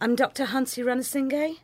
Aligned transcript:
I'm 0.00 0.14
Dr. 0.14 0.44
Hansi 0.44 0.82
Ranasinghe, 0.82 1.56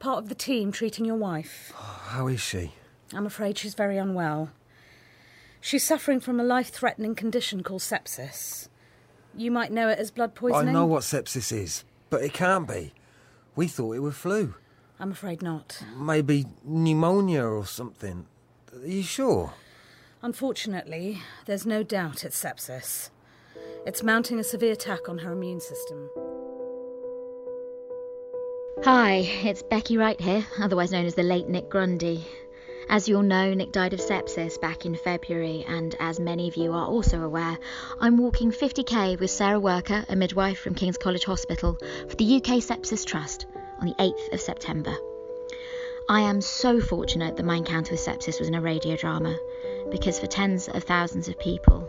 part 0.00 0.18
of 0.18 0.28
the 0.28 0.34
team 0.34 0.72
treating 0.72 1.04
your 1.04 1.14
wife. 1.14 1.72
How 1.76 2.26
is 2.26 2.40
she? 2.40 2.72
I'm 3.14 3.24
afraid 3.24 3.56
she's 3.56 3.74
very 3.74 3.98
unwell. 3.98 4.50
She's 5.60 5.84
suffering 5.84 6.18
from 6.18 6.40
a 6.40 6.44
life 6.44 6.70
threatening 6.70 7.14
condition 7.14 7.62
called 7.62 7.82
sepsis. 7.82 8.68
You 9.36 9.52
might 9.52 9.70
know 9.70 9.88
it 9.88 10.00
as 10.00 10.10
blood 10.10 10.34
poisoning. 10.34 10.70
I 10.70 10.72
know 10.72 10.86
what 10.86 11.02
sepsis 11.04 11.52
is, 11.56 11.84
but 12.10 12.24
it 12.24 12.32
can't 12.32 12.66
be. 12.66 12.94
We 13.54 13.68
thought 13.68 13.94
it 13.94 14.00
was 14.00 14.16
flu. 14.16 14.56
I'm 14.98 15.12
afraid 15.12 15.40
not. 15.40 15.84
Maybe 15.96 16.46
pneumonia 16.64 17.44
or 17.44 17.64
something. 17.64 18.26
Are 18.74 18.86
you 18.86 19.04
sure? 19.04 19.52
Unfortunately, 20.20 21.22
there's 21.46 21.64
no 21.64 21.84
doubt 21.84 22.24
it's 22.24 22.42
sepsis. 22.42 23.10
It's 23.86 24.02
mounting 24.02 24.40
a 24.40 24.44
severe 24.44 24.72
attack 24.72 25.08
on 25.08 25.18
her 25.18 25.32
immune 25.32 25.60
system. 25.60 26.08
Hi, 28.80 29.18
it's 29.44 29.62
Becky 29.62 29.96
Wright 29.96 30.20
here, 30.20 30.44
otherwise 30.58 30.90
known 30.90 31.04
as 31.06 31.14
the 31.14 31.22
late 31.22 31.46
Nic 31.46 31.68
Grundy. 31.68 32.26
As 32.88 33.08
you'll 33.08 33.22
know, 33.22 33.54
Nick 33.54 33.70
died 33.70 33.92
of 33.92 34.00
sepsis 34.00 34.60
back 34.60 34.84
in 34.86 34.96
February, 34.96 35.64
and 35.68 35.94
as 36.00 36.18
many 36.18 36.48
of 36.48 36.56
you 36.56 36.72
are 36.72 36.86
also 36.86 37.22
aware, 37.22 37.58
I'm 38.00 38.16
walking 38.16 38.50
50k 38.50 39.20
with 39.20 39.30
Sarah 39.30 39.60
Worker, 39.60 40.04
a 40.08 40.16
midwife 40.16 40.58
from 40.58 40.74
King's 40.74 40.98
College 40.98 41.24
Hospital, 41.24 41.78
for 42.08 42.16
the 42.16 42.36
UK 42.36 42.58
Sepsis 42.60 43.06
Trust 43.06 43.46
on 43.78 43.86
the 43.86 43.94
8th 43.94 44.32
of 44.32 44.40
September. 44.40 44.96
I 46.08 46.22
am 46.22 46.40
so 46.40 46.80
fortunate 46.80 47.36
that 47.36 47.46
my 47.46 47.56
encounter 47.56 47.92
with 47.92 48.00
sepsis 48.00 48.40
was 48.40 48.48
in 48.48 48.56
a 48.56 48.60
radio 48.60 48.96
drama, 48.96 49.38
because 49.92 50.18
for 50.18 50.26
tens 50.26 50.66
of 50.66 50.82
thousands 50.82 51.28
of 51.28 51.38
people, 51.38 51.88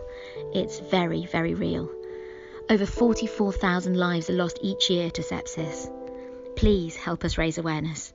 it's 0.53 0.79
very, 0.79 1.25
very 1.25 1.55
real. 1.55 1.89
Over 2.69 2.85
44,000 2.85 3.97
lives 3.97 4.29
are 4.29 4.33
lost 4.33 4.59
each 4.61 4.91
year 4.91 5.09
to 5.11 5.23
sepsis. 5.23 5.89
Please 6.55 6.95
help 6.95 7.23
us 7.23 7.37
raise 7.37 7.57
awareness. 7.57 8.13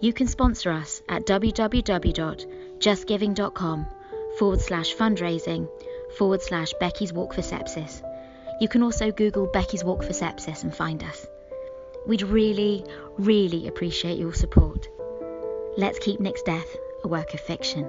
You 0.00 0.12
can 0.12 0.26
sponsor 0.26 0.70
us 0.70 1.02
at 1.08 1.26
www.justgiving.com 1.26 3.86
forward 4.38 4.60
slash 4.60 4.94
fundraising 4.94 5.68
forward 6.16 6.42
slash 6.42 6.72
Becky's 6.80 7.12
Walk 7.12 7.34
for 7.34 7.42
Sepsis. 7.42 8.02
You 8.60 8.68
can 8.68 8.82
also 8.82 9.12
Google 9.12 9.46
Becky's 9.46 9.84
Walk 9.84 10.02
for 10.02 10.12
Sepsis 10.12 10.62
and 10.62 10.74
find 10.74 11.02
us. 11.02 11.26
We'd 12.06 12.22
really, 12.22 12.84
really 13.18 13.68
appreciate 13.68 14.18
your 14.18 14.34
support. 14.34 14.88
Let's 15.76 15.98
keep 15.98 16.20
Nic's 16.20 16.42
death 16.42 16.76
a 17.04 17.08
work 17.08 17.34
of 17.34 17.40
fiction. 17.40 17.86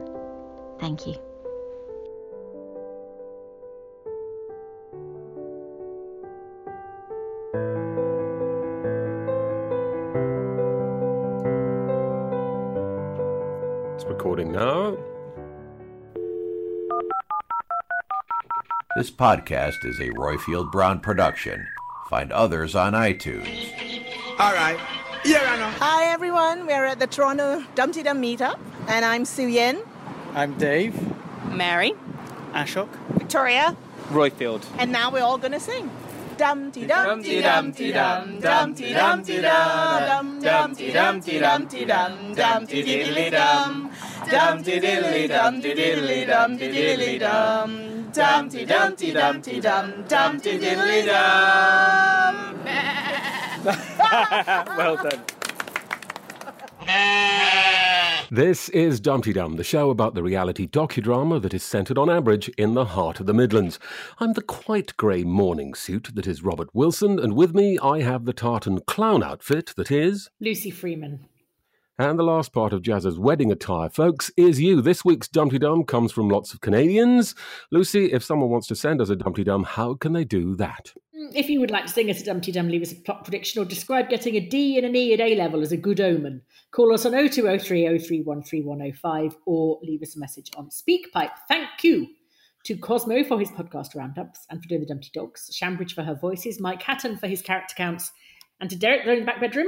Thank 0.79 1.07
you. 1.07 1.28
This 18.99 19.11
podcast 19.11 19.85
is 19.85 19.97
a 20.01 20.09
Roifield 20.09 20.73
Brown 20.73 20.99
production. 20.99 21.65
Find 22.09 22.33
others 22.33 22.75
on 22.75 22.91
iTunes. 22.91 23.47
All 24.37 24.51
right. 24.51 24.77
Yeah, 25.23 25.39
I 25.41 25.55
know. 25.55 25.69
Hi, 25.79 26.11
everyone. 26.11 26.67
We're 26.67 26.83
at 26.83 26.99
the 26.99 27.07
Toronto 27.07 27.63
Dumpty 27.75 28.03
Dum 28.03 28.21
meetup, 28.21 28.59
and 28.89 29.05
I'm 29.05 29.23
Sue 29.23 29.47
Yen. 29.47 29.81
I'm 30.35 30.57
Dave. 30.57 30.93
Mary. 31.49 31.93
Ashok. 32.51 32.89
Victoria. 33.17 33.77
Royfield. 34.09 34.65
And 34.77 34.91
now 34.91 35.09
we're 35.09 35.23
all 35.23 35.37
going 35.37 35.53
to 35.53 35.61
sing. 35.61 35.89
Dumpty 36.35 36.85
Dumpty 36.85 37.41
Dumpty 37.41 37.91
Dum, 37.93 38.39
Dumpty 38.41 38.93
Dumpty 38.93 39.41
Dum, 39.41 40.39
Dumpty 40.41 40.91
Dumpty 40.91 41.39
Dumpty 41.39 41.85
Dum, 41.85 42.33
Dumpty 42.33 42.83
Diddly 42.83 43.31
Dum, 43.31 43.78
Dumpty 44.29 44.79
Diddly 44.79 45.27
Dumpty 45.27 45.73
Diddly 45.73 46.27
Dumpty 46.27 46.71
Diddly 46.71 47.19
Dum, 47.19 48.11
Dumpty 48.11 48.63
Dumpty 48.63 49.11
Dumpty 49.11 49.59
Dum, 49.59 50.05
Dumpty 50.07 50.59
Diddly 50.59 51.05
Dum. 51.07 52.59
well 54.77 54.97
done. 54.97 55.23
This 58.29 58.69
is 58.69 58.99
Dumpty 58.99 59.33
Dum, 59.33 59.55
the 59.55 59.63
show 59.63 59.89
about 59.89 60.13
the 60.13 60.21
reality 60.21 60.67
docudrama 60.67 61.41
that 61.41 61.55
is 61.55 61.63
centred 61.63 61.97
on 61.97 62.09
Ambridge 62.09 62.53
in 62.55 62.75
the 62.75 62.85
heart 62.85 63.19
of 63.19 63.25
the 63.25 63.33
Midlands. 63.33 63.79
I'm 64.19 64.33
the 64.33 64.43
quite 64.43 64.95
grey 64.97 65.23
morning 65.23 65.73
suit 65.73 66.11
that 66.13 66.27
is 66.27 66.43
Robert 66.43 66.69
Wilson, 66.75 67.17
and 67.17 67.33
with 67.33 67.55
me 67.55 67.79
I 67.81 68.03
have 68.03 68.25
the 68.25 68.33
tartan 68.33 68.81
clown 68.81 69.23
outfit 69.23 69.73
that 69.75 69.89
is. 69.89 70.29
Lucy 70.39 70.69
Freeman. 70.69 71.25
And 71.99 72.17
the 72.17 72.23
last 72.23 72.53
part 72.53 72.71
of 72.71 72.81
Jazz's 72.81 73.19
wedding 73.19 73.51
attire, 73.51 73.89
folks, 73.89 74.31
is 74.37 74.61
you. 74.61 74.81
This 74.81 75.03
week's 75.03 75.27
Dumpty 75.27 75.59
Dum 75.59 75.83
comes 75.83 76.13
from 76.13 76.29
lots 76.29 76.53
of 76.53 76.61
Canadians. 76.61 77.35
Lucy, 77.71 78.13
if 78.13 78.23
someone 78.23 78.49
wants 78.49 78.67
to 78.67 78.75
send 78.75 79.01
us 79.01 79.09
a 79.09 79.17
Dumpty 79.17 79.43
Dum, 79.43 79.65
how 79.65 79.95
can 79.95 80.13
they 80.13 80.23
do 80.23 80.55
that? 80.55 80.93
Mm, 81.13 81.35
if 81.35 81.49
you 81.49 81.59
would 81.59 81.71
like 81.71 81.87
to 81.87 81.91
sing 81.91 82.09
us 82.09 82.21
a 82.21 82.23
Dumpty 82.23 82.53
Dum, 82.53 82.69
leave 82.69 82.83
us 82.83 82.93
a 82.93 82.95
plot 82.95 83.25
prediction 83.25 83.61
or 83.61 83.65
describe 83.65 84.07
getting 84.07 84.35
a 84.35 84.39
D 84.39 84.77
and 84.77 84.85
an 84.85 84.95
E 84.95 85.13
at 85.13 85.19
A 85.19 85.35
level 85.35 85.61
as 85.61 85.73
a 85.73 85.77
good 85.77 85.99
omen, 85.99 86.41
call 86.71 86.93
us 86.93 87.05
on 87.05 87.11
0203 87.11 87.99
0313 87.99 89.37
or 89.45 89.77
leave 89.83 90.01
us 90.01 90.15
a 90.15 90.19
message 90.19 90.49
on 90.55 90.69
SpeakPipe. 90.69 91.31
Thank 91.49 91.83
you 91.83 92.07
to 92.63 92.77
Cosmo 92.77 93.25
for 93.25 93.37
his 93.37 93.51
podcast 93.51 93.93
roundups 93.93 94.45
and 94.49 94.63
for 94.63 94.69
doing 94.69 94.79
the 94.79 94.87
Dumpty 94.87 95.09
Dogs, 95.13 95.49
Shambridge 95.53 95.95
for 95.95 96.03
her 96.03 96.15
voices, 96.15 96.61
Mike 96.61 96.81
Hatton 96.81 97.17
for 97.17 97.27
his 97.27 97.41
character 97.41 97.75
counts, 97.75 98.13
and 98.61 98.69
to 98.69 98.77
Derek 98.77 99.05
in 99.05 99.19
the 99.19 99.25
back 99.25 99.41
bedroom. 99.41 99.67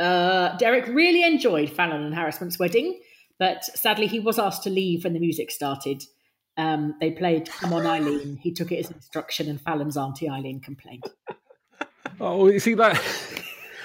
Uh, 0.00 0.56
Derek 0.56 0.86
really 0.88 1.22
enjoyed 1.22 1.70
Fallon 1.70 2.02
and 2.02 2.14
Harassment's 2.14 2.58
wedding, 2.58 3.00
but 3.38 3.64
sadly 3.64 4.06
he 4.06 4.18
was 4.18 4.38
asked 4.38 4.62
to 4.64 4.70
leave 4.70 5.04
when 5.04 5.12
the 5.12 5.20
music 5.20 5.50
started. 5.50 6.02
Um, 6.56 6.94
they 7.00 7.10
played 7.12 7.48
Come 7.50 7.72
On 7.74 7.86
Eileen. 7.86 8.36
He 8.42 8.50
took 8.52 8.72
it 8.72 8.78
as 8.78 8.90
instruction, 8.90 9.48
and 9.48 9.60
Fallon's 9.60 9.96
auntie 9.96 10.28
Eileen 10.28 10.60
complained. 10.60 11.04
Oh, 12.22 12.48
you 12.48 12.60
see 12.60 12.74
that? 12.74 13.00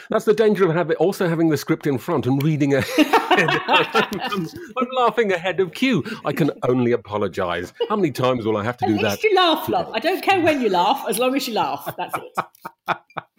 That's 0.09 0.25
the 0.25 0.33
danger 0.33 0.67
of 0.67 0.75
having, 0.75 0.97
also 0.97 1.29
having 1.29 1.47
the 1.47 1.55
script 1.55 1.87
in 1.87 1.97
front 1.97 2.25
and 2.27 2.43
reading 2.43 2.73
ahead. 2.73 2.89
I'm, 3.29 4.47
I'm 4.77 4.87
laughing 4.97 5.31
ahead 5.31 5.61
of 5.61 5.73
cue. 5.73 6.03
I 6.25 6.33
can 6.33 6.51
only 6.67 6.91
apologise. 6.91 7.71
How 7.87 7.95
many 7.95 8.11
times 8.11 8.45
will 8.45 8.57
I 8.57 8.63
have 8.65 8.75
to 8.77 8.85
At 8.85 8.89
do 8.89 8.93
least 8.97 9.21
that? 9.21 9.23
you 9.23 9.33
laugh, 9.35 9.69
love. 9.69 9.89
I 9.93 9.99
don't 9.99 10.21
care 10.21 10.41
when 10.41 10.59
you 10.59 10.67
laugh, 10.69 11.05
as 11.07 11.17
long 11.17 11.33
as 11.33 11.47
you 11.47 11.53
laugh. 11.53 11.95
That's 11.97 12.13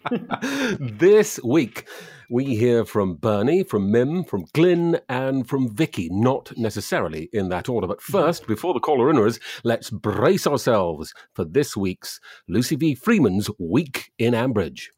it. 0.09 0.79
this 0.79 1.39
week, 1.43 1.87
we 2.29 2.55
hear 2.55 2.83
from 2.83 3.15
Bernie, 3.15 3.63
from 3.63 3.91
Mim, 3.91 4.23
from 4.23 4.45
Glyn, 4.53 4.99
and 5.07 5.47
from 5.47 5.73
Vicky, 5.73 6.09
not 6.11 6.51
necessarily 6.57 7.29
in 7.31 7.49
that 7.49 7.69
order. 7.69 7.87
But 7.87 8.01
first, 8.01 8.47
before 8.47 8.73
the 8.73 8.79
caller 8.79 9.11
inners, 9.11 9.39
let's 9.63 9.89
brace 9.89 10.45
ourselves 10.45 11.13
for 11.33 11.45
this 11.45 11.77
week's 11.77 12.19
Lucy 12.47 12.75
V. 12.75 12.95
Freeman's 12.95 13.49
Week 13.59 14.11
in 14.17 14.33
Ambridge. 14.33 14.89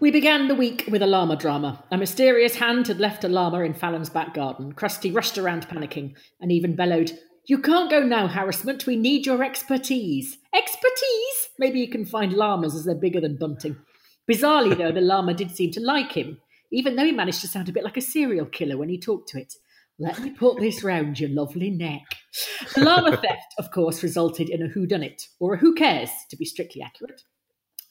We 0.00 0.12
began 0.12 0.46
the 0.46 0.54
week 0.54 0.84
with 0.88 1.02
a 1.02 1.06
llama 1.06 1.36
drama. 1.36 1.84
A 1.90 1.98
mysterious 1.98 2.54
hand 2.54 2.86
had 2.86 3.00
left 3.00 3.24
a 3.24 3.28
llama 3.28 3.60
in 3.60 3.74
Fallon's 3.74 4.08
back 4.08 4.32
garden. 4.32 4.72
Krusty 4.72 5.14
rushed 5.14 5.36
around 5.38 5.68
panicking 5.68 6.14
and 6.40 6.52
even 6.52 6.76
bellowed, 6.76 7.18
You 7.48 7.56
can't 7.56 7.88
go 7.88 8.02
now, 8.02 8.28
harassment. 8.28 8.86
We 8.86 8.96
need 8.96 9.24
your 9.24 9.42
expertise. 9.42 10.36
Expertise? 10.54 11.48
Maybe 11.58 11.80
you 11.80 11.88
can 11.88 12.04
find 12.04 12.34
llamas 12.34 12.74
as 12.74 12.84
they're 12.84 12.94
bigger 12.94 13.22
than 13.22 13.38
Bunting. 13.38 13.74
Bizarrely, 14.30 14.76
though, 14.76 14.92
the 14.92 15.00
llama 15.00 15.32
did 15.32 15.56
seem 15.56 15.70
to 15.70 15.80
like 15.80 16.12
him, 16.12 16.42
even 16.70 16.94
though 16.94 17.06
he 17.06 17.12
managed 17.12 17.40
to 17.40 17.48
sound 17.48 17.70
a 17.70 17.72
bit 17.72 17.84
like 17.84 17.96
a 17.96 18.02
serial 18.02 18.44
killer 18.44 18.76
when 18.76 18.90
he 18.90 19.00
talked 19.00 19.30
to 19.30 19.40
it. 19.40 19.54
Let 19.98 20.20
me 20.20 20.28
put 20.28 20.60
this 20.60 20.84
round 20.84 21.18
your 21.18 21.30
lovely 21.30 21.70
neck. 21.70 22.04
The 22.74 22.84
llama 22.84 23.16
theft, 23.22 23.54
of 23.58 23.70
course, 23.70 24.02
resulted 24.02 24.50
in 24.50 24.62
a 24.62 24.68
whodunit, 24.68 25.22
or 25.40 25.54
a 25.54 25.58
who 25.58 25.74
cares, 25.74 26.10
to 26.28 26.36
be 26.36 26.44
strictly 26.44 26.82
accurate. 26.82 27.22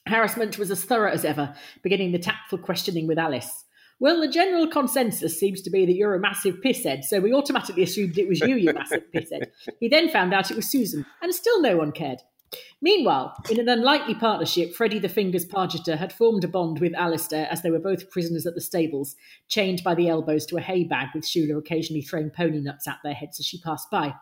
Harassment 0.05 0.59
was 0.59 0.69
as 0.69 0.85
thorough 0.85 1.11
as 1.11 1.25
ever, 1.25 1.55
beginning 1.81 2.11
the 2.11 2.19
tactful 2.19 2.59
questioning 2.59 3.07
with 3.07 3.17
Alice. 3.17 3.65
Well, 3.99 4.21
the 4.21 4.27
general 4.27 4.67
consensus 4.67 5.39
seems 5.39 5.61
to 5.63 5.71
be 5.71 5.85
that 5.85 5.95
you're 5.95 6.13
a 6.13 6.19
massive 6.19 6.57
pisshead, 6.63 7.03
so 7.03 7.19
we 7.19 7.33
automatically 7.33 7.83
assumed 7.83 8.17
it 8.17 8.27
was 8.27 8.39
you, 8.41 8.55
you 8.55 8.73
massive 8.73 9.03
pisshead. 9.15 9.47
He 9.79 9.89
then 9.89 10.09
found 10.09 10.33
out 10.33 10.51
it 10.51 10.55
was 10.55 10.69
Susan, 10.69 11.05
and 11.21 11.33
still 11.33 11.61
no 11.61 11.77
one 11.77 11.91
cared. 11.91 12.19
Meanwhile, 12.79 13.35
in 13.49 13.59
an 13.59 13.67
unlikely 13.67 14.15
partnership, 14.15 14.73
Freddie 14.73 14.99
the 14.99 15.09
Fingers 15.09 15.45
Pargeter 15.45 15.97
had 15.97 16.13
formed 16.13 16.43
a 16.43 16.47
bond 16.47 16.79
with 16.79 16.93
Alistair 16.93 17.47
as 17.51 17.61
they 17.61 17.71
were 17.71 17.79
both 17.79 18.09
prisoners 18.09 18.45
at 18.45 18.53
the 18.53 18.61
stables, 18.61 19.15
chained 19.47 19.83
by 19.83 19.95
the 19.95 20.07
elbows 20.07 20.45
to 20.45 20.57
a 20.57 20.61
hay 20.61 20.83
bag, 20.83 21.09
with 21.13 21.25
Shula 21.25 21.57
occasionally 21.57 22.03
throwing 22.03 22.29
pony 22.29 22.61
nuts 22.61 22.87
at 22.87 22.99
their 23.03 23.15
heads 23.15 23.39
as 23.39 23.45
she 23.45 23.59
passed 23.59 23.89
by. 23.89 24.13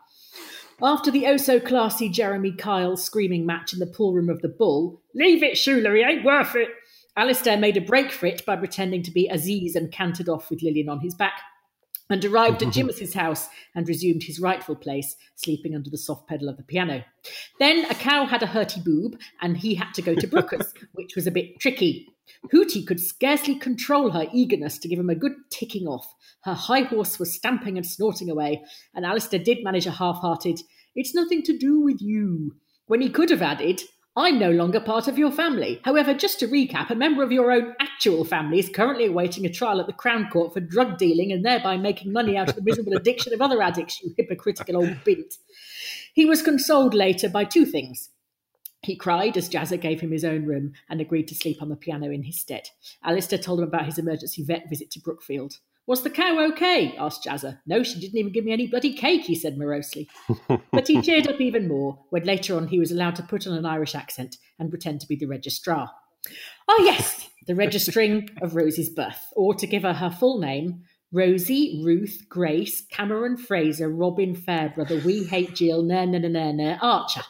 After 0.82 1.12
the 1.12 1.28
oh 1.28 1.38
so 1.38 1.60
classy 1.60 2.10
Jeremy 2.10 2.52
Kyle 2.52 2.98
screaming 2.98 3.46
match 3.46 3.74
in 3.74 3.80
the 3.80 3.86
pool 3.86 4.14
room 4.14 4.30
of 4.30 4.42
the 4.42 4.50
Bull, 4.50 5.02
leave 5.14 5.44
it, 5.44 5.54
Shula, 5.54 5.96
he 5.96 6.04
ain't 6.04 6.26
worth 6.26 6.56
it. 6.56 6.70
Alistair 7.18 7.58
made 7.58 7.78
a 7.78 7.82
break 7.82 8.12
for 8.12 8.26
it 8.26 8.46
by 8.46 8.58
pretending 8.58 9.02
to 9.04 9.12
be 9.12 9.30
Aziz 9.30 9.76
and 9.76 9.92
cantered 9.92 10.28
off 10.28 10.50
with 10.50 10.62
Lilian 10.62 10.90
on 10.90 11.00
his 11.00 11.16
back, 11.16 11.42
and 12.10 12.24
arrived 12.24 12.62
at 12.62 12.74
Jimus's 12.74 13.14
house 13.14 13.48
and 13.74 13.88
resumed 13.88 14.24
his 14.24 14.40
rightful 14.40 14.76
place, 14.76 15.16
sleeping 15.36 15.76
under 15.76 15.90
the 15.90 15.98
soft 15.98 16.28
pedal 16.28 16.50
of 16.50 16.58
the 16.58 16.64
piano. 16.64 17.04
Then 17.58 17.86
a 17.86 17.96
cow 17.96 18.26
had 18.26 18.44
a 18.44 18.48
hurty 18.48 18.84
boob, 18.84 19.18
and 19.42 19.56
he 19.58 19.76
had 19.76 19.94
to 19.94 20.02
go 20.02 20.14
to 20.14 20.28
Brooker's, 20.28 20.74
which 20.94 21.16
was 21.16 21.26
a 21.26 21.32
bit 21.32 21.60
tricky. 21.60 22.10
Hooty 22.52 22.84
could 22.84 23.00
scarcely 23.00 23.56
control 23.56 24.12
her 24.12 24.28
eagerness 24.34 24.78
to 24.80 24.88
give 24.88 25.00
him 25.00 25.10
a 25.10 25.16
good 25.16 25.34
ticking 25.52 25.88
off. 25.88 26.14
Her 26.42 26.54
high 26.54 26.82
horse 26.82 27.18
was 27.18 27.34
stamping 27.34 27.78
and 27.78 27.86
snorting 27.86 28.30
away, 28.30 28.64
and 28.94 29.06
Alistair 29.06 29.40
did 29.40 29.64
manage 29.64 29.88
a 29.88 29.92
half 29.92 30.18
hearted, 30.18 30.60
It's 30.96 31.16
nothing 31.16 31.44
to 31.44 31.58
do 31.58 31.80
with 31.80 32.02
you, 32.02 32.56
when 32.88 33.02
he 33.02 33.10
could 33.10 33.30
have 33.30 33.42
added, 33.42 33.82
I'm 34.18 34.40
no 34.40 34.50
longer 34.50 34.80
part 34.80 35.10
of 35.10 35.18
your 35.18 35.32
family. 35.32 35.82
However, 35.84 36.14
just 36.14 36.40
to 36.40 36.48
recap, 36.48 36.90
a 36.90 36.96
member 36.96 37.22
of 37.22 37.34
your 37.34 37.52
own 37.52 37.74
actual 37.82 38.24
family 38.24 38.60
is 38.60 38.70
currently 38.70 39.08
awaiting 39.08 39.46
a 39.46 39.52
trial 39.52 39.82
at 39.82 39.88
the 39.88 39.94
Crown 39.94 40.30
Court 40.30 40.54
for 40.54 40.62
drug 40.62 40.98
dealing 40.98 41.34
and 41.34 41.44
thereby 41.44 41.76
making 41.76 42.14
money 42.14 42.38
out 42.38 42.48
of 42.48 42.56
the 42.56 42.62
miserable 42.62 42.94
addiction 42.94 43.34
of 43.34 43.42
other 43.42 43.62
addicts, 43.62 44.02
you 44.02 44.14
hypocritical 44.18 44.78
old 44.78 45.04
bint. 45.04 45.36
He 46.14 46.26
was 46.26 46.42
consoled 46.42 46.94
later 46.94 47.28
by 47.28 47.44
two 47.44 47.66
things. 47.66 48.10
He 48.84 48.96
cried 48.96 49.36
as 49.36 49.50
Jazza 49.50 49.82
gave 49.82 50.00
him 50.00 50.12
his 50.12 50.24
own 50.24 50.46
room 50.46 50.74
and 50.90 51.02
agreed 51.02 51.28
to 51.30 51.36
sleep 51.36 51.62
on 51.62 51.68
the 51.68 51.76
piano 51.76 52.10
in 52.10 52.24
his 52.24 52.40
stead. 52.40 52.70
Alistair 53.04 53.40
told 53.40 53.60
him 53.60 53.68
about 53.68 53.86
his 53.86 53.98
emergency 53.98 54.44
vet 54.44 54.70
visit 54.70 54.92
to 54.92 55.02
Brookfield. 55.02 55.56
Was 55.88 56.02
the 56.02 56.10
cow 56.10 56.44
okay? 56.52 56.96
asked 56.98 57.26
Jazza. 57.26 57.60
No, 57.68 57.84
she 57.84 58.00
didn't 58.00 58.18
even 58.18 58.32
give 58.32 58.44
me 58.44 58.52
any 58.52 58.66
bloody 58.68 58.94
cake, 58.94 59.22
he 59.22 59.36
said 59.36 59.58
morosely. 59.58 60.10
but 60.72 60.88
he 60.88 61.02
cheered 61.02 61.28
up 61.28 61.40
even 61.40 61.68
more 61.68 62.00
when 62.10 62.24
later 62.24 62.58
on 62.58 62.68
he 62.68 62.80
was 62.80 62.92
allowed 62.92 63.16
to 63.18 63.24
put 63.24 63.46
on 63.46 63.54
an 63.54 63.66
Irish 63.66 63.94
accent 63.94 64.38
and 64.58 64.72
pretend 64.72 65.02
to 65.02 65.08
be 65.08 65.16
the 65.16 65.28
registrar. 65.28 65.92
Oh, 66.68 66.82
yes, 66.84 67.30
the 67.46 67.54
registering 67.54 68.30
of 68.42 68.56
Rosie's 68.56 68.90
birth, 68.90 69.28
or 69.36 69.54
to 69.54 69.68
give 69.68 69.84
her 69.84 69.94
her 69.94 70.10
full 70.10 70.40
name, 70.40 70.84
Rosie, 71.12 71.82
Ruth, 71.86 72.24
Grace, 72.28 72.82
Cameron 72.92 73.38
Fraser, 73.38 73.88
Robin 73.88 74.36
Fairbrother, 74.36 75.00
We 75.06 75.24
Hate 75.24 75.54
Jill, 75.54 75.84
na 75.84 76.06
na 76.06 76.18
na 76.18 76.28
na 76.28 76.52
na, 76.52 76.78
Archer. 76.82 77.22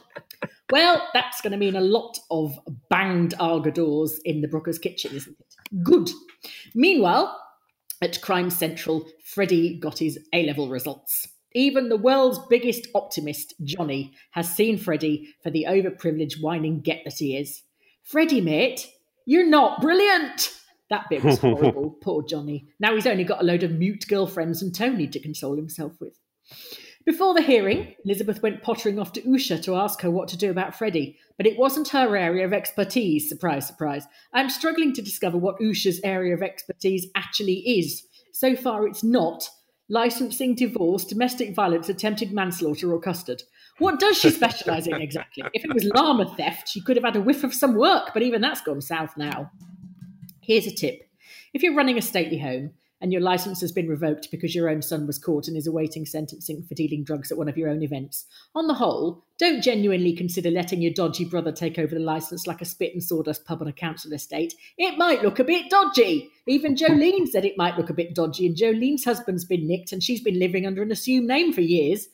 Well, 0.72 1.07
that's 1.13 1.42
going 1.42 1.52
to 1.52 1.57
mean 1.57 1.75
a 1.75 1.81
lot 1.81 2.18
of 2.31 2.57
banged 2.90 3.36
Argadors 3.38 4.12
in 4.24 4.42
the 4.42 4.48
Brooker's 4.48 4.80
kitchen, 4.80 5.16
isn't 5.16 5.36
it? 5.40 5.84
Good. 5.84 6.10
Meanwhile, 6.74 7.38
at 8.06 8.22
Crime 8.22 8.50
Central, 8.50 9.06
Freddie 9.24 9.78
got 9.80 10.00
his 10.00 10.18
A 10.31 10.46
level 10.46 10.69
results. 10.69 11.28
Even 11.54 11.90
the 11.90 11.98
world's 11.98 12.40
biggest 12.50 12.88
optimist, 12.94 13.54
Johnny, 13.63 14.13
has 14.31 14.54
seen 14.54 14.78
Freddie 14.78 15.34
for 15.42 15.50
the 15.50 15.66
overprivileged 15.68 16.42
whining 16.42 16.81
get 16.81 17.02
that 17.06 17.18
he 17.18 17.36
is. 17.36 17.63
Freddie, 18.04 18.42
mate, 18.42 18.88
you're 19.25 19.48
not 19.48 19.81
brilliant. 19.81 20.54
That 20.90 21.10
bit 21.10 21.24
was 21.24 21.40
horrible. 21.40 21.98
Poor 22.02 22.24
Johnny. 22.24 22.68
Now 22.80 22.94
he's 22.94 23.07
only 23.07 23.24
got 23.24 23.42
a 23.42 23.46
load 23.46 23.63
of 23.63 23.72
mute 23.72 24.06
girlfriends 24.07 24.62
and 24.62 24.74
Tony 24.74 25.07
to 25.07 25.19
console 25.19 25.56
himself 25.56 25.94
with. 26.00 26.18
Before 27.06 27.36
the 27.36 27.42
hearing, 27.44 27.94
Elizabeth 28.04 28.42
went 28.42 28.63
pottering 28.63 28.98
off 28.98 29.13
to 29.13 29.22
Usha 29.22 29.62
to 29.63 29.75
ask 29.75 30.02
her 30.02 30.10
what 30.10 30.28
to 30.30 30.38
do 30.38 30.50
about 30.50 30.75
Freddie, 30.75 31.19
but 31.38 31.46
it 31.46 31.56
wasn't 31.56 31.90
her 31.90 32.18
area 32.18 32.44
of 32.44 32.52
expertise. 32.52 33.30
Surprise, 33.30 33.68
surprise. 33.68 34.07
I'm 34.34 34.50
struggling 34.50 34.92
to 34.94 35.04
discover 35.04 35.38
what 35.38 35.60
Usha's 35.60 36.02
area 36.04 36.34
of 36.34 36.42
expertise 36.42 37.06
actually 37.13 37.60
is. 37.80 38.04
So 38.31 38.56
far, 38.56 38.88
it's 38.88 39.04
not 39.04 39.48
licensing, 39.88 40.56
divorce, 40.56 41.06
domestic 41.06 41.54
violence, 41.54 41.90
attempted 41.90 42.31
manslaughter, 42.31 42.92
or 42.92 43.00
custard. 43.00 43.44
What 43.78 44.00
does 44.00 44.18
she 44.18 44.31
specialise 44.31 44.88
in 44.88 45.00
exactly? 45.00 45.44
If 45.54 45.63
it 45.63 45.74
was 45.75 45.86
llama 45.86 46.34
theft, 46.36 46.69
she 46.69 46.81
could 46.81 46.98
have 46.98 47.06
had 47.06 47.18
a 47.18 47.22
whiff 47.22 47.44
of 47.44 47.54
some 47.54 47.75
work, 47.75 48.16
but 48.16 48.24
even 48.24 48.42
that's 48.42 48.62
gone 48.62 48.81
south 48.81 49.16
now. 49.16 49.52
Here's 50.42 50.66
a 50.66 50.74
tip 50.74 51.02
if 51.54 51.62
you're 51.62 51.75
running 51.75 52.00
a 52.00 52.02
stately 52.02 52.40
home, 52.40 52.72
and 53.01 53.12
your 53.12 53.21
license 53.21 53.62
has 53.62 53.71
been 53.71 53.88
revoked 53.88 54.31
because 54.31 54.56
your 54.56 54.69
own 54.69 54.81
son 54.81 55.06
was 55.06 55.19
caught 55.19 55.47
and 55.47 55.57
is 55.57 55.68
awaiting 55.68 56.06
sentencing 56.06 56.63
for 56.63 56.75
dealing 56.75 57.03
drugs 57.03 57.31
at 57.31 57.38
one 57.38 57.50
of 57.50 57.57
your 57.57 57.69
own 57.69 57.83
events. 57.83 58.25
On 58.56 58.68
the 58.68 58.74
whole, 58.74 59.24
don't 59.38 59.62
genuinely 59.62 60.13
consider 60.13 60.50
letting 60.50 60.81
your 60.81 60.94
dodgy 60.94 61.25
brother 61.25 61.51
take 61.51 61.77
over 61.77 61.94
the 61.94 62.01
license 62.01 62.47
like 62.47 62.62
a 62.62 62.65
spit 62.65 62.94
and 62.94 63.03
sawdust 63.03 63.45
pub 63.45 63.62
on 63.62 63.68
a 63.68 63.74
council 63.74 64.13
estate. 64.13 64.53
It 64.77 64.97
might 64.97 65.21
look 65.21 65.39
a 65.39 65.44
bit 65.44 65.69
dodgy. 65.69 66.30
Even 66.47 66.75
Jolene 66.75 67.27
said 67.27 67.44
it 67.44 67.57
might 67.57 67.77
look 67.77 67.89
a 67.89 67.94
bit 67.94 68.15
dodgy, 68.15 68.47
and 68.47 68.56
Jolene's 68.56 69.06
husband's 69.06 69.45
been 69.45 69.68
nicked 69.68 69.92
and 69.92 70.01
she's 70.01 70.21
been 70.21 70.39
living 70.39 70.65
under 70.65 70.81
an 70.81 70.92
assumed 70.92 71.27
name 71.27 71.51
for 71.53 71.62
years. 71.62 72.07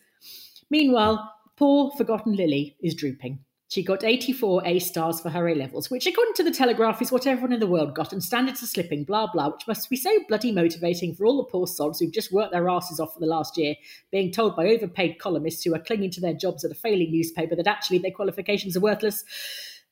Meanwhile, 0.69 1.31
poor 1.57 1.91
forgotten 1.91 2.35
Lily 2.35 2.75
is 2.81 2.95
drooping. 2.95 3.39
She 3.71 3.83
got 3.83 4.03
84 4.03 4.63
A 4.65 4.79
stars 4.79 5.21
for 5.21 5.29
her 5.29 5.47
A 5.47 5.55
levels, 5.55 5.89
which, 5.89 6.05
according 6.05 6.33
to 6.33 6.43
the 6.43 6.51
Telegraph, 6.51 7.01
is 7.01 7.09
what 7.09 7.25
everyone 7.25 7.53
in 7.53 7.61
the 7.61 7.67
world 7.67 7.95
got, 7.95 8.11
and 8.11 8.21
standards 8.21 8.61
are 8.61 8.67
slipping, 8.67 9.05
blah, 9.05 9.31
blah, 9.31 9.47
which 9.47 9.65
must 9.65 9.89
be 9.89 9.95
so 9.95 10.11
bloody 10.27 10.51
motivating 10.51 11.15
for 11.15 11.25
all 11.25 11.37
the 11.37 11.49
poor 11.49 11.65
sods 11.65 11.97
who've 11.97 12.11
just 12.11 12.33
worked 12.33 12.51
their 12.51 12.67
asses 12.67 12.99
off 12.99 13.13
for 13.13 13.21
the 13.21 13.25
last 13.25 13.57
year, 13.57 13.75
being 14.11 14.29
told 14.29 14.57
by 14.57 14.67
overpaid 14.67 15.19
columnists 15.19 15.63
who 15.63 15.73
are 15.73 15.79
clinging 15.79 16.11
to 16.11 16.19
their 16.19 16.33
jobs 16.33 16.65
at 16.65 16.71
a 16.71 16.75
failing 16.75 17.13
newspaper 17.13 17.55
that 17.55 17.65
actually 17.65 17.97
their 17.97 18.11
qualifications 18.11 18.75
are 18.75 18.81
worthless. 18.81 19.23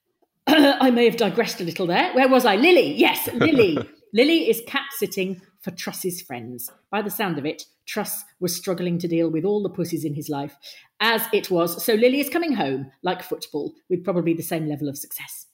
I 0.45 0.91
may 0.91 1.05
have 1.05 1.15
digressed 1.15 1.61
a 1.61 1.63
little 1.63 1.87
there. 1.87 2.13
Where 2.13 2.27
was 2.27 2.43
I? 2.43 2.57
Lily. 2.57 2.95
Yes, 2.95 3.29
Lily. 3.31 3.77
Lily 4.13 4.49
is 4.49 4.61
cat 4.67 4.87
sitting 4.97 5.41
for 5.61 5.71
Truss's 5.71 6.21
friends. 6.21 6.69
By 6.91 7.01
the 7.01 7.09
sound 7.09 7.37
of 7.37 7.45
it, 7.45 7.63
Truss 7.85 8.23
was 8.39 8.55
struggling 8.55 8.97
to 8.99 9.07
deal 9.07 9.29
with 9.29 9.43
all 9.43 9.63
the 9.63 9.69
pussies 9.69 10.05
in 10.05 10.13
his 10.13 10.29
life, 10.29 10.55
as 10.99 11.23
it 11.33 11.49
was. 11.49 11.83
So 11.83 11.93
Lily 11.93 12.19
is 12.19 12.29
coming 12.29 12.53
home, 12.53 12.91
like 13.03 13.23
football, 13.23 13.73
with 13.89 14.03
probably 14.03 14.33
the 14.33 14.43
same 14.43 14.67
level 14.67 14.87
of 14.87 14.97
success. 14.97 15.47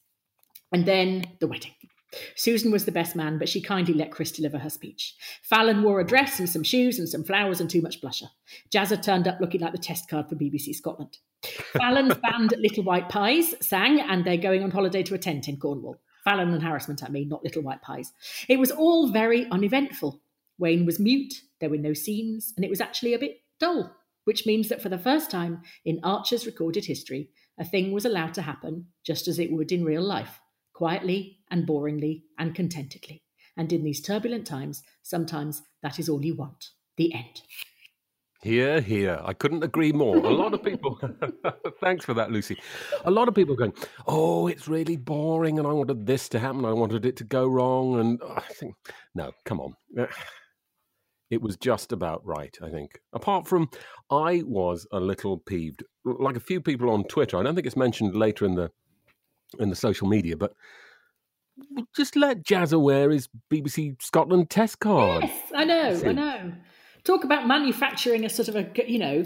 And 0.72 0.86
then 0.86 1.26
the 1.40 1.48
wedding. 1.48 1.74
Susan 2.36 2.72
was 2.72 2.86
the 2.86 2.92
best 2.92 3.16
man, 3.16 3.38
but 3.38 3.50
she 3.50 3.62
kindly 3.62 3.94
let 3.94 4.12
Chris 4.12 4.32
deliver 4.32 4.58
her 4.58 4.70
speech. 4.70 5.16
Fallon 5.42 5.84
wore 5.84 6.00
a 6.00 6.06
dress 6.06 6.40
and 6.40 6.50
some 6.50 6.64
shoes 6.64 7.00
and 7.00 7.10
some 7.10 7.24
flowers 7.24 7.60
and 7.60 7.70
too 7.70 7.82
much 7.82 8.02
blusher. 8.02 8.30
Jazza 8.74 9.02
turned 9.02 9.28
up 9.28 9.40
looking 9.40 9.62
like 9.62 9.74
the 9.74 9.78
test 9.78 10.10
card 10.10 10.30
for 10.30 10.36
BBC 10.36 10.74
Scotland. 10.76 11.18
Fallon's 11.74 12.16
band 12.24 12.54
Little 12.58 12.84
White 12.84 13.10
Pies 13.10 13.56
sang, 13.60 14.00
and 14.00 14.24
they're 14.24 14.38
going 14.38 14.64
on 14.64 14.72
holiday 14.72 15.04
to 15.04 15.16
a 15.16 15.20
tent 15.20 15.48
in 15.48 15.58
Cornwall. 15.58 16.00
Fallon 16.26 16.54
and 16.54 16.62
harassment 16.62 17.02
at 17.04 17.12
me, 17.12 17.24
not 17.24 17.44
Little 17.44 17.62
White 17.62 17.82
Pies. 17.82 18.12
It 18.50 18.60
was 18.60 18.72
all 18.72 19.08
very 19.08 19.48
uneventful. 19.50 20.22
Wayne 20.58 20.86
was 20.86 21.00
mute, 21.00 21.36
there 21.62 21.70
were 21.70 21.78
no 21.78 21.94
scenes, 21.94 22.54
and 22.58 22.66
it 22.66 22.70
was 22.70 22.82
actually 22.82 23.14
a 23.14 23.20
bit 23.20 23.38
dull, 23.60 23.96
which 24.26 24.46
means 24.46 24.68
that 24.70 24.82
for 24.82 24.90
the 24.90 24.98
first 24.98 25.32
time 25.32 25.62
in 25.86 26.00
Archer's 26.04 26.46
recorded 26.46 26.86
history, 26.86 27.30
a 27.58 27.64
thing 27.64 27.92
was 27.92 28.06
allowed 28.06 28.34
to 28.34 28.42
happen 28.42 28.88
just 29.06 29.28
as 29.28 29.40
it 29.40 29.52
would 29.52 29.72
in 29.72 29.86
real 29.86 30.04
life, 30.04 30.42
quietly 30.74 31.40
and 31.52 31.68
boringly 31.68 32.24
and 32.38 32.54
contentedly. 32.54 33.22
And 33.56 33.72
in 33.72 33.84
these 33.84 34.02
turbulent 34.02 34.46
times, 34.46 34.84
sometimes 35.04 35.62
that 35.82 36.00
is 36.00 36.10
all 36.10 36.26
you 36.26 36.36
want. 36.36 36.72
The 36.98 37.14
end. 37.14 37.42
Here, 38.46 38.80
here. 38.80 39.20
I 39.26 39.34
couldn't 39.34 39.64
agree 39.64 39.92
more. 39.92 40.18
A 40.18 40.30
lot 40.30 40.54
of 40.54 40.62
people, 40.62 41.00
thanks 41.82 42.06
for 42.06 42.14
that, 42.14 42.32
Lucy. 42.32 42.62
A 43.04 43.10
lot 43.10 43.28
of 43.28 43.34
people 43.34 43.56
going, 43.56 43.74
oh, 44.06 44.46
it's 44.46 44.68
really 44.68 44.98
boring, 44.98 45.58
and 45.58 45.68
I 45.68 45.72
wanted 45.72 46.06
this 46.06 46.30
to 46.30 46.38
happen. 46.38 46.64
I 46.64 46.72
wanted 46.72 47.08
it 47.08 47.16
to 47.16 47.24
go 47.24 47.48
wrong. 47.48 48.00
And 48.00 48.22
I 48.24 48.42
think, 48.42 48.76
no, 49.16 49.32
come 49.46 49.60
on. 49.60 49.76
It 51.32 51.42
was 51.42 51.58
just 51.58 51.92
about 51.92 52.24
right, 52.24 52.56
I 52.62 52.70
think. 52.70 53.00
Apart 53.12 53.48
from, 53.48 53.68
I 54.12 54.44
was 54.46 54.86
a 54.92 55.00
little 55.00 55.40
peeved, 55.40 55.84
like 56.06 56.36
a 56.36 56.40
few 56.40 56.62
people 56.62 56.92
on 56.92 57.04
Twitter. 57.06 57.36
I 57.40 57.42
don't 57.42 57.56
think 57.56 57.66
it's 57.66 57.76
mentioned 57.76 58.16
later 58.16 58.46
in 58.46 58.54
the 58.54 58.70
in 59.58 59.72
the 59.72 59.76
social 59.76 60.08
media, 60.08 60.38
but 60.38 60.54
just 61.96 62.16
let 62.16 62.44
Jazza 62.44 62.80
wear 62.80 63.10
his 63.10 63.28
BBC 63.52 64.00
Scotland 64.04 64.52
test 64.52 64.80
card. 64.80 65.24
Yes, 65.24 65.52
I 65.56 65.64
know, 65.66 65.96
See. 65.96 66.08
I 66.10 66.12
know. 66.12 66.54
Talk 67.06 67.24
about 67.24 67.48
manufacturing 67.48 68.26
a 68.26 68.30
sort 68.30 68.48
of 68.48 68.56
a, 68.56 68.68
you 68.88 69.00
know, 69.00 69.26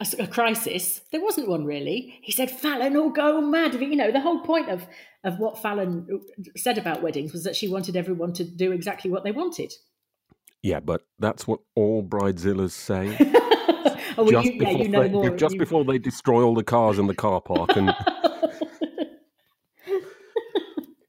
a, 0.00 0.06
a 0.20 0.26
crisis. 0.26 1.00
There 1.12 1.22
wasn't 1.22 1.48
one 1.48 1.64
really. 1.64 2.18
He 2.22 2.32
said 2.32 2.50
Fallon 2.50 2.94
will 2.94 3.10
go 3.10 3.40
mad. 3.40 3.74
You 3.74 3.94
know, 3.96 4.10
the 4.10 4.20
whole 4.20 4.40
point 4.40 4.68
of 4.70 4.86
of 5.24 5.38
what 5.38 5.60
Fallon 5.60 6.06
uh, 6.12 6.42
said 6.56 6.78
about 6.78 7.02
weddings 7.02 7.32
was 7.32 7.44
that 7.44 7.56
she 7.56 7.68
wanted 7.68 7.96
everyone 7.96 8.32
to 8.34 8.44
do 8.44 8.72
exactly 8.72 9.10
what 9.10 9.24
they 9.24 9.32
wanted. 9.32 9.72
Yeah, 10.62 10.80
but 10.80 11.02
that's 11.18 11.46
what 11.46 11.60
all 11.74 12.02
bridezillas 12.02 12.72
say. 12.72 13.16
Oh, 14.18 14.30
just 14.30 14.46
you, 14.46 14.52
yeah, 14.52 14.58
before 14.70 14.82
you 14.82 14.88
know 14.88 15.02
they, 15.02 15.08
more. 15.10 15.36
just 15.36 15.54
you- 15.54 15.58
before 15.58 15.84
they 15.84 15.98
destroy 15.98 16.42
all 16.42 16.54
the 16.54 16.64
cars 16.64 16.98
in 16.98 17.06
the 17.06 17.14
car 17.14 17.38
park 17.38 17.76
and 17.76 17.94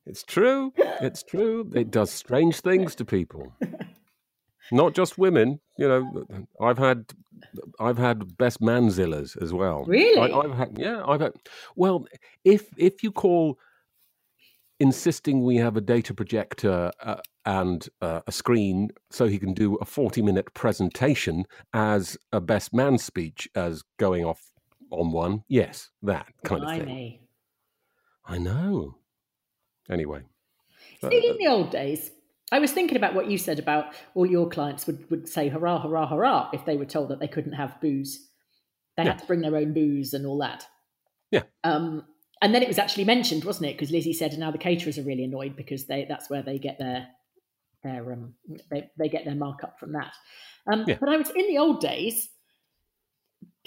it's 0.06 0.24
true 0.24 0.74
it's 1.02 1.24
true 1.24 1.72
it 1.74 1.90
does 1.90 2.12
strange 2.12 2.60
things 2.60 2.96
to 2.96 3.06
people 3.06 3.54
not 4.72 4.94
just 4.94 5.18
women 5.18 5.60
you 5.78 5.88
know 5.88 6.26
i've 6.62 6.78
had 6.78 7.06
i've 7.80 7.98
had 7.98 8.38
best 8.38 8.62
manzillas 8.62 9.42
as 9.42 9.54
well. 9.54 9.84
Really? 9.86 10.32
I, 10.32 10.38
i've 10.38 10.58
had 10.58 10.78
yeah 10.78 11.04
i've 11.06 11.22
had 11.22 11.34
well 11.76 12.06
if 12.44 12.68
if 12.78 13.04
you 13.04 13.12
call 13.12 13.60
insisting 14.80 15.44
we 15.44 15.56
have 15.58 15.76
a 15.76 15.82
data 15.82 16.14
projector 16.14 16.92
uh, 17.02 17.22
and 17.46 17.90
uh, 18.02 18.22
a 18.28 18.32
screen 18.32 18.90
so 19.10 19.26
he 19.28 19.40
can 19.40 19.54
do 19.54 19.76
a 19.76 19.86
40 19.86 20.22
minute 20.22 20.54
presentation 20.54 21.46
as 21.74 22.18
a 22.32 22.40
best 22.40 22.74
man 22.74 22.98
speech 22.98 23.50
as 23.56 23.84
going 23.98 24.24
off 24.24 24.52
on 24.92 25.12
one 25.12 25.44
yes 25.48 25.90
that 26.04 26.28
kind 26.44 26.64
of 26.64 26.86
thing. 26.86 27.20
I 28.28 28.38
know. 28.38 28.96
Anyway. 29.90 30.24
See, 31.02 31.30
in 31.30 31.38
the 31.38 31.48
old 31.48 31.72
days, 31.72 32.12
I 32.52 32.60
was 32.60 32.72
thinking 32.72 32.96
about 32.98 33.14
what 33.14 33.30
you 33.30 33.38
said 33.38 33.60
about 33.60 33.94
all 34.16 34.26
your 34.26 34.50
clients 34.50 34.88
would, 34.88 35.10
would 35.10 35.28
say 35.28 35.50
hurrah, 35.50 35.82
hurrah, 35.82 36.08
hurrah 36.08 36.50
if 36.54 36.66
they 36.66 36.78
were 36.78 36.86
told 36.86 37.10
that 37.10 37.20
they 37.20 37.28
couldn't 37.28 37.54
have 37.54 37.80
booze. 37.82 38.30
They 38.96 39.04
Yeah. 39.04 39.12
had 39.12 39.20
to 39.20 39.26
bring 39.26 39.42
their 39.42 39.56
own 39.56 39.74
booze 39.74 40.14
and 40.14 40.26
all 40.26 40.38
that. 40.40 40.66
Yeah. 41.30 41.44
Um, 41.64 42.06
and 42.42 42.56
then 42.56 42.62
it 42.62 42.68
was 42.68 42.80
actually 42.80 43.04
mentioned, 43.04 43.44
wasn't 43.44 43.70
it? 43.70 43.74
Because 43.74 43.92
Lizzie 43.92 44.14
said, 44.14 44.32
and 44.32 44.40
now 44.40 44.52
the 44.52 44.58
caterers 44.58 44.98
are 44.98 45.04
really 45.04 45.24
annoyed 45.24 45.56
because 45.56 45.88
they 45.88 46.06
that's 46.08 46.30
where 46.30 46.42
they 46.42 46.58
get 46.58 46.78
their 46.80 47.08
their 47.84 48.12
um 48.14 48.34
they, 48.72 48.90
they 48.98 49.10
get 49.10 49.26
their 49.26 49.36
markup 49.36 49.78
from 49.80 49.94
that. 49.94 50.14
Um, 50.72 50.86
Yeah. 50.88 50.98
But 51.00 51.10
I 51.10 51.18
was 51.18 51.30
in 51.32 51.48
the 51.48 51.58
old 51.58 51.82
days. 51.82 52.30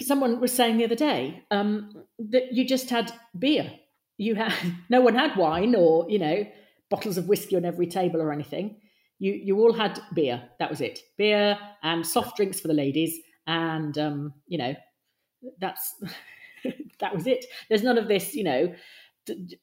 Someone 0.01 0.39
was 0.39 0.51
saying 0.51 0.77
the 0.77 0.85
other 0.85 0.95
day 0.95 1.43
um, 1.51 2.05
that 2.17 2.53
you 2.53 2.65
just 2.67 2.89
had 2.89 3.11
beer. 3.37 3.71
You 4.17 4.35
had 4.35 4.53
no 4.89 5.01
one 5.01 5.15
had 5.15 5.35
wine 5.37 5.75
or 5.75 6.09
you 6.09 6.17
know 6.19 6.45
bottles 6.91 7.17
of 7.17 7.27
whiskey 7.27 7.55
on 7.55 7.65
every 7.65 7.87
table 7.87 8.21
or 8.21 8.31
anything. 8.31 8.75
You 9.17 9.33
you 9.33 9.59
all 9.59 9.73
had 9.73 9.99
beer. 10.13 10.43
That 10.59 10.69
was 10.69 10.81
it. 10.81 10.99
Beer 11.17 11.57
and 11.81 12.05
soft 12.05 12.37
drinks 12.37 12.59
for 12.59 12.67
the 12.67 12.75
ladies, 12.75 13.17
and 13.47 13.97
um, 13.97 14.33
you 14.47 14.59
know 14.59 14.75
that's 15.59 15.95
that 16.99 17.15
was 17.15 17.25
it. 17.27 17.45
There's 17.69 17.83
none 17.83 17.97
of 17.97 18.07
this, 18.07 18.35
you 18.35 18.43
know, 18.43 18.73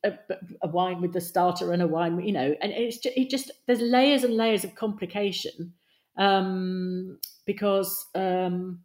a 0.02 0.68
wine 0.68 1.00
with 1.00 1.12
the 1.12 1.20
starter 1.20 1.72
and 1.72 1.82
a 1.82 1.86
wine, 1.86 2.20
you 2.20 2.32
know, 2.32 2.54
and 2.60 2.72
it's 2.72 2.98
just, 2.98 3.16
it 3.16 3.30
just 3.30 3.50
there's 3.66 3.80
layers 3.80 4.24
and 4.24 4.34
layers 4.34 4.64
of 4.64 4.74
complication 4.74 5.72
um, 6.16 7.18
because 7.46 8.06
um, 8.14 8.80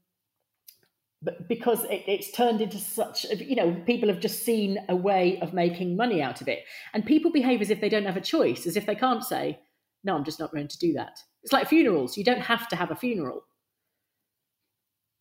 but 1.23 1.47
because 1.47 1.85
it, 1.85 2.03
it's 2.05 2.31
turned 2.31 2.61
into 2.61 2.77
such, 2.77 3.23
you 3.25 3.55
know, 3.55 3.75
people 3.85 4.09
have 4.09 4.19
just 4.19 4.43
seen 4.43 4.77
a 4.89 4.95
way 4.95 5.39
of 5.39 5.53
making 5.53 5.95
money 5.95 6.21
out 6.21 6.41
of 6.41 6.47
it, 6.47 6.63
and 6.93 7.05
people 7.05 7.31
behave 7.31 7.61
as 7.61 7.69
if 7.69 7.79
they 7.79 7.89
don't 7.89 8.05
have 8.05 8.17
a 8.17 8.21
choice, 8.21 8.67
as 8.67 8.75
if 8.75 8.85
they 8.85 8.95
can't 8.95 9.23
say, 9.23 9.59
"No, 10.03 10.15
I'm 10.15 10.25
just 10.25 10.39
not 10.39 10.51
going 10.51 10.67
to 10.67 10.77
do 10.77 10.93
that." 10.93 11.17
It's 11.43 11.53
like 11.53 11.67
funerals; 11.67 12.17
you 12.17 12.23
don't 12.23 12.41
have 12.41 12.67
to 12.69 12.75
have 12.75 12.91
a 12.91 12.95
funeral, 12.95 13.45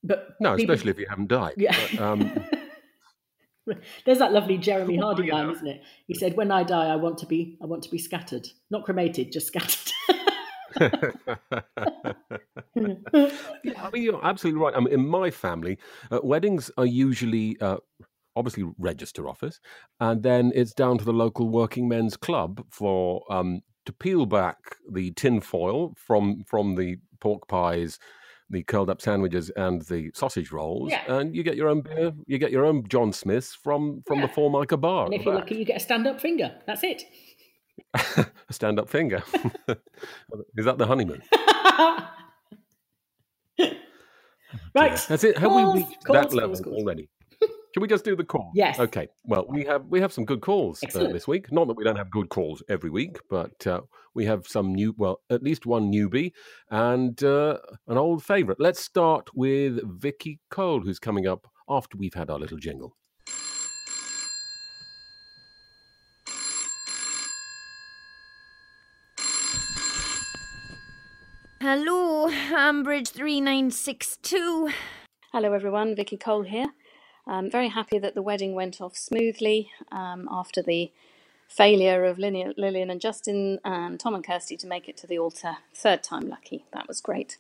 but 0.02 0.36
no 0.40 0.56
people- 0.56 0.74
especially 0.74 0.90
if 0.90 0.98
you 0.98 1.06
haven't 1.08 1.28
died 1.28 1.54
Yeah. 1.56 1.76
But, 1.92 2.00
um, 2.00 2.44
There's 4.04 4.18
that 4.18 4.32
lovely 4.32 4.58
Jeremy 4.58 4.96
Hardy 4.96 5.30
line, 5.30 5.48
isn't 5.50 5.66
it? 5.66 5.82
He 6.08 6.14
said, 6.14 6.36
"When 6.36 6.50
I 6.50 6.64
die, 6.64 6.86
I 6.86 6.96
want 6.96 7.18
to 7.18 7.26
be, 7.26 7.58
I 7.62 7.66
want 7.66 7.84
to 7.84 7.90
be 7.90 7.98
scattered, 7.98 8.48
not 8.70 8.84
cremated, 8.84 9.30
just 9.30 9.46
scattered." 9.46 9.92
yeah, 12.74 13.82
I 13.82 13.90
mean, 13.92 14.02
you're 14.02 14.24
absolutely 14.24 14.60
right. 14.60 14.74
I 14.74 14.80
mean, 14.80 14.92
in 14.92 15.06
my 15.06 15.30
family, 15.30 15.78
uh, 16.10 16.20
weddings 16.22 16.70
are 16.78 16.86
usually 16.86 17.56
uh, 17.60 17.76
obviously 18.36 18.64
register 18.78 19.28
office, 19.28 19.60
and 20.00 20.22
then 20.22 20.52
it's 20.54 20.72
down 20.72 20.98
to 20.98 21.04
the 21.04 21.12
local 21.12 21.48
working 21.48 21.88
men's 21.88 22.16
club 22.16 22.64
for 22.70 23.22
um, 23.30 23.60
to 23.86 23.92
peel 23.92 24.26
back 24.26 24.56
the 24.90 25.10
tin 25.12 25.40
foil 25.40 25.94
from 25.96 26.42
from 26.46 26.74
the 26.76 26.96
pork 27.20 27.46
pies, 27.48 27.98
the 28.50 28.62
curled 28.62 28.90
up 28.90 29.00
sandwiches, 29.00 29.50
and 29.56 29.82
the 29.82 30.10
sausage 30.14 30.50
rolls, 30.52 30.90
Yeah. 30.90 31.12
and 31.14 31.34
you 31.36 31.42
get 31.42 31.56
your 31.56 31.68
own 31.68 31.82
beer. 31.82 32.12
You 32.26 32.38
get 32.38 32.50
your 32.52 32.64
own 32.64 32.86
John 32.88 33.12
Smiths 33.12 33.54
from 33.54 34.02
from 34.06 34.20
the 34.20 34.28
Formica 34.28 34.76
bar. 34.76 35.06
and 35.06 35.14
if 35.14 35.24
you're 35.24 35.34
back. 35.34 35.44
lucky, 35.44 35.56
you 35.56 35.64
get 35.64 35.76
a 35.76 35.80
stand-up 35.80 36.20
finger. 36.20 36.54
That's 36.66 36.82
it. 36.84 37.04
a 38.16 38.26
stand 38.50 38.78
up 38.78 38.88
finger. 38.88 39.22
Is 40.56 40.64
that 40.64 40.78
the 40.78 40.86
honeymoon? 40.86 41.22
right. 44.74 44.98
That's 45.08 45.24
it. 45.24 45.38
Have 45.38 45.50
Calls, 45.50 45.74
we 45.74 45.80
reached 45.80 46.04
calls, 46.04 46.14
that 46.14 46.32
level 46.32 46.50
calls, 46.50 46.60
calls. 46.60 46.76
already? 46.76 47.08
Can 47.72 47.80
we 47.80 47.88
just 47.88 48.04
do 48.04 48.14
the 48.14 48.24
call? 48.24 48.50
Yes. 48.54 48.78
Okay. 48.78 49.08
Well, 49.24 49.46
we 49.48 49.64
have 49.64 49.86
we 49.86 50.00
have 50.00 50.12
some 50.12 50.26
good 50.26 50.42
calls 50.42 50.82
uh, 50.94 51.08
this 51.08 51.26
week. 51.26 51.50
Not 51.50 51.68
that 51.68 51.76
we 51.76 51.84
don't 51.84 51.96
have 51.96 52.10
good 52.10 52.28
calls 52.28 52.62
every 52.68 52.90
week, 52.90 53.18
but 53.30 53.66
uh, 53.66 53.80
we 54.14 54.26
have 54.26 54.46
some 54.46 54.74
new. 54.74 54.94
Well, 54.98 55.20
at 55.30 55.42
least 55.42 55.64
one 55.64 55.90
newbie 55.90 56.32
and 56.70 57.22
uh, 57.24 57.58
an 57.88 57.96
old 57.96 58.22
favourite. 58.22 58.60
Let's 58.60 58.80
start 58.80 59.30
with 59.34 59.80
Vicky 60.00 60.38
Cole, 60.50 60.80
who's 60.80 60.98
coming 60.98 61.26
up 61.26 61.46
after 61.68 61.96
we've 61.96 62.14
had 62.14 62.28
our 62.28 62.38
little 62.38 62.58
jingle. 62.58 62.94
Hello, 71.62 72.28
Ambridge 72.28 73.10
3962. 73.10 74.70
Hello, 75.30 75.52
everyone. 75.52 75.94
Vicky 75.94 76.16
Cole 76.16 76.42
here. 76.42 76.66
I'm 77.24 77.48
very 77.48 77.68
happy 77.68 78.00
that 78.00 78.16
the 78.16 78.20
wedding 78.20 78.56
went 78.56 78.80
off 78.80 78.96
smoothly 78.96 79.70
um, 79.92 80.28
after 80.28 80.60
the 80.60 80.90
failure 81.46 82.04
of 82.04 82.18
Lilian, 82.18 82.52
Lilian 82.56 82.90
and 82.90 83.00
Justin 83.00 83.60
and 83.64 84.00
Tom 84.00 84.16
and 84.16 84.26
Kirsty 84.26 84.56
to 84.56 84.66
make 84.66 84.88
it 84.88 84.96
to 84.96 85.06
the 85.06 85.20
altar. 85.20 85.58
Third 85.72 86.02
time 86.02 86.28
lucky. 86.28 86.64
That 86.72 86.88
was 86.88 87.00
great. 87.00 87.38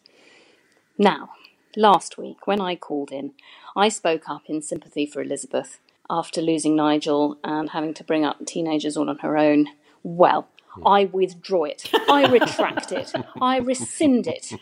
Now, 0.96 1.30
last 1.76 2.16
week 2.16 2.46
when 2.46 2.60
I 2.60 2.76
called 2.76 3.10
in, 3.10 3.32
I 3.74 3.88
spoke 3.88 4.28
up 4.28 4.42
in 4.46 4.62
sympathy 4.62 5.04
for 5.04 5.20
Elizabeth 5.20 5.80
after 6.08 6.40
losing 6.40 6.76
Nigel 6.76 7.38
and 7.42 7.70
having 7.70 7.92
to 7.94 8.04
bring 8.04 8.24
up 8.24 8.46
teenagers 8.46 8.96
all 8.96 9.10
on 9.10 9.18
her 9.18 9.36
own. 9.36 9.66
Well, 10.04 10.46
I 10.84 11.06
withdraw 11.06 11.64
it. 11.64 11.90
I 12.08 12.26
retract 12.30 12.92
it. 12.92 13.12
I 13.40 13.58
rescind 13.58 14.26
it. 14.26 14.52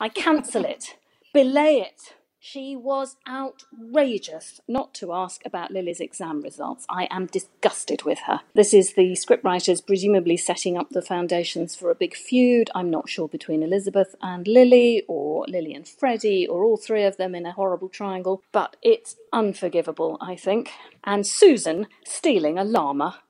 I 0.00 0.08
cancel 0.08 0.64
it. 0.64 0.96
Belay 1.32 1.76
it. 1.80 2.14
She 2.42 2.74
was 2.74 3.16
outrageous 3.28 4.62
not 4.66 4.94
to 4.94 5.12
ask 5.12 5.44
about 5.44 5.70
Lily's 5.70 6.00
exam 6.00 6.40
results. 6.40 6.86
I 6.88 7.06
am 7.10 7.26
disgusted 7.26 8.04
with 8.04 8.20
her. 8.20 8.40
This 8.54 8.72
is 8.72 8.94
the 8.94 9.12
scriptwriters 9.12 9.86
presumably 9.86 10.38
setting 10.38 10.78
up 10.78 10.88
the 10.88 11.02
foundations 11.02 11.76
for 11.76 11.90
a 11.90 11.94
big 11.94 12.16
feud. 12.16 12.70
I'm 12.74 12.88
not 12.88 13.10
sure 13.10 13.28
between 13.28 13.62
Elizabeth 13.62 14.14
and 14.22 14.48
Lily, 14.48 15.04
or 15.06 15.44
Lily 15.48 15.74
and 15.74 15.86
Freddie, 15.86 16.46
or 16.46 16.64
all 16.64 16.78
three 16.78 17.04
of 17.04 17.18
them 17.18 17.34
in 17.34 17.44
a 17.44 17.52
horrible 17.52 17.90
triangle, 17.90 18.42
but 18.52 18.76
it's 18.80 19.16
unforgivable, 19.34 20.16
I 20.18 20.34
think. 20.34 20.70
And 21.04 21.26
Susan 21.26 21.88
stealing 22.06 22.58
a 22.58 22.64
llama. 22.64 23.20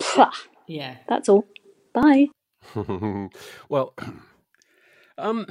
Pah! 0.00 0.32
Yeah. 0.66 0.96
That's 1.08 1.28
all. 1.28 1.46
Bye. 1.92 2.28
well, 3.68 3.94
um, 5.18 5.46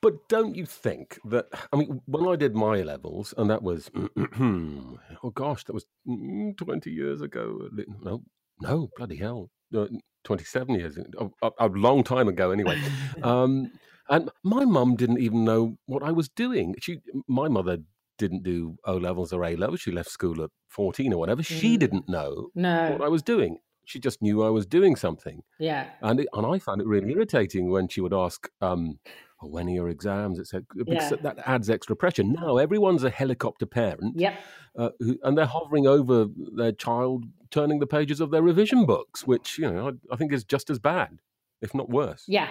but 0.00 0.28
don't 0.28 0.54
you 0.56 0.66
think 0.66 1.18
that? 1.26 1.46
I 1.72 1.76
mean, 1.76 2.00
when 2.06 2.26
I 2.28 2.36
did 2.36 2.54
my 2.54 2.82
levels, 2.82 3.34
and 3.36 3.50
that 3.50 3.62
was 3.62 3.90
oh 4.40 5.30
gosh, 5.34 5.64
that 5.64 5.72
was 5.72 5.86
mm, 6.08 6.56
twenty 6.56 6.90
years 6.90 7.20
ago. 7.22 7.68
No, 8.02 8.22
no, 8.60 8.90
bloody 8.96 9.16
hell, 9.16 9.50
uh, 9.74 9.86
twenty-seven 10.24 10.74
years, 10.74 10.98
a, 10.98 11.28
a, 11.42 11.50
a 11.60 11.68
long 11.68 12.02
time 12.04 12.28
ago, 12.28 12.50
anyway. 12.50 12.78
um, 13.22 13.70
and 14.08 14.30
my 14.42 14.64
mum 14.64 14.96
didn't 14.96 15.20
even 15.20 15.44
know 15.44 15.78
what 15.86 16.02
I 16.02 16.12
was 16.12 16.28
doing. 16.28 16.74
She, 16.80 17.00
my 17.28 17.48
mother. 17.48 17.78
Didn't 18.18 18.44
do 18.44 18.76
O 18.84 18.98
levels 18.98 19.32
or 19.32 19.42
A 19.44 19.56
levels. 19.56 19.80
She 19.80 19.90
left 19.90 20.10
school 20.10 20.44
at 20.44 20.50
fourteen 20.68 21.12
or 21.12 21.18
whatever. 21.18 21.42
She 21.42 21.76
Mm. 21.76 21.80
didn't 21.80 22.08
know 22.08 22.50
No. 22.54 22.92
what 22.92 23.02
I 23.02 23.08
was 23.08 23.22
doing. 23.22 23.58
She 23.84 23.98
just 23.98 24.22
knew 24.22 24.42
I 24.42 24.48
was 24.50 24.64
doing 24.66 24.96
something. 24.96 25.42
Yeah. 25.58 25.88
And 26.02 26.20
it, 26.20 26.28
and 26.32 26.46
I 26.46 26.58
found 26.58 26.80
it 26.80 26.86
really 26.86 27.10
irritating 27.12 27.70
when 27.70 27.88
she 27.88 28.00
would 28.00 28.14
ask, 28.14 28.48
um, 28.60 28.98
"Oh, 29.42 29.48
when 29.48 29.66
are 29.66 29.72
your 29.72 29.88
exams, 29.88 30.38
etc. 30.38 30.64
Because 30.76 31.10
Yeah. 31.10 31.16
that 31.22 31.38
adds 31.46 31.68
extra 31.68 31.96
pressure. 31.96 32.22
Now 32.22 32.58
everyone's 32.58 33.02
a 33.04 33.10
helicopter 33.10 33.66
parent, 33.66 34.18
Yep. 34.18 34.34
uh, 34.76 34.90
who, 35.00 35.18
and 35.24 35.36
they're 35.36 35.46
hovering 35.46 35.86
over 35.86 36.26
their 36.54 36.72
child, 36.72 37.24
turning 37.50 37.80
the 37.80 37.86
pages 37.86 38.20
of 38.20 38.30
their 38.30 38.42
revision 38.42 38.86
books, 38.86 39.26
which 39.26 39.58
you 39.58 39.70
know 39.70 39.88
I, 39.88 40.14
I 40.14 40.16
think 40.16 40.32
is 40.32 40.44
just 40.44 40.70
as 40.70 40.78
bad, 40.78 41.18
if 41.60 41.74
not 41.74 41.90
worse. 41.90 42.24
Yeah. 42.28 42.48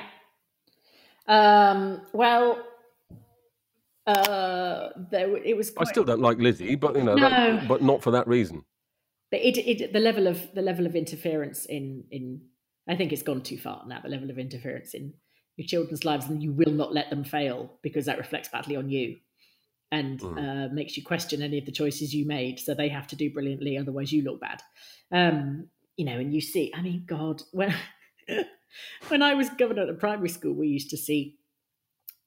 Um, 1.27 2.01
well, 2.13 2.61
uh, 4.07 4.89
there, 5.11 5.37
it 5.37 5.55
was. 5.55 5.71
I 5.77 5.83
still 5.85 6.03
don't 6.03 6.19
like 6.21 6.39
Lizzie, 6.39 6.75
but 6.75 6.95
you 6.95 7.03
know, 7.03 7.15
that- 7.15 7.67
but 7.67 7.81
not 7.81 8.01
for 8.01 8.11
that 8.11 8.27
reason. 8.27 8.63
But 9.31 9.39
it, 9.41 9.57
it, 9.57 9.93
the 9.93 9.99
level 9.99 10.27
of 10.27 10.53
the 10.53 10.61
level 10.61 10.85
of 10.85 10.95
interference 10.95 11.65
in 11.65 12.03
in 12.11 12.41
I 12.87 12.95
think 12.95 13.11
it's 13.13 13.23
gone 13.23 13.41
too 13.41 13.57
far 13.57 13.83
now. 13.87 14.01
The 14.01 14.09
level 14.09 14.29
of 14.29 14.37
interference 14.37 14.93
in 14.93 15.13
your 15.57 15.67
children's 15.67 16.05
lives, 16.05 16.27
and 16.27 16.41
you 16.41 16.51
will 16.51 16.71
not 16.71 16.93
let 16.93 17.09
them 17.09 17.23
fail 17.23 17.77
because 17.81 18.05
that 18.05 18.17
reflects 18.17 18.49
badly 18.49 18.75
on 18.75 18.89
you, 18.89 19.17
and 19.91 20.19
Mm. 20.19 20.37
uh, 20.69 20.73
makes 20.73 20.97
you 20.97 21.03
question 21.03 21.41
any 21.41 21.57
of 21.57 21.65
the 21.65 21.71
choices 21.71 22.13
you 22.13 22.25
made. 22.25 22.59
So 22.59 22.73
they 22.73 22.89
have 22.89 23.07
to 23.07 23.15
do 23.15 23.31
brilliantly, 23.31 23.77
otherwise 23.77 24.11
you 24.11 24.23
look 24.23 24.41
bad. 24.41 24.61
Um, 25.11 25.67
you 25.97 26.05
know, 26.05 26.17
and 26.19 26.33
you 26.33 26.41
see. 26.41 26.71
I 26.75 26.81
mean, 26.81 27.03
God, 27.05 27.41
when 27.51 27.73
when 29.09 29.21
I 29.21 29.33
was 29.35 29.49
governor 29.49 29.83
at 29.83 29.87
the 29.87 29.93
primary 29.93 30.29
school, 30.29 30.53
we 30.53 30.67
used 30.67 30.89
to 30.91 30.97
see, 30.97 31.37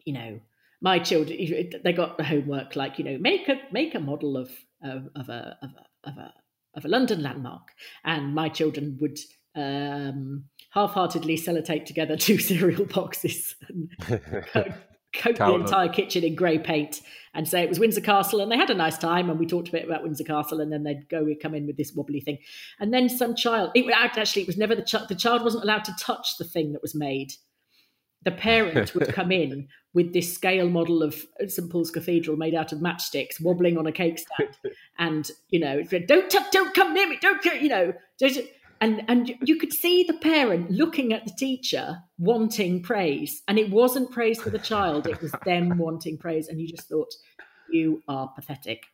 you 0.05 0.13
know, 0.13 0.41
my 0.81 0.99
children 0.99 1.39
they 1.83 1.93
got 1.93 2.19
the 2.19 2.25
homework 2.25 2.77
like 2.77 2.99
you 2.99 3.05
know 3.05 3.17
make 3.19 3.49
a 3.49 3.57
make 3.73 3.95
a 3.95 4.01
model 4.01 4.37
of 4.37 4.51
of, 4.83 5.09
of 5.17 5.29
a 5.31 5.57
of 5.63 5.71
a 5.71 6.09
of 6.11 6.19
a 6.19 6.35
of 6.77 6.85
a 6.85 6.89
London 6.89 7.23
landmark, 7.23 7.69
and 8.05 8.35
my 8.35 8.49
children 8.49 8.99
would 9.01 9.19
um, 9.57 10.45
half-heartedly 10.71 11.37
sellotape 11.37 11.87
together 11.87 12.17
two 12.19 12.39
cereal 12.39 12.85
boxes 12.85 13.55
and 13.69 13.91
coat, 15.15 15.37
the 15.37 15.55
entire 15.55 15.89
kitchen 15.89 16.25
in 16.25 16.35
grey 16.35 16.59
paint 16.59 17.01
and 17.35 17.49
say 17.49 17.63
it 17.63 17.69
was 17.69 17.81
Windsor 17.81 18.01
Castle, 18.01 18.41
and 18.41 18.51
they 18.51 18.57
had 18.57 18.71
a 18.71 18.75
nice 18.75 18.99
time, 18.99 19.31
and 19.31 19.39
we 19.39 19.47
talked 19.47 19.69
a 19.69 19.73
bit 19.73 19.85
about 19.85 20.03
Windsor 20.03 20.25
Castle, 20.25 20.61
and 20.61 20.73
then 20.73 20.85
they'd 20.85 21.09
go, 21.09 21.25
we'd 21.25 21.41
come 21.41 21.55
in 21.55 21.67
with 21.67 21.77
this 21.77 21.93
wobbly 21.93 22.21
thing, 22.21 22.39
and 22.79 22.93
then 22.93 23.09
some 23.09 23.35
child. 23.35 23.71
It 23.75 23.85
would 23.85 23.95
actually 23.95 24.43
it 24.43 24.49
was 24.49 24.57
never 24.57 24.75
the 24.75 24.83
child. 24.83 25.09
The 25.09 25.15
child 25.15 25.43
wasn't 25.43 25.65
allowed 25.65 25.85
to 25.85 25.95
touch 26.01 26.37
the 26.39 26.45
thing 26.45 26.73
that 26.73 26.83
was 26.83 26.95
made. 26.95 27.33
The 28.23 28.33
parent 28.33 28.95
would 28.95 29.09
come 29.13 29.33
in 29.33 29.69
with 29.95 30.13
this 30.13 30.35
scale 30.35 30.69
model 30.69 31.03
of 31.03 31.25
St 31.47 31.71
Paul's 31.71 31.91
Cathedral 31.91 32.37
made 32.37 32.55
out 32.55 32.73
of 32.73 32.81
matchsticks, 32.81 33.41
wobbling 33.41 33.79
on 33.79 33.87
a 33.87 33.93
cake 33.93 34.19
stand, 34.19 34.75
and 34.99 35.31
you 35.49 35.61
know, 35.61 35.83
don't 35.83 36.31
touch, 36.31 36.51
don't 36.53 36.75
come 36.75 36.93
near 36.93 37.09
me, 37.09 37.19
don't 37.21 37.45
you 37.45 37.69
know, 37.69 37.95
don't 38.19 38.37
and 38.81 39.03
and 39.09 39.35
you 39.41 39.57
could 39.57 39.73
see 39.73 40.05
the 40.05 40.15
parent 40.15 40.71
looking 40.71 41.13
at 41.13 41.25
the 41.25 41.33
teacher 41.39 42.03
wanting 42.19 42.83
praise, 42.83 43.43
and 43.49 43.59
it 43.59 43.71
wasn't 43.71 44.11
praise 44.11 44.41
for 44.41 44.51
the 44.51 44.59
child; 44.59 45.07
it 45.07 45.23
was 45.23 45.33
them 45.45 45.79
wanting 45.79 46.19
praise, 46.19 46.49
and 46.49 46.61
you 46.61 46.69
just 46.69 46.89
thought, 46.89 47.15
you 47.71 48.03
are 48.09 48.29
pathetic. 48.29 48.85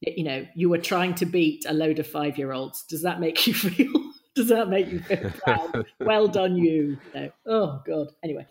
You 0.00 0.24
know, 0.24 0.46
you 0.54 0.68
were 0.68 0.78
trying 0.78 1.14
to 1.16 1.26
beat 1.26 1.64
a 1.66 1.72
load 1.72 1.98
of 1.98 2.06
five-year-olds. 2.06 2.84
Does 2.84 3.02
that 3.02 3.20
make 3.20 3.46
you 3.46 3.54
feel? 3.54 4.12
Does 4.36 4.48
that 4.48 4.68
make 4.68 4.88
you 4.92 5.00
feel 5.00 5.30
proud? 5.44 5.86
well 6.00 6.28
done, 6.28 6.56
you. 6.56 6.98
No. 7.14 7.30
Oh 7.46 7.82
God. 7.86 8.08
Anyway, 8.22 8.46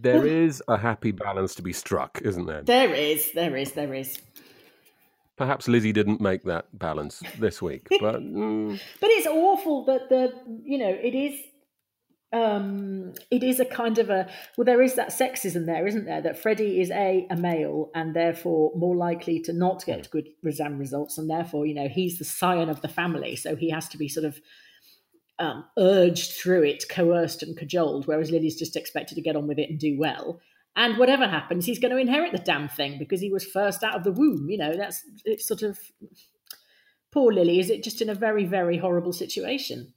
There 0.00 0.24
is 0.26 0.62
a 0.68 0.78
happy 0.78 1.10
balance 1.10 1.54
to 1.56 1.62
be 1.62 1.72
struck, 1.72 2.20
isn't 2.22 2.46
there? 2.46 2.62
there 2.62 2.94
is, 2.94 3.32
there 3.32 3.56
is, 3.56 3.72
there 3.72 3.92
is. 3.94 4.16
Perhaps 5.36 5.68
Lizzie 5.68 5.92
didn't 5.92 6.20
make 6.20 6.44
that 6.44 6.66
balance 6.78 7.22
this 7.38 7.60
week, 7.60 7.86
but 8.00 8.16
mm, 8.22 8.80
But 9.00 9.10
it's 9.10 9.26
awful 9.26 9.84
that 9.84 10.08
the 10.08 10.32
you 10.64 10.78
know 10.78 10.88
it 10.90 11.14
is 11.14 11.38
um 12.30 13.14
it 13.30 13.42
is 13.42 13.58
a 13.58 13.64
kind 13.64 13.98
of 13.98 14.10
a 14.10 14.28
well 14.58 14.64
there 14.66 14.82
is 14.82 14.96
that 14.96 15.08
sexism 15.08 15.64
there 15.64 15.86
isn't 15.86 16.04
there 16.04 16.20
that 16.20 16.38
Freddie 16.38 16.78
is 16.78 16.90
a 16.90 17.26
a 17.30 17.36
male 17.36 17.90
and 17.94 18.14
therefore 18.14 18.70
more 18.76 18.94
likely 18.94 19.40
to 19.40 19.52
not 19.54 19.82
get 19.86 20.10
good 20.10 20.28
exam 20.44 20.78
results 20.78 21.16
and 21.16 21.30
therefore 21.30 21.64
you 21.64 21.72
know 21.72 21.88
he's 21.88 22.18
the 22.18 22.26
scion 22.26 22.68
of 22.68 22.82
the 22.82 22.88
family 22.88 23.34
so 23.34 23.56
he 23.56 23.70
has 23.70 23.88
to 23.88 23.96
be 23.96 24.08
sort 24.08 24.26
of 24.26 24.38
um, 25.38 25.64
urged 25.78 26.32
through 26.32 26.64
it 26.64 26.84
coerced 26.88 27.42
and 27.42 27.56
cajoled 27.56 28.06
whereas 28.06 28.30
Lily's 28.30 28.56
just 28.56 28.76
expected 28.76 29.14
to 29.14 29.22
get 29.22 29.36
on 29.36 29.46
with 29.46 29.58
it 29.58 29.70
and 29.70 29.78
do 29.78 29.96
well 29.98 30.40
and 30.76 30.98
whatever 30.98 31.26
happens 31.28 31.64
he's 31.66 31.78
going 31.78 31.92
to 31.92 31.96
inherit 31.98 32.32
the 32.32 32.38
damn 32.38 32.68
thing 32.68 32.98
because 32.98 33.20
he 33.20 33.30
was 33.30 33.44
first 33.44 33.82
out 33.82 33.94
of 33.96 34.04
the 34.04 34.12
womb 34.12 34.48
you 34.50 34.58
know 34.58 34.76
that's 34.76 35.02
it's 35.24 35.46
sort 35.46 35.62
of 35.62 35.78
poor 37.10 37.32
Lily 37.32 37.58
is 37.60 37.70
it 37.70 37.82
just 37.82 38.02
in 38.02 38.08
a 38.10 38.14
very 38.14 38.44
very 38.44 38.78
horrible 38.78 39.12
situation 39.12 39.92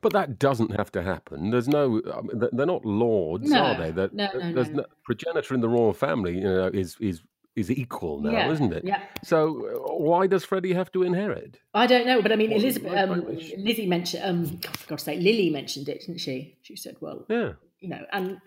but 0.00 0.12
that 0.12 0.38
doesn't 0.38 0.76
have 0.76 0.92
to 0.92 1.02
happen. 1.02 1.50
There's 1.50 1.66
no, 1.66 2.00
I 2.14 2.20
mean, 2.20 2.38
they're- 2.38 2.50
they're 2.52 2.66
not 2.66 2.84
lords, 2.84 3.50
No, 3.50 3.60
are 3.64 3.76
they? 3.76 3.90
That 3.90 4.14
no, 4.14 4.28
no, 4.32 4.52
there's 4.52 4.68
no. 4.70 4.84
primogeniture 5.02 5.54
in 5.56 5.60
the 5.60 5.68
royal 5.68 5.92
family, 5.92 6.34
you 6.36 6.42
know, 6.44 6.66
is 6.72 6.96
is 7.00 7.20
is 7.58 7.70
equal 7.70 8.20
now, 8.20 8.30
Yeah, 8.30 8.50
isn't 8.52 8.72
it? 8.72 8.84
yeah. 8.84 9.02
So 9.24 9.66
uh, 9.66 9.94
why 9.96 10.26
does 10.26 10.44
Freddie 10.44 10.72
have 10.74 10.90
to 10.92 11.02
inherit? 11.02 11.58
I 11.74 11.86
don't 11.86 12.06
know, 12.06 12.22
but 12.22 12.32
I 12.32 12.36
mean, 12.36 12.52
Elizabeth, 12.52 12.92
um, 12.96 13.24
Lizzie 13.58 13.86
mentioned, 13.86 14.22
um, 14.24 14.44
God, 14.60 14.76
for 14.76 14.88
God's 14.88 15.02
sake, 15.04 15.20
Lily 15.20 15.50
mentioned 15.50 15.88
it, 15.88 16.00
didn't 16.00 16.18
she? 16.20 16.56
She 16.62 16.76
said, 16.76 16.96
well, 17.00 17.26
Yeah. 17.28 17.52
you 17.80 17.88
know, 17.88 18.04
and 18.12 18.38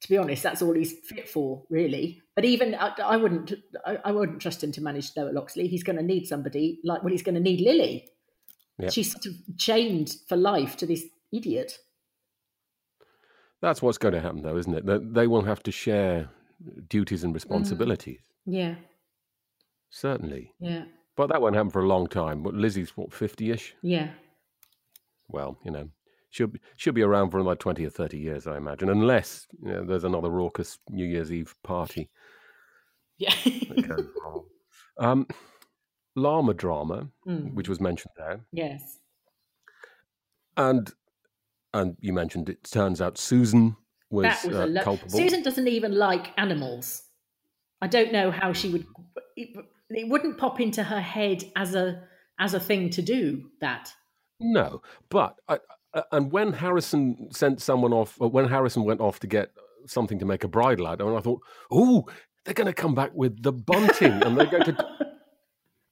to 0.00 0.08
be 0.08 0.16
honest, 0.16 0.42
that's 0.44 0.62
all 0.62 0.74
he's 0.74 0.92
fit 0.92 1.28
for, 1.28 1.64
really. 1.70 2.22
But 2.36 2.44
even 2.44 2.74
I, 2.74 2.94
I 3.02 3.16
wouldn't, 3.16 3.52
I, 3.84 3.98
I 4.04 4.12
wouldn't 4.12 4.40
trust 4.40 4.62
him 4.62 4.70
to 4.72 4.80
manage 4.80 5.10
Lower 5.16 5.32
Loxley. 5.32 5.66
He's 5.66 5.82
going 5.82 5.96
to 5.98 6.04
need 6.04 6.26
somebody 6.28 6.78
like, 6.84 7.02
well, 7.02 7.10
he's 7.10 7.22
going 7.24 7.34
to 7.34 7.40
need 7.40 7.60
Lily. 7.60 8.08
Yep. 8.78 8.92
She's 8.92 9.10
sort 9.10 9.26
of 9.26 9.32
chained 9.56 10.14
for 10.28 10.36
life 10.36 10.76
to 10.76 10.86
this 10.86 11.04
idiot. 11.32 11.78
That's 13.60 13.82
what's 13.82 13.98
going 13.98 14.14
to 14.14 14.20
happen, 14.20 14.42
though, 14.42 14.56
isn't 14.56 14.72
it? 14.72 14.86
That 14.86 15.14
they 15.14 15.26
will 15.26 15.42
have 15.42 15.62
to 15.64 15.72
share 15.72 16.28
duties 16.88 17.22
Mm. 17.22 17.24
and 17.24 17.34
responsibilities. 17.34 18.20
Yeah, 18.50 18.76
Certainly. 19.90 20.54
yeah, 20.58 20.84
But 21.16 21.28
that 21.28 21.42
won't 21.42 21.54
happen 21.54 21.70
for 21.70 21.82
a 21.82 21.86
long 21.86 22.06
time. 22.06 22.42
But 22.42 22.54
Lizzie's 22.54 22.96
what 22.96 23.12
fifty-ish. 23.12 23.74
yeah. 23.82 24.10
Well, 25.28 25.58
you 25.64 25.70
know, 25.70 25.90
she'll 26.30 26.46
be, 26.46 26.58
she'll 26.76 26.94
be 26.94 27.02
around 27.02 27.30
for 27.30 27.38
another 27.40 27.56
twenty 27.56 27.84
or 27.84 27.90
thirty 27.90 28.18
years, 28.18 28.46
I 28.46 28.56
imagine, 28.56 28.88
unless 28.88 29.46
you 29.62 29.72
know, 29.72 29.84
there's 29.84 30.04
another 30.04 30.30
raucous 30.30 30.78
New 30.88 31.04
Year's 31.04 31.30
Eve 31.30 31.54
party. 31.62 32.08
Yeah. 33.18 33.34
um, 34.98 35.26
llama 36.16 36.54
drama, 36.54 37.08
Mm. 37.26 37.52
which 37.54 37.68
was 37.68 37.80
mentioned 37.80 38.12
there, 38.16 38.40
yes. 38.52 38.98
and 40.56 40.90
and 41.74 41.96
you 42.00 42.12
mentioned 42.14 42.48
it. 42.48 42.64
Turns 42.64 43.00
out 43.02 43.18
Susan 43.18 43.76
was, 44.10 44.24
that 44.24 44.44
was 44.46 44.56
uh, 44.56 44.64
a 44.64 44.66
lo- 44.66 44.82
culpable. 44.82 45.10
Susan 45.10 45.42
doesn't 45.42 45.68
even 45.68 45.92
like 45.92 46.32
animals. 46.38 47.02
I 47.80 47.86
don't 47.86 48.12
know 48.12 48.30
how 48.30 48.52
she 48.52 48.68
would. 48.70 48.86
It, 49.36 49.50
it 49.90 50.08
wouldn't 50.08 50.38
pop 50.38 50.60
into 50.60 50.82
her 50.82 51.00
head 51.00 51.44
as 51.56 51.74
a 51.74 52.02
as 52.38 52.54
a 52.54 52.60
thing 52.60 52.90
to 52.90 53.02
do 53.02 53.50
that. 53.60 53.92
No, 54.40 54.82
but 55.08 55.36
I, 55.48 55.58
and 56.12 56.30
when 56.30 56.52
Harrison 56.52 57.28
sent 57.32 57.60
someone 57.60 57.92
off, 57.92 58.20
uh, 58.20 58.28
when 58.28 58.48
Harrison 58.48 58.84
went 58.84 59.00
off 59.00 59.18
to 59.20 59.26
get 59.26 59.50
something 59.86 60.18
to 60.18 60.24
make 60.24 60.44
a 60.44 60.48
bridle 60.48 60.86
out, 60.86 61.00
and 61.00 61.16
I 61.16 61.20
thought, 61.20 61.40
oh, 61.72 62.04
they're 62.44 62.54
going 62.54 62.66
to 62.66 62.72
come 62.72 62.94
back 62.94 63.10
with 63.14 63.42
the 63.42 63.52
bunting, 63.52 64.22
and 64.22 64.36
they're 64.38 64.46
going 64.46 64.64
to. 64.64 64.76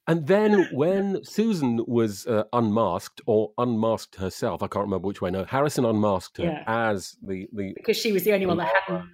And 0.09 0.25
then 0.25 0.69
when 0.71 1.21
Susan 1.25 1.83
was 1.85 2.25
uh, 2.27 2.45
unmasked 2.53 3.19
or 3.25 3.51
unmasked 3.57 4.15
herself, 4.15 4.63
I 4.63 4.67
can't 4.67 4.85
remember 4.85 5.05
which 5.05 5.21
way. 5.21 5.31
No, 5.31 5.43
Harrison 5.43 5.83
unmasked 5.83 6.37
her 6.37 6.45
Yeah. 6.45 6.63
as 6.65 7.17
the 7.21 7.49
the 7.51 7.73
because 7.75 7.97
she 7.97 8.13
was 8.13 8.23
the 8.23 8.31
only 8.31 8.45
one 8.45 8.55
that 8.55 8.69
hadn't 8.73 9.09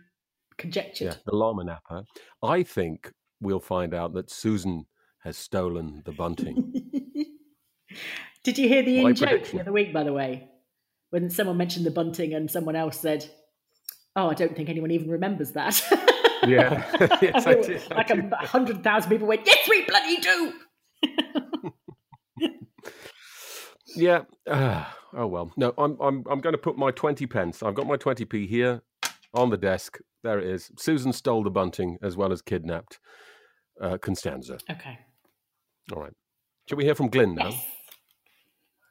conjectured. 0.58 1.06
yeah, 1.06 1.16
the 1.26 1.36
llama 1.36 1.64
napper. 1.64 2.04
I 2.42 2.64
think 2.64 3.12
we'll 3.42 3.60
find 3.60 3.94
out 3.94 4.14
that 4.14 4.30
Susan 4.30 4.86
has 5.24 5.38
stolen 5.38 6.02
the 6.06 6.12
bunting. 6.12 6.74
Did 8.44 8.58
you 8.58 8.68
hear 8.68 8.84
the 8.84 9.00
in 9.00 9.16
joke 9.16 9.46
the 9.46 9.62
other 9.62 9.72
week, 9.72 9.94
by 9.94 10.04
the 10.04 10.14
way, 10.14 10.50
when 11.12 11.30
someone 11.30 11.58
mentioned 11.58 11.86
the 11.86 11.92
bunting 11.92 12.34
and 12.34 12.50
someone 12.50 12.76
else 12.76 13.00
said, 13.00 13.30
"Oh, 14.16 14.30
I 14.30 14.34
don't 14.34 14.56
think 14.56 14.70
anyone 14.70 14.92
even 14.92 15.10
remembers 15.10 15.52
that." 15.52 15.82
Yeah. 16.46 16.84
Yes, 17.22 17.48
I 17.48 17.54
did, 17.54 17.82
I 17.92 17.96
like 17.96 18.10
a 18.10 18.46
hundred 18.46 18.84
thousand 18.84 19.10
people 19.10 19.28
went, 19.28 19.46
"Yes, 19.46 19.68
we 19.70 19.86
bloody 19.86 20.18
do." 20.18 20.54
Yeah. 23.96 24.24
Ah, 24.50 24.98
oh 25.14 25.28
well. 25.28 25.52
No, 25.58 25.74
I'm 25.78 25.98
I'm 26.02 26.24
I'm 26.30 26.42
going 26.42 26.54
to 26.54 26.58
put 26.58 26.78
my 26.78 26.92
twenty 26.92 27.28
pence. 27.28 27.64
I've 27.64 27.76
got 27.76 27.88
my 27.88 27.98
twenty 27.98 28.26
p 28.26 28.48
here 28.48 28.82
on 29.34 29.50
the 29.50 29.58
desk. 29.58 30.00
There 30.24 30.40
it 30.40 30.48
is. 30.48 30.72
Susan 30.78 31.14
stole 31.14 31.44
the 31.44 31.50
bunting 31.50 31.98
as 32.02 32.16
well 32.16 32.32
as 32.32 32.42
kidnapped 32.42 33.00
uh, 33.82 33.98
Constanza. 33.98 34.58
Okay. 34.70 34.98
All 35.94 36.02
right. 36.02 36.14
Shall 36.68 36.78
we 36.78 36.86
hear 36.86 36.96
from 36.96 37.10
Glyn 37.10 37.36
now? 37.36 37.52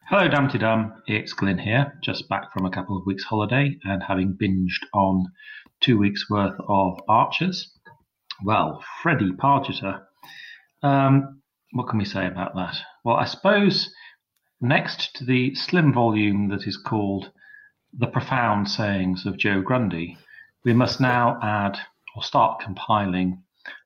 Hello, 0.09 0.29
Dumpty 0.29 0.59
Dum. 0.59 0.93
It's 1.07 1.33
Glyn 1.33 1.59
here, 1.59 1.99
just 2.03 2.29
back 2.29 2.53
from 2.53 2.67
a 2.67 2.71
couple 2.71 2.99
of 2.99 3.07
weeks' 3.07 3.25
holiday 3.25 3.79
and 3.85 4.03
having 4.03 4.35
binged 4.35 4.85
on 4.93 5.27
two 5.81 5.97
weeks' 5.97 6.29
worth 6.29 6.59
of 6.69 7.01
Archers. 7.09 7.73
Well, 8.45 8.85
Freddie 9.03 9.33
Pargeter. 9.33 10.03
Um, 10.83 11.41
what 11.71 11.89
can 11.89 11.99
we 11.99 12.05
say 12.05 12.27
about 12.27 12.55
that? 12.57 12.77
Well, 13.05 13.17
I 13.17 13.25
suppose 13.25 13.91
next 14.61 15.15
to 15.17 15.25
the 15.25 15.55
slim 15.55 15.95
volume 15.95 16.49
that 16.49 16.67
is 16.67 16.77
called 16.77 17.31
The 17.97 18.09
Profound 18.09 18.69
Sayings 18.69 19.25
of 19.25 19.39
Joe 19.39 19.63
Grundy, 19.63 20.19
we 20.65 20.73
must 20.73 21.01
now 21.01 21.39
add 21.43 21.79
or 22.17 22.23
start 22.23 22.61
compiling 22.61 23.43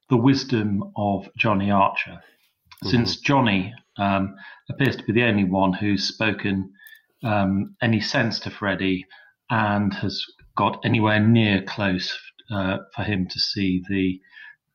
the 0.09 0.17
wisdom 0.17 0.93
of 0.97 1.29
Johnny 1.37 1.71
Archer, 1.71 2.21
since 2.85 3.17
Johnny 3.17 3.73
um, 3.99 4.37
appears 4.71 4.97
to 4.97 5.05
be 5.05 5.13
the 5.13 5.25
only 5.25 5.45
one 5.45 5.73
who's 5.73 6.07
spoken 6.07 6.73
um, 7.25 7.75
any 7.83 8.01
sense 8.01 8.39
to 8.41 8.51
Freddie 8.51 9.07
and 9.51 9.93
has 9.95 10.25
got 10.57 10.81
anywhere 10.85 11.21
near 11.21 11.63
close 11.63 12.17
uh, 12.51 12.79
for 12.95 13.03
him 13.03 13.27
to 13.29 13.41
see 13.41 13.83
the 13.89 14.21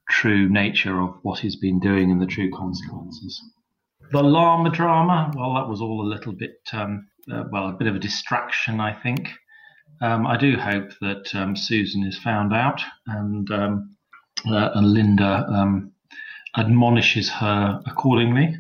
true 0.10 0.50
nature 0.50 1.00
of 1.02 1.16
what 1.22 1.40
he's 1.40 1.56
been 1.56 1.80
doing 1.80 2.12
and 2.12 2.22
the 2.22 2.26
true 2.26 2.52
consequences. 2.52 3.42
The 4.12 4.22
llama 4.22 4.70
drama, 4.72 5.32
well, 5.36 5.54
that 5.56 5.70
was 5.70 5.82
all 5.82 6.06
a 6.06 6.10
little 6.10 6.34
bit, 6.34 6.60
um, 6.74 7.08
uh, 7.32 7.44
well, 7.52 7.70
a 7.70 7.74
bit 7.74 7.88
of 7.88 7.96
a 7.96 8.00
distraction, 8.00 8.82
I 8.82 8.94
think. 8.94 9.30
Um, 10.02 10.26
I 10.26 10.36
do 10.38 10.58
hope 10.58 10.92
that 11.02 11.34
um, 11.36 11.56
Susan 11.56 12.04
is 12.04 12.18
found 12.18 12.54
out 12.54 12.82
and 13.06 13.50
um, 13.52 13.96
uh, 14.48 14.72
and 14.74 14.94
Linda 14.94 15.46
um, 15.48 15.92
admonishes 16.56 17.30
her 17.30 17.82
accordingly. 17.86 18.56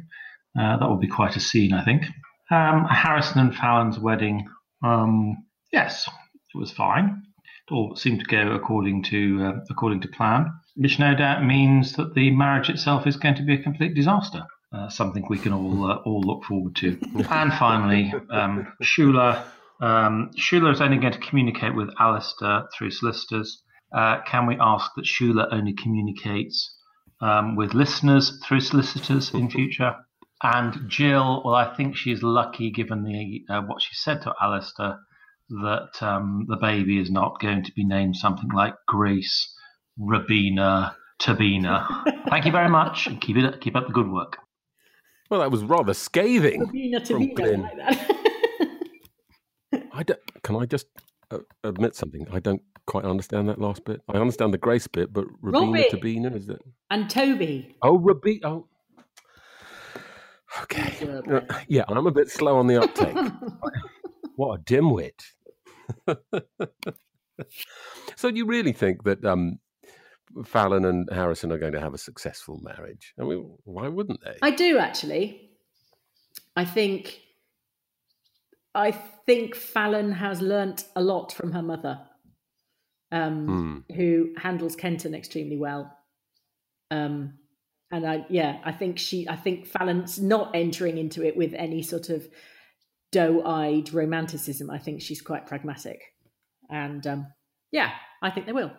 Uh, 0.58 0.77
that 0.77 0.88
will 0.88 0.97
be 0.97 1.08
quite 1.08 1.36
a 1.36 1.39
scene, 1.39 1.73
I 1.73 1.84
think. 1.84 2.04
Um, 2.51 2.86
Harrison 2.86 3.39
and 3.39 3.56
Fallon's 3.56 3.97
wedding, 3.97 4.47
um, 4.84 5.45
yes, 5.71 6.08
it 6.54 6.58
was 6.58 6.71
fine. 6.71 7.23
It 7.69 7.73
all 7.73 7.95
seemed 7.95 8.19
to 8.19 8.25
go 8.25 8.51
according 8.51 9.04
to 9.06 9.43
uh, 9.43 9.60
according 9.69 10.01
to 10.01 10.10
plan, 10.10 10.51
which 10.75 10.99
no 10.99 11.15
doubt 11.15 11.45
means 11.45 11.93
that 11.93 12.13
the 12.13 12.32
marriage 12.32 12.69
itself 12.69 13.08
is 13.08 13.15
going 13.15 13.36
to 13.36 13.43
be 13.43 13.54
a 13.54 13.63
complete 13.63 13.95
disaster. 13.95 14.43
Uh, 14.73 14.89
something 14.89 15.25
we 15.30 15.38
can 15.38 15.54
all 15.54 15.89
uh, 15.89 15.95
all 16.06 16.21
look 16.21 16.43
forward 16.43 16.75
to. 16.77 16.99
and 17.30 17.54
finally, 17.54 18.13
um, 18.30 18.71
Shula. 18.84 19.43
Um, 19.82 20.30
Shula 20.38 20.72
is 20.72 20.82
only 20.82 20.98
going 20.98 21.13
to 21.13 21.20
communicate 21.20 21.76
with 21.76 21.89
Alistair 22.00 22.67
through 22.78 22.91
solicitors. 22.91 23.63
Uh, 23.94 24.22
can 24.26 24.46
we 24.46 24.56
ask 24.60 24.91
that 24.96 25.06
Shula 25.06 25.48
only 25.52 25.74
communicates 25.74 26.78
um, 27.20 27.56
with 27.56 27.74
listeners 27.74 28.39
through 28.46 28.62
solicitors 28.62 29.34
in 29.34 29.50
future? 29.50 29.96
And 30.44 30.89
Jill, 30.89 31.41
well, 31.44 31.56
I 31.56 31.76
think 31.76 31.96
she's 31.96 32.24
lucky 32.24 32.72
given 32.72 33.04
the 33.04 33.44
uh, 33.54 33.62
what 33.62 33.82
she 33.82 33.94
said 33.94 34.22
to 34.24 34.34
Alistair 34.41 35.00
that 35.50 36.02
um, 36.02 36.46
the 36.48 36.56
baby 36.56 37.00
is 37.00 37.12
not 37.12 37.39
going 37.39 37.63
to 37.63 37.72
be 37.74 37.84
named 37.84 38.15
something 38.15 38.50
like 38.50 38.74
Grace, 38.88 39.54
Rabina, 40.00 40.96
Tabina. 41.22 41.86
Thank 42.30 42.46
you 42.46 42.52
very 42.52 42.70
much, 42.70 43.08
and 43.08 43.20
keep 43.20 43.38
it 43.38 43.62
keep 43.62 43.76
up 43.76 43.88
the 43.88 43.94
good 43.94 44.10
work. 44.10 44.38
Well, 45.30 45.41
that 45.41 45.52
was 45.52 45.63
rather 45.63 45.94
scathing. 45.94 46.65
Rabina, 46.65 47.06
from 47.06 47.22
Tabina, 47.22 47.36
Glyn. 47.36 47.62
like 47.62 47.78
that. 47.78 48.17
I 49.93 50.04
don't, 50.04 50.19
can 50.43 50.56
I 50.56 50.65
just 50.65 50.88
uh, 51.32 51.39
admit 51.63 51.95
something? 51.95 52.27
I 52.32 52.39
don't 52.39 52.62
quite 52.86 53.06
understand 53.06 53.49
that 53.49 53.60
last 53.60 53.86
bit. 53.86 54.01
I 54.10 54.17
understand 54.17 54.54
the 54.54 54.58
grace 54.58 54.88
bit, 54.88 55.13
but 55.13 55.25
Rabina. 55.43 55.89
Tabina 55.89 56.36
is 56.36 56.49
it? 56.49 56.62
and 56.89 57.10
Toby. 57.10 57.75
Oh, 57.82 57.97
Rabina. 57.97 58.39
Oh, 58.43 58.67
okay. 60.63 61.08
Uh, 61.30 61.41
yeah, 61.67 61.84
I'm 61.88 62.08
a 62.08 62.12
bit 62.12 62.30
slow 62.30 62.58
on 62.58 62.67
the 62.67 62.82
uptake. 62.82 63.15
what 64.36 64.60
a 64.60 64.63
dimwit! 64.63 65.21
so, 68.15 68.32
do 68.32 68.38
you 68.38 68.45
really 68.45 68.73
think 68.73 69.04
that 69.04 69.23
um, 69.25 69.60
Fallon 70.45 70.86
and 70.86 71.10
Harrison 71.12 71.51
are 71.51 71.58
going 71.58 71.73
to 71.73 71.82
have 71.82 71.93
a 71.93 71.97
successful 71.97 72.60
marriage? 72.62 73.13
I 73.19 73.23
mean, 73.23 73.58
why 73.63 73.88
wouldn't 73.88 74.19
they? 74.23 74.38
I 74.41 74.51
do 74.51 74.77
actually. 74.77 75.49
I 76.56 76.65
think 76.65 77.21
I 78.73 78.91
think 78.91 79.55
Fallon 79.55 80.13
has 80.13 80.41
learnt 80.41 80.86
a 80.95 81.01
lot 81.01 81.34
from 81.34 81.51
her 81.51 81.62
mother, 81.62 81.99
um, 83.12 83.84
who 83.95 84.34
handles 84.38 84.75
Kenton 84.75 85.13
extremely 85.13 85.57
well. 85.57 85.95
Um, 86.89 87.34
and 87.91 88.07
I, 88.07 88.25
yeah, 88.29 88.60
I 88.63 88.71
think 88.71 88.97
she, 88.97 89.27
I 89.27 89.36
think 89.36 89.67
Fallon's 89.67 90.19
not 90.19 90.55
entering 90.55 90.97
into 90.97 91.25
it 91.25 91.36
with 91.36 91.53
any 91.53 91.81
sort 91.81 92.10
of 92.10 92.27
doe-eyed 93.12 93.93
romanticism. 93.93 94.69
I 94.69 94.77
think 94.77 95.01
she's 95.01 95.21
quite 95.21 95.47
pragmatic, 95.47 96.01
and 96.69 97.05
um, 97.05 97.27
yeah, 97.71 97.91
I 98.21 98.29
think 98.29 98.45
they 98.45 98.53
will. 98.53 98.71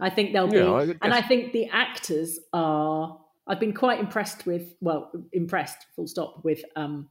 I 0.00 0.10
think 0.10 0.32
they'll 0.32 0.48
be, 0.48 0.56
Yeah, 0.56 0.72
I 0.72 0.82
and 1.02 1.14
I 1.14 1.22
think 1.22 1.52
the 1.52 1.68
actors 1.68 2.38
are. 2.52 3.20
I've 3.46 3.60
been 3.60 3.74
quite 3.74 4.00
impressed 4.00 4.46
with, 4.46 4.74
well, 4.80 5.12
impressed, 5.32 5.76
full 5.94 6.06
stop, 6.06 6.42
with 6.44 6.64
um, 6.76 7.10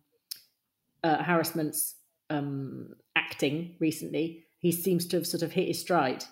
uh, 1.03 1.23
Harassment's 1.23 1.95
um, 2.29 2.93
acting 3.15 3.75
recently. 3.79 4.45
He 4.59 4.71
seems 4.71 5.05
to 5.07 5.17
have 5.17 5.27
sort 5.27 5.43
of 5.43 5.51
hit 5.51 5.67
his 5.67 5.79
stride, 5.79 6.23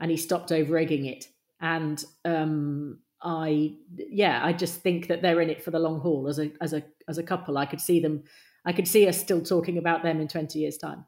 and 0.00 0.10
he 0.10 0.16
stopped 0.16 0.52
over 0.52 0.76
egging 0.76 1.06
it. 1.06 1.26
And 1.60 2.04
um, 2.24 2.98
I, 3.22 3.74
yeah, 3.96 4.40
I 4.42 4.52
just 4.52 4.80
think 4.80 5.08
that 5.08 5.22
they're 5.22 5.40
in 5.40 5.50
it 5.50 5.62
for 5.62 5.70
the 5.70 5.78
long 5.78 6.00
haul 6.00 6.28
as 6.28 6.38
a 6.38 6.50
as 6.60 6.72
a 6.72 6.82
as 7.08 7.18
a 7.18 7.22
couple. 7.22 7.58
I 7.58 7.66
could 7.66 7.80
see 7.80 8.00
them. 8.00 8.24
I 8.64 8.72
could 8.72 8.88
see 8.88 9.06
us 9.06 9.20
still 9.20 9.42
talking 9.42 9.78
about 9.78 10.02
them 10.02 10.20
in 10.20 10.28
twenty 10.28 10.60
years' 10.60 10.78
time, 10.78 11.04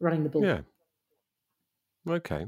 running 0.00 0.22
the 0.22 0.30
ball. 0.30 0.44
Yeah. 0.44 0.60
Okay. 2.08 2.46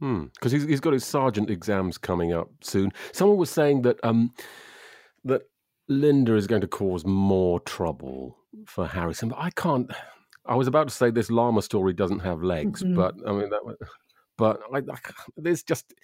Because 0.00 0.52
he's, 0.52 0.64
he's 0.64 0.80
got 0.80 0.92
his 0.92 1.04
sergeant 1.04 1.48
exams 1.48 1.96
coming 1.96 2.34
up 2.34 2.50
soon. 2.60 2.92
Someone 3.12 3.38
was 3.38 3.48
saying 3.48 3.82
that 3.82 3.98
um, 4.04 4.32
that 5.24 5.48
Linda 5.88 6.34
is 6.34 6.46
going 6.46 6.60
to 6.62 6.66
cause 6.68 7.04
more 7.04 7.60
trouble 7.60 8.38
for 8.66 8.86
Harrison, 8.86 9.28
but 9.28 9.38
I 9.38 9.50
can't. 9.50 9.90
I 10.46 10.56
was 10.56 10.66
about 10.68 10.88
to 10.88 10.94
say 10.94 11.10
this 11.10 11.30
llama 11.30 11.62
story 11.62 11.94
doesn't 11.94 12.18
have 12.18 12.42
legs, 12.42 12.82
Mhm. 12.82 12.94
but 12.94 13.14
I 13.26 13.32
mean 13.32 13.50
that. 13.50 13.62
But 14.36 14.60
I, 14.74 14.78
I, 14.78 14.98
there's 15.36 15.62
just 15.62 15.94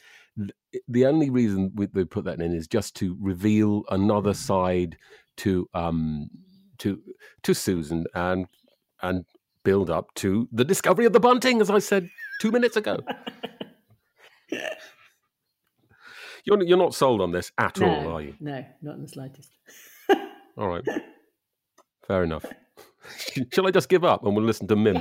the 0.87 1.05
only 1.05 1.31
reason 1.31 1.73
we, 1.75 1.87
they 1.87 2.05
put 2.05 2.27
that 2.27 2.41
in 2.41 2.55
is 2.55 2.69
just 2.69 2.95
to 2.97 3.17
reveal 3.21 3.83
another 3.91 4.35
side 4.35 4.97
to 5.39 5.69
um 5.75 6.31
to 6.79 7.03
to 7.43 7.55
Susan 7.55 8.07
and 8.15 8.47
and 9.03 9.25
build 9.65 9.91
up 9.91 10.15
to 10.15 10.49
the 10.53 10.65
discovery 10.65 11.07
of 11.07 11.13
the 11.13 11.19
bunting, 11.19 11.61
as 11.61 11.71
I 11.71 11.81
said 11.81 12.09
two 12.41 12.53
minutes 12.53 12.77
ago. 12.77 13.01
You're 16.45 16.63
you're 16.63 16.79
not 16.79 16.95
sold 16.95 17.21
on 17.21 17.33
this 17.33 17.53
at 17.59 17.79
no, 17.79 17.89
all, 17.89 18.09
are 18.17 18.23
you? 18.23 18.35
No, 18.41 18.65
not 18.83 18.97
in 18.97 19.03
the 19.03 19.09
slightest. 19.09 19.51
All 20.57 20.69
right, 20.69 20.85
fair 22.07 22.25
enough. 22.25 22.45
Shall 23.53 23.67
I 23.67 23.71
just 23.71 23.89
give 23.89 24.05
up 24.05 24.25
and 24.25 24.35
we'll 24.35 24.45
listen 24.45 24.67
to 24.69 24.77
Mim? 24.77 25.01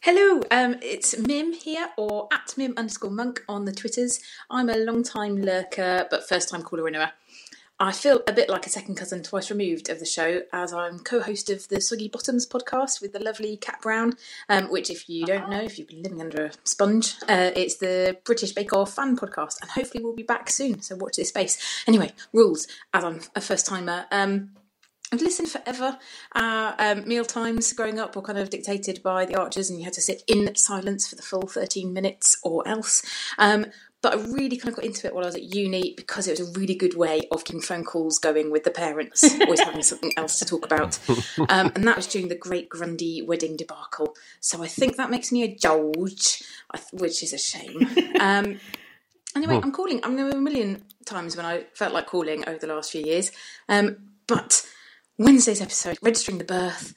Hello, 0.00 0.40
um, 0.50 0.76
it's 0.82 1.18
Mim 1.18 1.52
here, 1.52 1.88
or 1.96 2.28
at 2.32 2.54
Mim 2.56 2.74
underscore 2.76 3.10
monk 3.10 3.42
on 3.48 3.64
the 3.64 3.72
Twitters. 3.72 4.20
I'm 4.50 4.68
a 4.68 4.76
long 4.76 5.02
time 5.02 5.36
lurker, 5.42 6.06
but 6.10 6.28
first 6.28 6.48
time 6.48 6.62
caller 6.62 6.84
winner. 6.84 7.12
I 7.78 7.92
feel 7.92 8.22
a 8.26 8.32
bit 8.32 8.48
like 8.48 8.66
a 8.66 8.70
second 8.70 8.94
cousin 8.94 9.22
twice 9.22 9.50
removed 9.50 9.90
of 9.90 9.98
the 9.98 10.06
show, 10.06 10.42
as 10.50 10.72
I'm 10.72 10.98
co 10.98 11.20
host 11.20 11.50
of 11.50 11.68
the 11.68 11.78
Soggy 11.78 12.08
Bottoms 12.08 12.46
podcast 12.46 13.02
with 13.02 13.12
the 13.12 13.22
lovely 13.22 13.58
Cat 13.58 13.82
Brown, 13.82 14.14
um, 14.48 14.70
which, 14.70 14.88
if 14.88 15.10
you 15.10 15.26
don't 15.26 15.50
know, 15.50 15.60
if 15.60 15.78
you've 15.78 15.88
been 15.88 16.02
living 16.02 16.22
under 16.22 16.46
a 16.46 16.52
sponge, 16.64 17.16
uh, 17.28 17.50
it's 17.54 17.76
the 17.76 18.16
British 18.24 18.52
Bake 18.52 18.72
Off 18.72 18.94
fan 18.94 19.14
podcast, 19.14 19.60
and 19.60 19.70
hopefully 19.70 20.02
we'll 20.02 20.14
be 20.14 20.22
back 20.22 20.48
soon, 20.48 20.80
so 20.80 20.96
watch 20.96 21.16
this 21.16 21.28
space. 21.28 21.84
Anyway, 21.86 22.12
rules, 22.32 22.66
as 22.94 23.04
I'm 23.04 23.20
a 23.34 23.42
first 23.42 23.66
timer. 23.66 24.06
Um, 24.10 24.52
I've 25.12 25.20
listened 25.20 25.50
forever. 25.50 25.98
Our 26.34 26.74
um, 26.78 27.06
meal 27.06 27.24
times 27.24 27.72
growing 27.74 28.00
up 28.00 28.16
were 28.16 28.22
kind 28.22 28.38
of 28.38 28.50
dictated 28.50 29.02
by 29.02 29.26
the 29.26 29.36
archers, 29.36 29.68
and 29.68 29.78
you 29.78 29.84
had 29.84 29.94
to 29.94 30.00
sit 30.00 30.22
in 30.26 30.56
silence 30.56 31.06
for 31.06 31.14
the 31.14 31.22
full 31.22 31.46
13 31.46 31.92
minutes 31.92 32.38
or 32.42 32.66
else. 32.66 33.02
Um, 33.38 33.66
but 34.06 34.16
I 34.20 34.22
really 34.30 34.56
kind 34.56 34.68
of 34.68 34.76
got 34.76 34.84
into 34.84 35.08
it 35.08 35.12
while 35.16 35.24
I 35.24 35.26
was 35.26 35.34
at 35.34 35.52
uni 35.52 35.92
because 35.96 36.28
it 36.28 36.38
was 36.38 36.48
a 36.48 36.60
really 36.60 36.76
good 36.76 36.96
way 36.96 37.22
of 37.32 37.42
keeping 37.44 37.60
phone 37.60 37.82
calls 37.82 38.20
going 38.20 38.52
with 38.52 38.62
the 38.62 38.70
parents, 38.70 39.24
always 39.40 39.58
having 39.58 39.82
something 39.90 40.12
else 40.16 40.38
to 40.38 40.44
talk 40.44 40.64
about. 40.64 40.96
Um, 41.48 41.72
and 41.74 41.82
that 41.88 41.96
was 41.96 42.06
during 42.06 42.28
the 42.28 42.36
Great 42.36 42.68
Grundy 42.68 43.20
wedding 43.22 43.56
debacle. 43.56 44.14
So 44.38 44.62
I 44.62 44.68
think 44.68 44.94
that 44.96 45.10
makes 45.10 45.32
me 45.32 45.42
a 45.42 45.52
George, 45.52 46.40
which 46.92 47.24
is 47.24 47.32
a 47.32 47.38
shame. 47.38 47.88
Um, 48.20 48.60
Anyway, 49.34 49.56
Hmm. 49.56 49.64
I'm 49.64 49.72
calling. 49.72 50.00
I'm 50.04 50.16
know 50.16 50.30
a 50.30 50.36
million 50.36 50.82
times 51.04 51.36
when 51.36 51.44
I 51.44 51.64
felt 51.74 51.92
like 51.92 52.06
calling 52.06 52.48
over 52.48 52.58
the 52.58 52.68
last 52.68 52.90
few 52.92 53.02
years. 53.02 53.32
Um, 53.68 53.96
but 54.28 54.64
Wednesday's 55.18 55.60
episode, 55.60 55.98
registering 56.00 56.38
the 56.38 56.44
birth, 56.44 56.94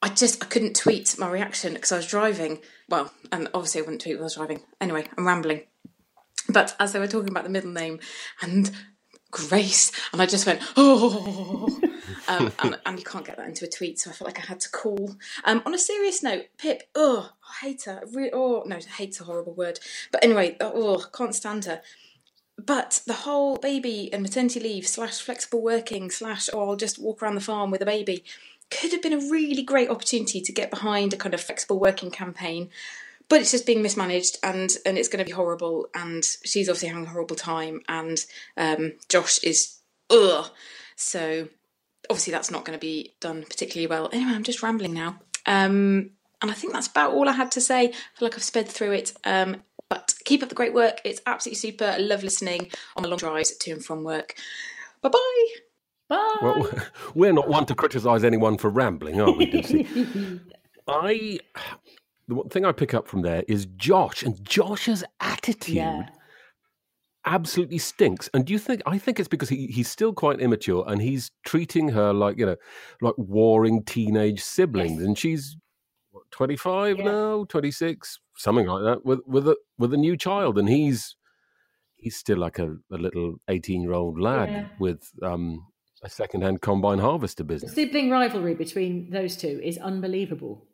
I 0.00 0.08
just 0.08 0.42
I 0.42 0.46
couldn't 0.46 0.76
tweet 0.76 1.16
my 1.18 1.28
reaction 1.28 1.74
because 1.74 1.92
I 1.92 1.96
was 1.96 2.06
driving. 2.06 2.60
Well, 2.88 3.12
and 3.30 3.48
obviously 3.52 3.80
I 3.80 3.84
wouldn't 3.84 4.00
tweet 4.00 4.14
while 4.14 4.22
I 4.22 4.24
was 4.24 4.36
driving. 4.36 4.60
Anyway, 4.80 5.06
I'm 5.18 5.26
rambling. 5.26 5.62
But 6.48 6.74
as 6.78 6.92
they 6.92 6.98
were 6.98 7.06
talking 7.06 7.30
about 7.30 7.44
the 7.44 7.50
middle 7.50 7.70
name 7.70 8.00
and 8.40 8.70
Grace, 9.30 9.92
and 10.12 10.22
I 10.22 10.26
just 10.26 10.46
went, 10.46 10.62
oh, 10.76 11.80
um, 12.28 12.52
and, 12.60 12.78
and 12.86 12.98
you 12.98 13.04
can't 13.04 13.24
get 13.26 13.36
that 13.36 13.48
into 13.48 13.64
a 13.64 13.68
tweet, 13.68 13.98
so 13.98 14.10
I 14.10 14.12
felt 14.14 14.28
like 14.28 14.38
I 14.38 14.46
had 14.46 14.60
to 14.60 14.70
call. 14.70 15.16
Um, 15.44 15.62
on 15.66 15.74
a 15.74 15.78
serious 15.78 16.22
note, 16.22 16.46
Pip, 16.56 16.84
oh, 16.94 17.32
I 17.42 17.66
hate 17.66 17.84
her. 17.84 18.02
Oh, 18.32 18.62
no, 18.66 18.78
hate's 18.96 19.20
a 19.20 19.24
horrible 19.24 19.54
word. 19.54 19.80
But 20.12 20.24
anyway, 20.24 20.56
oh, 20.60 21.04
can't 21.12 21.34
stand 21.34 21.64
her. 21.66 21.82
But 22.56 23.02
the 23.06 23.12
whole 23.12 23.56
baby 23.56 24.10
and 24.12 24.22
maternity 24.22 24.60
leave 24.60 24.86
slash 24.86 25.20
flexible 25.20 25.62
working 25.62 26.10
slash, 26.10 26.48
oh, 26.52 26.70
I'll 26.70 26.76
just 26.76 26.98
walk 26.98 27.22
around 27.22 27.34
the 27.34 27.40
farm 27.42 27.70
with 27.70 27.82
a 27.82 27.86
baby 27.86 28.24
could 28.70 28.92
have 28.92 29.02
been 29.02 29.12
a 29.12 29.30
really 29.30 29.62
great 29.62 29.90
opportunity 29.90 30.40
to 30.40 30.52
get 30.52 30.70
behind 30.70 31.12
a 31.12 31.16
kind 31.16 31.34
of 31.34 31.40
flexible 31.40 31.78
working 31.78 32.10
campaign. 32.10 32.68
But 33.28 33.40
it's 33.40 33.50
just 33.50 33.66
being 33.66 33.82
mismanaged 33.82 34.38
and 34.42 34.70
and 34.84 34.96
it's 34.96 35.08
going 35.08 35.18
to 35.18 35.24
be 35.24 35.34
horrible 35.34 35.88
and 35.94 36.24
she's 36.44 36.68
obviously 36.68 36.88
having 36.88 37.04
a 37.04 37.08
horrible 37.08 37.36
time 37.36 37.80
and 37.88 38.24
um, 38.56 38.92
Josh 39.08 39.38
is 39.38 39.78
ugh. 40.10 40.50
So 40.96 41.48
obviously 42.08 42.32
that's 42.32 42.50
not 42.50 42.64
going 42.64 42.78
to 42.78 42.80
be 42.80 43.14
done 43.20 43.42
particularly 43.42 43.88
well. 43.88 44.08
Anyway 44.12 44.32
I'm 44.32 44.44
just 44.44 44.62
rambling 44.62 44.94
now. 44.94 45.18
Um, 45.46 46.10
and 46.42 46.50
I 46.50 46.54
think 46.54 46.72
that's 46.72 46.86
about 46.88 47.12
all 47.12 47.28
I 47.28 47.32
had 47.32 47.50
to 47.52 47.60
say. 47.60 47.86
I 47.86 47.90
feel 47.90 48.28
like 48.28 48.34
I've 48.34 48.42
sped 48.42 48.68
through 48.68 48.92
it 48.92 49.12
um, 49.24 49.62
but 49.88 50.14
keep 50.24 50.42
up 50.42 50.48
the 50.48 50.54
great 50.54 50.74
work. 50.74 51.00
It's 51.04 51.20
absolutely 51.26 51.58
super. 51.58 51.84
I 51.84 51.98
love 51.98 52.22
listening 52.22 52.70
on 52.96 53.02
the 53.02 53.08
long 53.08 53.18
drives 53.18 53.56
to 53.56 53.70
and 53.70 53.84
from 53.84 54.04
work. 54.04 54.34
Bye 55.02 55.08
bye. 55.08 55.46
Bye 56.08 56.36
well 56.40 56.70
we're 57.16 57.32
not 57.32 57.48
one 57.48 57.66
to 57.66 57.74
criticise 57.74 58.22
anyone 58.22 58.56
for 58.56 58.70
rambling 58.70 59.20
are 59.20 59.32
we 59.32 59.50
Dipsy? 59.50 60.40
I 60.88 61.40
the 62.28 62.34
one 62.34 62.48
thing 62.48 62.64
I 62.64 62.72
pick 62.72 62.92
up 62.94 63.06
from 63.08 63.22
there 63.22 63.44
is 63.48 63.66
Josh 63.76 64.22
and 64.22 64.42
Josh's 64.44 65.04
attitude. 65.20 65.74
Yeah. 65.76 66.08
Absolutely 67.28 67.78
stinks. 67.78 68.30
And 68.32 68.44
do 68.44 68.52
you 68.52 68.58
think 68.58 68.82
I 68.86 68.98
think 68.98 69.18
it's 69.18 69.28
because 69.28 69.48
he, 69.48 69.66
he's 69.66 69.88
still 69.88 70.12
quite 70.12 70.38
immature 70.40 70.84
and 70.86 71.02
he's 71.02 71.32
treating 71.44 71.88
her 71.88 72.12
like, 72.12 72.38
you 72.38 72.46
know, 72.46 72.56
like 73.00 73.14
warring 73.18 73.82
teenage 73.82 74.40
siblings. 74.40 75.02
And 75.02 75.18
she's 75.18 75.56
what, 76.12 76.22
25 76.30 76.98
now, 76.98 77.44
26, 77.48 78.20
something 78.36 78.66
like 78.66 78.84
that, 78.84 79.04
with 79.04 79.20
with 79.26 79.48
a 79.48 79.56
with 79.76 79.92
a 79.92 79.96
new 79.96 80.16
child. 80.16 80.56
And 80.56 80.68
he's 80.68 81.16
he's 81.96 82.16
still 82.16 82.38
like 82.38 82.60
a, 82.60 82.76
a 82.92 82.96
little 82.96 83.36
18 83.48 83.82
year 83.82 83.92
old 83.92 84.20
lad 84.20 84.48
Yeah. 84.48 84.68
with 84.78 85.10
um 85.20 85.66
a 86.04 86.08
second 86.08 86.42
hand 86.42 86.60
combine 86.60 86.98
harvester 87.00 87.42
The 87.42 87.48
business. 87.48 87.72
sibling 87.74 88.08
rivalry 88.08 88.54
between 88.54 89.10
those 89.10 89.36
two 89.36 89.60
is 89.64 89.78
unbelievable. 89.78 90.64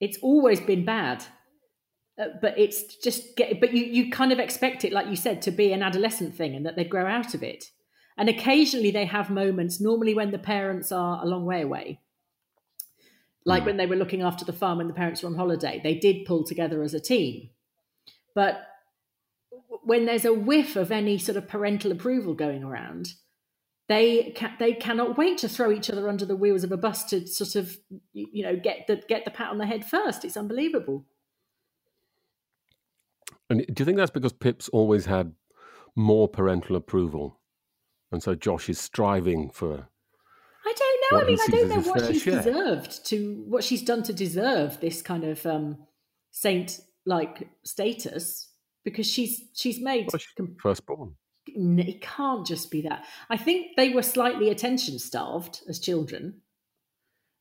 It's 0.00 0.18
always 0.22 0.60
been 0.60 0.84
bad, 0.84 1.24
uh, 2.18 2.26
but 2.40 2.58
it's 2.58 2.96
just 2.96 3.36
get. 3.36 3.60
But 3.60 3.72
you 3.72 3.84
you 3.84 4.10
kind 4.10 4.32
of 4.32 4.38
expect 4.38 4.84
it, 4.84 4.92
like 4.92 5.08
you 5.08 5.16
said, 5.16 5.42
to 5.42 5.50
be 5.50 5.72
an 5.72 5.82
adolescent 5.82 6.34
thing, 6.34 6.54
and 6.54 6.64
that 6.66 6.76
they 6.76 6.84
grow 6.84 7.06
out 7.06 7.34
of 7.34 7.42
it. 7.42 7.70
And 8.16 8.28
occasionally 8.28 8.90
they 8.90 9.04
have 9.04 9.30
moments. 9.30 9.80
Normally 9.80 10.14
when 10.14 10.32
the 10.32 10.38
parents 10.38 10.90
are 10.90 11.22
a 11.22 11.26
long 11.26 11.44
way 11.44 11.62
away, 11.62 12.00
like 13.44 13.64
when 13.64 13.76
they 13.76 13.86
were 13.86 13.96
looking 13.96 14.22
after 14.22 14.44
the 14.44 14.52
farm 14.52 14.80
and 14.80 14.90
the 14.90 14.94
parents 14.94 15.22
were 15.22 15.28
on 15.28 15.36
holiday, 15.36 15.80
they 15.82 15.94
did 15.94 16.26
pull 16.26 16.44
together 16.44 16.82
as 16.82 16.94
a 16.94 17.00
team. 17.00 17.50
But 18.34 18.60
when 19.82 20.04
there's 20.04 20.24
a 20.24 20.34
whiff 20.34 20.76
of 20.76 20.92
any 20.92 21.16
sort 21.16 21.36
of 21.38 21.48
parental 21.48 21.90
approval 21.90 22.34
going 22.34 22.62
around, 22.62 23.14
they 23.88 24.32
ca- 24.36 24.54
they 24.58 24.74
cannot 24.74 25.16
wait 25.16 25.38
to 25.38 25.48
throw 25.48 25.72
each 25.72 25.90
other 25.90 26.08
under 26.08 26.26
the 26.26 26.36
wheels 26.36 26.62
of 26.62 26.72
a 26.72 26.76
bus 26.76 27.04
to 27.04 27.26
sort 27.26 27.56
of 27.56 27.78
you 28.12 28.42
know 28.42 28.56
get 28.56 28.86
the 28.86 29.02
get 29.08 29.24
the 29.24 29.30
pat 29.30 29.50
on 29.50 29.58
the 29.58 29.66
head 29.66 29.84
first. 29.84 30.24
It's 30.24 30.36
unbelievable. 30.36 31.06
And 33.50 33.64
do 33.66 33.80
you 33.80 33.84
think 33.86 33.96
that's 33.96 34.10
because 34.10 34.32
Pip's 34.32 34.68
always 34.68 35.06
had 35.06 35.32
more 35.96 36.28
parental 36.28 36.76
approval? 36.76 37.40
And 38.12 38.22
so 38.22 38.34
Josh 38.34 38.68
is 38.68 38.78
striving 38.78 39.50
for 39.50 39.88
I 40.66 40.74
don't 40.76 41.12
know. 41.12 41.20
I 41.20 41.24
mean, 41.24 41.38
I 41.40 41.46
don't 41.46 41.68
know 41.68 41.90
what 41.90 42.06
she's 42.06 42.22
share. 42.22 42.42
deserved 42.42 43.06
to 43.06 43.44
what 43.46 43.64
she's 43.64 43.82
done 43.82 44.02
to 44.02 44.12
deserve 44.12 44.80
this 44.80 45.00
kind 45.00 45.24
of 45.24 45.44
um, 45.46 45.78
saint 46.30 46.80
like 47.06 47.48
status 47.64 48.50
because 48.84 49.06
she's 49.06 49.44
she's 49.54 49.80
made. 49.80 50.08
firstborn. 50.60 51.14
It 51.60 52.00
can't 52.00 52.46
just 52.46 52.70
be 52.70 52.82
that. 52.82 53.04
I 53.28 53.36
think 53.36 53.76
they 53.76 53.88
were 53.90 54.02
slightly 54.02 54.48
attention 54.50 54.98
starved 55.00 55.62
as 55.68 55.80
children. 55.80 56.42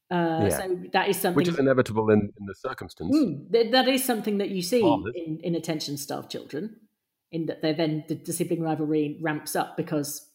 Uh, 0.09 0.39
Yeah. 0.43 0.49
So 0.57 0.79
that 0.93 1.07
is 1.09 1.17
something 1.19 1.35
Which 1.35 1.47
is 1.49 1.59
inevitable 1.59 2.09
in, 2.09 2.33
in 2.39 2.45
the 2.47 2.55
circumstance. 2.55 3.15
Mm, 3.15 3.51
th- 3.51 3.71
that 3.71 3.87
is 3.87 4.03
something 4.03 4.39
that 4.39 4.49
you 4.49 4.61
see 4.61 4.81
in, 4.81 5.39
in 5.43 5.53
attention 5.55 5.97
starved 5.97 6.31
children, 6.31 6.77
in 7.31 7.45
that 7.47 7.61
they 7.61 7.73
then 7.73 8.05
the, 8.07 8.15
the 8.15 8.33
sibling 8.33 8.61
rivalry 8.63 9.19
ramps 9.21 9.55
up 9.55 9.77
because 9.77 10.27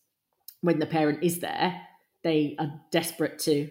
when 0.61 0.79
the 0.79 0.87
parent 0.87 1.23
is 1.25 1.41
there, 1.41 1.81
they 2.23 2.55
are 2.61 2.81
desperate 2.93 3.39
to 3.41 3.69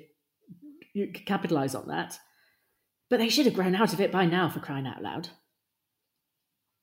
capitalize 1.26 1.74
on 1.74 1.88
that. 1.88 2.20
But 3.10 3.20
they 3.20 3.30
should 3.30 3.46
have 3.46 3.56
grown 3.56 3.76
out 3.76 3.94
of 3.94 4.02
it 4.02 4.12
by 4.12 4.26
now, 4.26 4.50
for 4.50 4.60
crying 4.60 4.88
out 4.88 5.02
loud. 5.02 5.30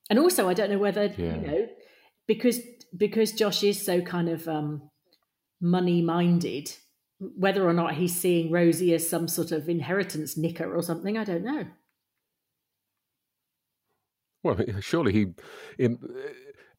And 0.09 0.17
also, 0.17 0.49
I 0.49 0.55
don't 0.55 0.71
know 0.71 0.79
whether 0.79 1.05
Yeah. 1.17 1.35
you 1.35 1.41
know 1.47 1.67
because 2.25 2.59
because 2.95 3.31
Josh 3.31 3.63
is 3.63 3.83
so 3.83 4.01
kind 4.01 4.29
of 4.29 4.47
um, 4.47 4.89
money 5.61 6.01
minded, 6.01 6.71
whether 7.19 7.67
or 7.67 7.73
not 7.73 7.95
he's 7.95 8.15
seeing 8.19 8.51
Rosie 8.51 8.93
as 8.93 9.07
some 9.09 9.27
sort 9.27 9.51
of 9.51 9.69
inheritance 9.69 10.37
nicker 10.37 10.73
or 10.75 10.81
something. 10.81 11.17
I 11.17 11.23
don't 11.23 11.43
know. 11.43 11.65
Well, 14.43 14.57
surely 14.79 15.11
he, 15.13 15.27
in, 15.77 15.99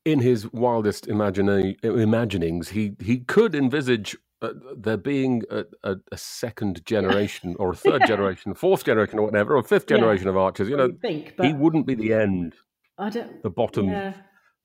in 0.04 0.20
his 0.20 0.50
wildest 0.52 1.06
imagina- 1.08 1.82
imaginings, 1.84 2.70
he, 2.70 2.92
he 3.00 3.18
could 3.18 3.54
envisage 3.54 4.16
uh, 4.42 4.52
there 4.76 4.96
being 4.96 5.42
a, 5.50 5.64
a, 5.84 5.96
a 6.12 6.16
second 6.16 6.84
generation 6.86 7.54
or 7.58 7.72
a 7.72 7.76
third 7.76 8.00
Yeah. 8.02 8.06
generation, 8.06 8.54
fourth 8.54 8.84
generation 8.84 9.18
or 9.18 9.26
whatever, 9.26 9.56
or 9.56 9.62
fifth 9.62 9.90
Yeah. 9.90 9.98
generation 9.98 10.28
of 10.28 10.36
archers. 10.36 10.68
You 10.68 10.76
know, 10.78 10.92
think, 11.02 11.34
he 11.42 11.52
wouldn't 11.52 11.86
be 11.86 11.94
the 11.94 12.14
end, 12.14 12.54
I 12.96 13.10
don't. 13.10 13.42
the 13.42 13.50
bottom 13.50 13.88
Yeah, 13.88 14.14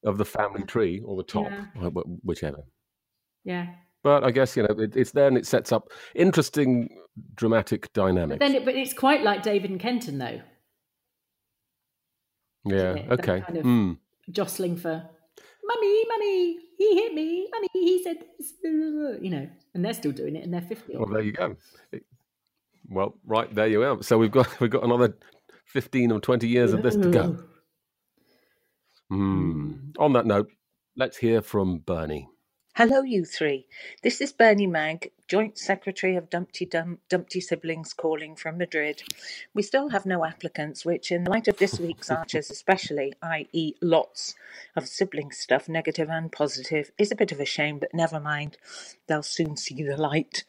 of 0.06 0.18
the 0.18 0.26
family 0.26 0.64
tree 0.64 1.02
or 1.06 1.18
the 1.18 1.24
top, 1.24 1.48
Yeah. 1.50 1.90
whichever. 2.24 2.64
yeah. 3.44 3.68
But 4.04 4.24
I 4.24 4.30
guess 4.32 4.56
you 4.56 4.62
know 4.64 4.76
it, 4.78 4.96
it's 4.96 5.12
there 5.12 5.28
and 5.28 5.36
it 5.38 5.48
sets 5.48 5.72
up 5.72 5.92
interesting 6.14 6.90
dramatic 7.34 7.82
But 7.94 7.94
dynamics. 7.94 8.40
then, 8.40 8.54
it, 8.54 8.64
but 8.64 8.76
it's 8.76 8.94
quite 8.94 9.24
like 9.24 9.42
David 9.42 9.72
and 9.72 9.80
Kenton, 9.80 10.20
though, 10.20 10.42
yeah. 12.66 12.96
Okay. 13.12 13.42
kind 13.42 13.58
of- 13.58 13.64
Hmm. 13.64 13.94
jostling 14.32 14.76
for, 14.78 15.10
"Mummy, 15.64 16.06
mummy, 16.08 16.60
he 16.78 16.96
hit 16.96 17.14
me, 17.14 17.48
mummy, 17.52 17.68
he 17.74 18.04
said 18.04 18.18
this," 18.38 18.54
you 18.64 19.30
know, 19.30 19.48
and 19.74 19.84
they're 19.84 19.94
still 19.94 20.12
doing 20.12 20.36
it, 20.36 20.44
and 20.44 20.54
they're 20.54 20.62
fifty. 20.62 20.96
Well, 20.96 21.08
there 21.08 21.22
you 21.22 21.32
go. 21.32 21.56
Well, 22.90 23.18
right 23.26 23.54
there 23.54 23.68
you 23.68 23.82
are. 23.84 24.02
So 24.04 24.18
we've 24.18 24.32
got 24.32 24.48
we've 24.60 24.70
got 24.70 24.84
another 24.84 25.18
fifteen 25.66 26.12
or 26.12 26.20
twenty 26.20 26.48
years 26.48 26.74
of 26.74 26.84
this 26.84 26.96
to 26.96 27.10
go. 27.10 27.44
Hmm. 29.10 29.74
On 30.00 30.14
that 30.14 30.26
note, 30.26 30.52
let's 30.96 31.18
hear 31.18 31.42
from 31.42 31.80
Bernie. 31.80 32.28
Hello, 32.76 33.04
you 33.04 33.24
three. 33.24 33.68
This 34.04 34.20
is 34.20 34.34
Bernie 34.34 34.68
Mag, 34.68 35.12
Joint 35.30 35.58
Secretary 35.58 36.18
of 36.18 36.30
Dumpty 36.30 36.66
Dum 36.66 36.98
Dumpty 37.08 37.40
Siblings, 37.40 37.94
calling 37.94 38.36
from 38.36 38.58
Madrid. 38.58 39.02
We 39.54 39.62
still 39.62 39.90
have 39.90 40.06
no 40.06 40.26
applicants, 40.26 40.84
which, 40.84 41.10
in 41.10 41.24
light 41.24 41.48
of 41.48 41.56
this 41.56 41.80
week's 41.80 42.12
Archers, 42.12 42.52
especially, 42.52 43.14
i.e., 43.22 43.76
lots 43.82 44.36
of 44.76 44.90
sibling 44.90 45.32
stuff, 45.32 45.70
negative 45.70 46.10
and 46.10 46.30
positive, 46.30 46.92
is 46.98 47.14
a 47.14 47.16
bit 47.16 47.32
of 47.32 47.40
a 47.40 47.46
shame, 47.46 47.80
but 47.80 47.94
never 47.94 48.20
mind. 48.20 48.58
They'll 49.08 49.24
soon 49.24 49.56
see 49.56 49.82
the 49.82 49.96
light. 49.96 50.44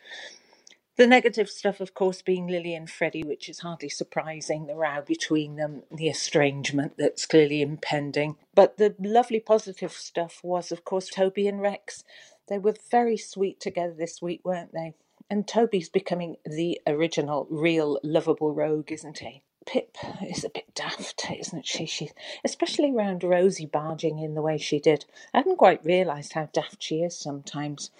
The 0.96 1.06
negative 1.06 1.50
stuff, 1.50 1.80
of 1.80 1.92
course, 1.94 2.22
being 2.22 2.46
Lily 2.46 2.74
and 2.74 2.88
Freddie, 2.88 3.24
which 3.24 3.50
is 3.50 3.60
hardly 3.60 3.90
surprising, 3.90 4.66
the 4.66 4.76
row 4.76 5.02
between 5.06 5.56
them, 5.56 5.82
the 5.92 6.08
estrangement 6.08 6.94
that's 6.96 7.26
clearly 7.26 7.62
impending. 7.62 8.36
But 8.54 8.78
the 8.78 8.94
lovely 8.98 9.40
positive 9.40 9.92
stuff 9.92 10.40
was, 10.42 10.72
of 10.72 10.84
course, 10.84 11.10
Toby 11.10 11.48
and 11.48 11.60
Rex. 11.60 12.02
They 12.48 12.58
were 12.58 12.76
very 12.90 13.18
sweet 13.18 13.60
together 13.60 13.94
this 13.98 14.22
week, 14.22 14.40
weren't 14.44 14.72
they? 14.72 14.94
And 15.28 15.46
Toby's 15.46 15.90
becoming 15.90 16.36
the 16.46 16.80
original, 16.86 17.46
real, 17.50 17.98
lovable 18.02 18.54
rogue, 18.54 18.92
isn't 18.92 19.18
he? 19.18 19.42
Pip 19.66 19.96
is 20.26 20.44
a 20.44 20.48
bit 20.48 20.74
daft, 20.74 21.30
isn't 21.30 21.66
she? 21.66 21.86
She, 21.86 22.10
especially 22.44 22.92
around 22.92 23.24
Rosie 23.24 23.66
barging 23.66 24.18
in 24.20 24.34
the 24.34 24.42
way 24.42 24.58
she 24.58 24.78
did. 24.78 25.04
I 25.34 25.38
hadn't 25.38 25.56
quite 25.58 25.84
realised 25.84 26.32
how 26.32 26.48
daft 26.52 26.82
she 26.82 27.02
is 27.02 27.18
sometimes. 27.18 27.90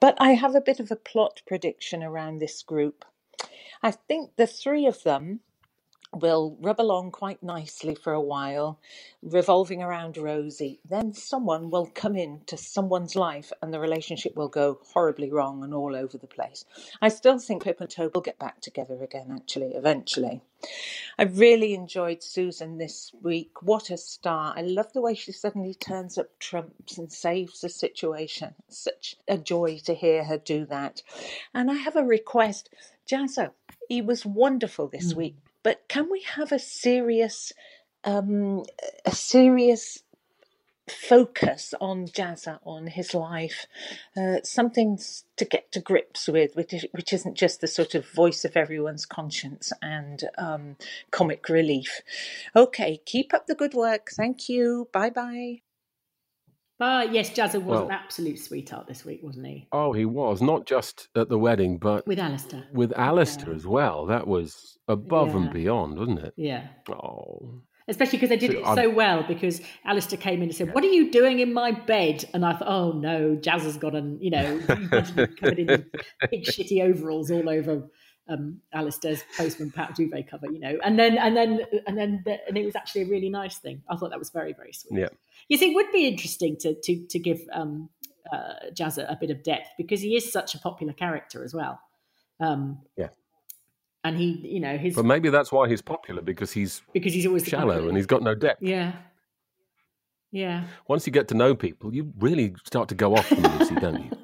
But 0.00 0.16
I 0.18 0.30
have 0.30 0.54
a 0.54 0.60
bit 0.60 0.80
of 0.80 0.90
a 0.90 0.96
plot 0.96 1.42
prediction 1.46 2.02
around 2.02 2.38
this 2.38 2.62
group. 2.62 3.04
I 3.82 3.90
think 3.90 4.36
the 4.36 4.46
three 4.46 4.86
of 4.86 5.02
them 5.02 5.40
will 6.12 6.56
rub 6.60 6.80
along 6.80 7.10
quite 7.10 7.42
nicely 7.42 7.94
for 7.94 8.12
a 8.12 8.20
while, 8.20 8.78
revolving 9.22 9.82
around 9.82 10.16
Rosie. 10.16 10.80
Then 10.88 11.12
someone 11.12 11.70
will 11.70 11.86
come 11.86 12.16
into 12.16 12.56
someone's 12.56 13.14
life 13.14 13.52
and 13.60 13.72
the 13.72 13.80
relationship 13.80 14.34
will 14.36 14.48
go 14.48 14.80
horribly 14.92 15.30
wrong 15.30 15.62
and 15.62 15.74
all 15.74 15.94
over 15.94 16.16
the 16.18 16.26
place. 16.26 16.64
I 17.02 17.08
still 17.08 17.38
think 17.38 17.64
Pip 17.64 17.80
and 17.80 17.90
Toby 17.90 18.12
will 18.14 18.22
get 18.22 18.38
back 18.38 18.60
together 18.60 19.02
again, 19.02 19.30
actually, 19.34 19.74
eventually. 19.74 20.42
I 21.18 21.24
really 21.24 21.74
enjoyed 21.74 22.22
Susan 22.22 22.78
this 22.78 23.12
week. 23.22 23.62
What 23.62 23.90
a 23.90 23.96
star. 23.96 24.54
I 24.56 24.62
love 24.62 24.92
the 24.92 25.00
way 25.00 25.14
she 25.14 25.32
suddenly 25.32 25.74
turns 25.74 26.18
up 26.18 26.38
trumps 26.38 26.98
and 26.98 27.12
saves 27.12 27.60
the 27.60 27.68
situation. 27.68 28.54
Such 28.68 29.16
a 29.28 29.38
joy 29.38 29.78
to 29.84 29.94
hear 29.94 30.24
her 30.24 30.38
do 30.38 30.66
that. 30.66 31.02
And 31.54 31.70
I 31.70 31.74
have 31.74 31.96
a 31.96 32.02
request. 32.02 32.70
Jazzo, 33.08 33.52
he 33.88 34.02
was 34.02 34.26
wonderful 34.26 34.88
this 34.88 35.12
hmm. 35.12 35.18
week, 35.18 35.36
but 35.68 35.86
can 35.86 36.10
we 36.10 36.22
have 36.22 36.50
a 36.50 36.58
serious, 36.58 37.52
um, 38.02 38.62
a 39.04 39.12
serious 39.12 40.02
focus 40.88 41.74
on 41.78 42.06
Jazza, 42.06 42.58
on 42.64 42.86
his 42.86 43.12
life, 43.12 43.66
uh, 44.16 44.36
something 44.42 44.98
to 45.36 45.44
get 45.44 45.70
to 45.72 45.80
grips 45.80 46.26
with, 46.26 46.56
which, 46.56 46.86
which 46.92 47.12
isn't 47.12 47.36
just 47.36 47.60
the 47.60 47.66
sort 47.66 47.94
of 47.94 48.10
voice 48.10 48.46
of 48.46 48.56
everyone's 48.56 49.04
conscience 49.04 49.70
and 49.82 50.24
um, 50.38 50.76
comic 51.10 51.50
relief. 51.50 52.00
Okay, 52.56 53.02
keep 53.04 53.34
up 53.34 53.46
the 53.46 53.54
good 53.54 53.74
work. 53.74 54.08
Thank 54.16 54.48
you. 54.48 54.88
Bye 54.90 55.10
bye. 55.10 55.60
But 56.78 57.12
yes, 57.12 57.30
Jazza 57.30 57.54
was 57.54 57.64
Well- 57.64 57.84
an 57.86 57.90
absolute 57.90 58.38
sweetheart 58.38 58.86
this 58.86 59.04
week, 59.04 59.20
wasn't 59.22 59.46
he? 59.46 59.66
Oh, 59.72 59.92
he 59.92 60.04
was 60.04 60.40
not 60.40 60.66
just 60.66 61.08
at 61.16 61.28
the 61.28 61.38
wedding, 61.38 61.78
but 61.78 62.06
With 62.06 62.18
Alistair. 62.20 62.64
with 62.72 62.92
Alistair 62.96 63.52
as 63.52 63.66
well. 63.66 64.06
That 64.06 64.26
was 64.28 64.78
above 64.86 65.30
Yeah. 65.30 65.36
and 65.36 65.52
beyond, 65.52 65.98
wasn't 65.98 66.20
it? 66.20 66.34
Yeah. 66.36 66.68
Oh, 66.90 67.62
Especially 67.90 68.18
because 68.18 68.28
they 68.28 68.36
did 68.36 68.52
So 68.52 68.58
it 68.58 68.64
I'm- 68.66 68.76
so 68.76 68.90
well. 68.90 69.22
Because 69.26 69.62
Alistair 69.86 70.18
came 70.18 70.36
in 70.42 70.50
and 70.50 70.54
said, 70.54 70.74
"What 70.74 70.84
are 70.84 70.88
you 70.88 71.10
doing 71.10 71.38
in 71.40 71.54
my 71.54 71.70
bed?" 71.72 72.22
And 72.34 72.44
I 72.44 72.52
thought, 72.52 72.68
"Oh 72.68 72.92
no, 72.92 73.34
Jazz 73.36 73.62
has 73.62 73.78
got 73.78 73.94
an 73.94 74.18
you 74.20 74.30
know 74.30 74.58
covered 74.68 75.58
in 75.58 75.86
big 76.30 76.44
shitty 76.44 76.82
overalls 76.82 77.30
all 77.30 77.48
over 77.48 77.88
um, 78.28 78.60
Alistair's 78.74 79.24
postman 79.38 79.70
Pat 79.70 79.94
duvet 79.96 80.28
cover, 80.28 80.52
you 80.52 80.60
know." 80.60 80.76
And 80.84 80.98
then 80.98 81.16
and 81.16 81.34
then 81.34 81.62
and 81.86 81.96
then 81.96 82.20
the, 82.26 82.36
and 82.46 82.58
it 82.58 82.66
was 82.66 82.76
actually 82.76 83.02
a 83.02 83.06
really 83.06 83.30
nice 83.30 83.56
thing. 83.56 83.80
I 83.88 83.96
thought 83.96 84.10
that 84.10 84.18
was 84.18 84.28
very 84.28 84.52
very 84.52 84.74
sweet. 84.74 85.00
yeah. 85.00 85.08
You 85.48 85.56
think 85.58 85.72
it 85.72 85.76
would 85.76 85.92
be 85.92 86.06
interesting 86.06 86.56
to 86.60 86.74
to 86.82 87.06
to 87.06 87.18
give 87.18 87.40
um, 87.52 87.88
uh, 88.32 88.70
Jazz 88.74 88.98
a, 88.98 89.04
a 89.04 89.16
bit 89.20 89.30
of 89.30 89.42
depth 89.42 89.68
because 89.78 90.00
he 90.00 90.16
is 90.16 90.30
such 90.32 90.54
a 90.54 90.58
popular 90.58 90.92
character 90.92 91.42
as 91.44 91.54
well. 91.54 91.80
Um, 92.40 92.78
Yeah. 92.96 93.08
and 94.04 94.16
he, 94.16 94.26
you 94.46 94.60
know, 94.60 94.76
his 94.76 94.94
But 94.94 95.04
maybe 95.06 95.28
that's 95.30 95.50
why 95.50 95.68
he's 95.68 95.82
popular 95.82 96.22
because 96.22 96.52
he's 96.52 96.82
because 96.92 97.12
he's 97.14 97.26
always 97.26 97.44
shallow 97.46 97.88
and 97.88 97.96
he's 97.96 98.06
got 98.06 98.22
no 98.22 98.34
depth. 98.34 98.62
yeah, 98.62 98.92
yeah. 100.30 100.64
Once 100.86 101.06
you 101.06 101.12
get 101.12 101.28
to 101.28 101.34
know 101.34 101.54
people, 101.54 101.94
you 101.94 102.12
really 102.18 102.54
start 102.64 102.88
to 102.90 102.94
go 102.94 103.16
off 103.16 103.26
from 103.26 103.42
Lucy, 103.42 103.74
don't 103.76 104.04
you? 104.04 104.10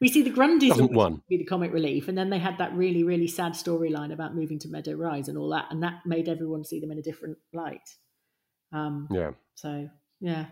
We 0.00 0.08
see 0.08 0.22
the 0.22 0.30
Grundys 0.32 0.68
Doesn't 0.68 0.82
always 0.82 0.96
one. 0.96 1.22
be 1.28 1.38
the 1.38 1.44
comic 1.44 1.72
relief, 1.72 2.08
and 2.08 2.18
then 2.18 2.28
they 2.28 2.38
had 2.38 2.58
that 2.58 2.74
really, 2.74 3.04
really 3.04 3.28
sad 3.28 3.52
storyline 3.52 4.12
about 4.12 4.34
moving 4.34 4.58
to 4.58 4.68
Meadow 4.68 4.94
Rise 4.94 5.28
and 5.28 5.38
all 5.38 5.48
that, 5.50 5.66
and 5.70 5.82
that 5.82 6.00
made 6.04 6.28
everyone 6.28 6.64
see 6.64 6.78
them 6.80 6.90
in 6.90 6.98
a 6.98 7.02
different 7.02 7.38
light. 7.54 7.88
Um, 8.74 9.08
Yeah. 9.10 9.30
So 9.54 9.88
yeah. 10.20 10.46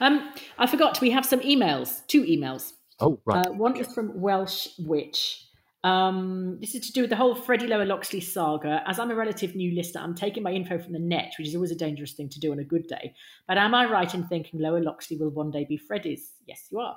Um, 0.00 0.32
I 0.58 0.66
forgot 0.66 1.00
we 1.00 1.10
have 1.10 1.26
some 1.26 1.40
emails, 1.40 2.06
two 2.06 2.22
emails. 2.24 2.72
Oh, 3.00 3.20
right. 3.24 3.46
Uh, 3.46 3.52
one 3.52 3.76
is 3.76 3.92
from 3.92 4.20
Welsh 4.20 4.68
Witch. 4.78 5.44
Um, 5.84 6.58
this 6.60 6.74
is 6.74 6.86
to 6.86 6.92
do 6.92 7.02
with 7.02 7.10
the 7.10 7.16
whole 7.16 7.36
Freddie 7.36 7.68
Lower 7.68 7.84
Loxley 7.84 8.20
saga. 8.20 8.82
As 8.86 8.98
I'm 8.98 9.12
a 9.12 9.14
relative 9.14 9.54
new 9.54 9.74
listener, 9.76 10.00
I'm 10.00 10.14
taking 10.14 10.42
my 10.42 10.50
info 10.50 10.78
from 10.78 10.92
the 10.92 10.98
net, 10.98 11.32
which 11.38 11.46
is 11.46 11.54
always 11.54 11.70
a 11.70 11.76
dangerous 11.76 12.12
thing 12.12 12.28
to 12.30 12.40
do 12.40 12.50
on 12.50 12.58
a 12.58 12.64
good 12.64 12.88
day. 12.88 13.14
But 13.46 13.58
am 13.58 13.74
I 13.74 13.88
right 13.88 14.12
in 14.12 14.26
thinking 14.26 14.60
Lower 14.60 14.82
Loxley 14.82 15.16
will 15.16 15.30
one 15.30 15.52
day 15.52 15.64
be 15.64 15.76
Freddie's? 15.76 16.32
Yes, 16.46 16.66
you 16.70 16.80
are. 16.80 16.96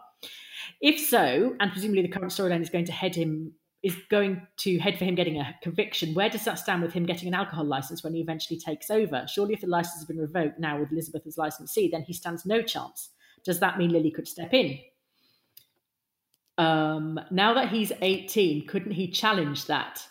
If 0.82 1.00
so, 1.00 1.56
and 1.60 1.72
presumably 1.72 2.02
the 2.02 2.08
current 2.08 2.32
storyline 2.32 2.62
is 2.62 2.72
going 2.72 2.86
to 2.86 2.92
head 2.92 3.14
him 3.14 3.54
is 3.84 3.96
going 4.10 4.46
to 4.58 4.78
head 4.78 4.98
for 4.98 5.06
him 5.06 5.16
getting 5.16 5.38
a 5.38 5.56
conviction. 5.64 6.14
Where 6.14 6.30
does 6.30 6.46
that 6.46 6.60
stand 6.60 6.84
with 6.84 6.94
him 6.94 7.06
getting 7.06 7.28
an 7.28 7.34
alcohol 7.34 7.66
license 7.66 8.04
when 8.04 8.14
he 8.14 8.22
eventually 8.22 8.60
takes 8.60 8.92
over? 8.92 9.26
Surely, 9.28 9.54
if 9.54 9.62
the 9.62 9.68
license 9.68 9.96
has 9.96 10.06
been 10.06 10.20
revoked 10.20 10.60
now 10.60 10.80
with 10.80 10.92
Elizabeth 10.92 11.26
as 11.26 11.38
licensee, 11.38 11.90
then 11.92 12.04
he 12.04 12.14
stands 12.14 12.46
no 12.46 12.62
chance. 12.62 13.10
Does 13.44 13.60
that 13.60 13.80
mean 13.80 13.90
Lily 13.90 14.12
could 14.12 14.28
step 14.28 14.54
in? 14.54 14.78
Um, 16.60 17.20
now 17.32 17.56
that 17.56 17.70
he's 17.70 17.92
18, 18.02 18.68
couldn't 18.68 18.92
he 18.92 19.10
challenge 19.10 19.66
that? 19.66 20.06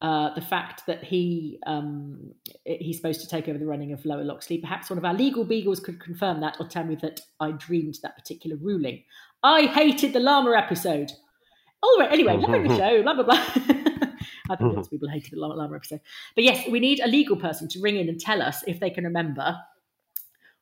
Uh, 0.00 0.34
the 0.34 0.40
fact 0.40 0.84
that 0.88 1.04
he 1.04 1.60
um, 1.64 2.32
he's 2.64 2.96
supposed 2.96 3.20
to 3.20 3.28
take 3.28 3.48
over 3.48 3.56
the 3.56 3.66
running 3.66 3.92
of 3.92 4.04
Lower 4.04 4.24
Loxley. 4.24 4.58
Perhaps 4.58 4.90
one 4.90 4.98
of 4.98 5.04
our 5.04 5.14
legal 5.14 5.44
beagles 5.44 5.78
could 5.78 6.00
confirm 6.00 6.40
that 6.40 6.56
or 6.58 6.66
tell 6.66 6.82
me 6.82 6.96
that 7.02 7.20
I 7.38 7.52
dreamed 7.52 7.98
that 8.02 8.16
particular 8.16 8.56
ruling. 8.56 9.04
I 9.44 9.66
hated 9.66 10.12
the 10.12 10.18
llama 10.18 10.56
episode. 10.56 11.12
All 11.82 11.98
right, 11.98 12.12
anyway, 12.12 12.36
loving 12.36 12.68
the 12.68 12.76
show, 12.76 13.02
blah, 13.02 13.14
blah, 13.14 13.24
blah. 13.24 13.34
I 14.50 14.56
think 14.56 14.74
lots 14.74 14.88
of 14.88 14.90
people 14.90 15.08
hated 15.08 15.32
the 15.32 15.36
llama, 15.38 15.54
llama 15.54 15.76
episode. 15.76 16.00
But 16.34 16.44
yes, 16.44 16.68
we 16.68 16.78
need 16.78 17.00
a 17.00 17.06
legal 17.06 17.36
person 17.36 17.68
to 17.68 17.80
ring 17.80 17.96
in 17.96 18.08
and 18.08 18.20
tell 18.20 18.42
us 18.42 18.62
if 18.66 18.80
they 18.80 18.90
can 18.90 19.04
remember 19.04 19.56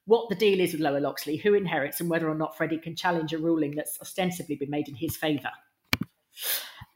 what 0.06 0.28
the 0.28 0.35
deal 0.35 0.61
is 0.61 0.72
with 0.72 0.80
Lower 0.80 1.00
Loxley, 1.00 1.37
who 1.37 1.54
inherits, 1.54 2.00
and 2.00 2.09
whether 2.09 2.28
or 2.28 2.35
not 2.35 2.56
Freddie 2.56 2.78
can 2.78 2.96
challenge 2.96 3.33
a 3.33 3.38
ruling 3.38 3.74
that's 3.76 4.00
ostensibly 4.00 4.56
been 4.56 4.70
made 4.70 4.88
in 4.88 4.94
his 4.94 5.16
favour. 5.16 5.50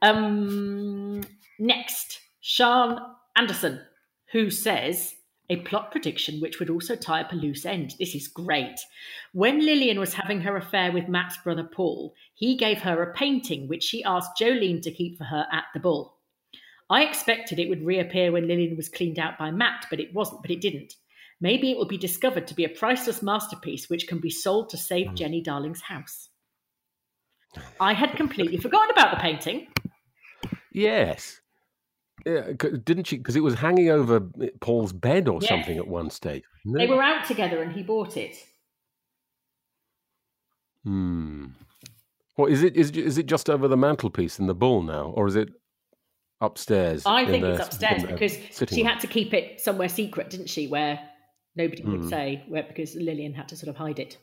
Um, 0.02 1.22
next, 1.58 2.20
Sean 2.40 3.00
Anderson, 3.36 3.80
who 4.32 4.50
says 4.50 5.14
a 5.50 5.56
plot 5.56 5.90
prediction 5.90 6.40
which 6.40 6.58
would 6.58 6.70
also 6.70 6.96
tie 6.96 7.20
up 7.20 7.32
a 7.32 7.36
loose 7.36 7.66
end. 7.66 7.94
This 7.98 8.14
is 8.14 8.28
great. 8.28 8.80
When 9.32 9.64
Lilian 9.64 10.00
was 10.00 10.14
having 10.14 10.40
her 10.40 10.56
affair 10.56 10.90
with 10.90 11.08
Matt's 11.08 11.36
brother 11.38 11.64
Paul, 11.64 12.14
he 12.34 12.56
gave 12.56 12.78
her 12.78 13.02
a 13.02 13.12
painting 13.12 13.68
which 13.68 13.82
she 13.82 14.02
asked 14.04 14.38
Jolene 14.40 14.82
to 14.82 14.90
keep 14.90 15.18
for 15.18 15.24
her 15.24 15.46
at 15.52 15.64
the 15.74 15.80
Bull. 15.80 16.16
I 16.88 17.02
expected 17.02 17.58
it 17.58 17.68
would 17.68 17.84
reappear 17.84 18.32
when 18.32 18.46
Lilian 18.46 18.76
was 18.76 18.88
cleaned 18.88 19.18
out 19.18 19.38
by 19.38 19.50
Matt, 19.50 19.86
but 19.90 20.00
it 20.00 20.14
wasn't, 20.14 20.42
but 20.42 20.50
it 20.50 20.60
didn't. 20.60 20.94
Maybe 21.40 21.70
it 21.70 21.76
will 21.76 21.86
be 21.86 21.98
discovered 21.98 22.46
to 22.46 22.54
be 22.54 22.64
a 22.64 22.68
priceless 22.68 23.22
masterpiece 23.22 23.90
which 23.90 24.06
can 24.06 24.18
be 24.18 24.30
sold 24.30 24.70
to 24.70 24.76
save 24.76 25.08
hmm. 25.08 25.14
Jenny 25.14 25.42
Darling's 25.42 25.82
house. 25.82 26.28
I 27.80 27.92
had 27.92 28.16
completely 28.16 28.56
forgotten 28.56 28.90
about 28.90 29.10
the 29.12 29.20
painting. 29.20 29.68
Yes. 30.72 31.40
Yeah, 32.26 32.52
didn't 32.84 33.06
she? 33.06 33.18
Because 33.18 33.36
it 33.36 33.42
was 33.42 33.54
hanging 33.54 33.90
over 33.90 34.20
Paul's 34.60 34.92
bed 34.92 35.28
or 35.28 35.40
Yes. 35.42 35.48
something 35.48 35.76
at 35.76 35.86
one 35.86 36.08
stage. 36.10 36.42
They 36.64 36.86
were 36.86 37.02
out 37.02 37.26
together 37.26 37.62
and 37.62 37.72
he 37.72 37.82
bought 37.82 38.16
it. 38.16 38.34
Hmm. 40.84 41.46
What 42.36 42.50
is 42.50 42.62
it? 42.62 42.76
Is 42.76 42.90
is 42.90 43.18
it 43.18 43.26
just 43.26 43.48
over 43.48 43.68
the 43.68 43.76
mantelpiece 43.76 44.38
in 44.38 44.46
the 44.46 44.54
Bull 44.54 44.82
now, 44.82 45.12
or 45.16 45.26
is 45.26 45.36
it 45.36 45.50
upstairs? 46.40 47.04
I 47.06 47.24
think 47.26 47.42
the- 47.42 47.52
it's 47.52 47.64
upstairs 47.66 48.02
because 48.04 48.32
she 48.70 48.82
room? 48.82 48.86
had 48.90 49.00
to 49.00 49.06
keep 49.06 49.32
it 49.32 49.60
somewhere 49.60 49.88
secret, 49.88 50.30
didn't 50.30 50.48
she? 50.48 50.66
Where 50.66 50.98
nobody 51.54 51.82
would 51.84 52.00
Hmm. 52.02 52.08
say, 52.08 52.44
where 52.48 52.64
because 52.64 52.96
Lilian 52.96 53.34
had 53.34 53.48
to 53.48 53.56
sort 53.56 53.68
of 53.68 53.76
hide 53.76 53.98
it. 53.98 54.18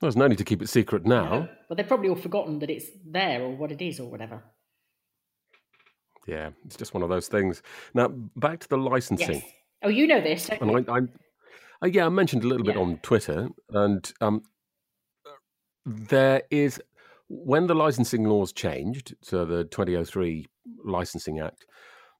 Well, 0.00 0.08
there's 0.10 0.16
no 0.16 0.28
need 0.28 0.38
to 0.38 0.44
keep 0.44 0.62
it 0.62 0.68
secret 0.68 1.04
now. 1.06 1.48
But 1.68 1.76
they've 1.76 1.86
probably 1.88 2.08
all 2.08 2.16
forgotten 2.16 2.58
that 2.60 2.70
it's 2.70 2.86
there 3.04 3.42
or 3.42 3.54
what 3.56 3.72
it 3.72 3.82
is 3.82 3.98
or 4.00 4.10
whatever. 4.10 4.42
Yeah, 6.26 6.50
it's 6.64 6.76
just 6.76 6.94
one 6.94 7.02
of 7.02 7.08
those 7.08 7.28
things. 7.28 7.62
Now 7.94 8.08
back 8.36 8.60
to 8.60 8.68
the 8.68 8.78
licensing. 8.78 9.36
Yes. 9.36 9.44
Oh, 9.82 9.88
you 9.88 10.06
know 10.06 10.20
this. 10.20 10.48
And 10.60 10.88
I, 10.88 10.92
I, 10.92 11.00
I 11.82 11.86
yeah, 11.86 12.06
I 12.06 12.08
mentioned 12.10 12.44
a 12.44 12.46
little 12.46 12.64
bit 12.64 12.76
on 12.76 12.98
Twitter, 12.98 13.48
and 13.70 14.12
um, 14.20 14.42
there 15.86 16.42
is 16.50 16.80
when 17.28 17.66
the 17.68 17.74
licensing 17.74 18.24
laws 18.24 18.52
changed, 18.52 19.14
so 19.22 19.44
the 19.44 19.64
2003 19.64 20.46
Licensing 20.84 21.38
Act 21.38 21.64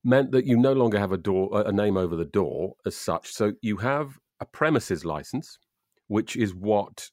meant 0.05 0.31
that 0.31 0.47
you 0.47 0.57
no 0.57 0.73
longer 0.73 0.99
have 0.99 1.13
a 1.13 1.19
door, 1.19 1.51
a 1.67 1.73
name 1.73 1.97
over 1.97 2.17
the 2.17 2.25
door 2.25 2.75
as 2.87 2.97
such. 2.97 3.33
So 3.33 3.53
you 3.61 3.77
have 3.79 4.19
a 4.41 4.47
premises 4.47 5.05
license, 5.05 5.59
which 6.07 6.37
is 6.37 6.55
what 6.55 7.11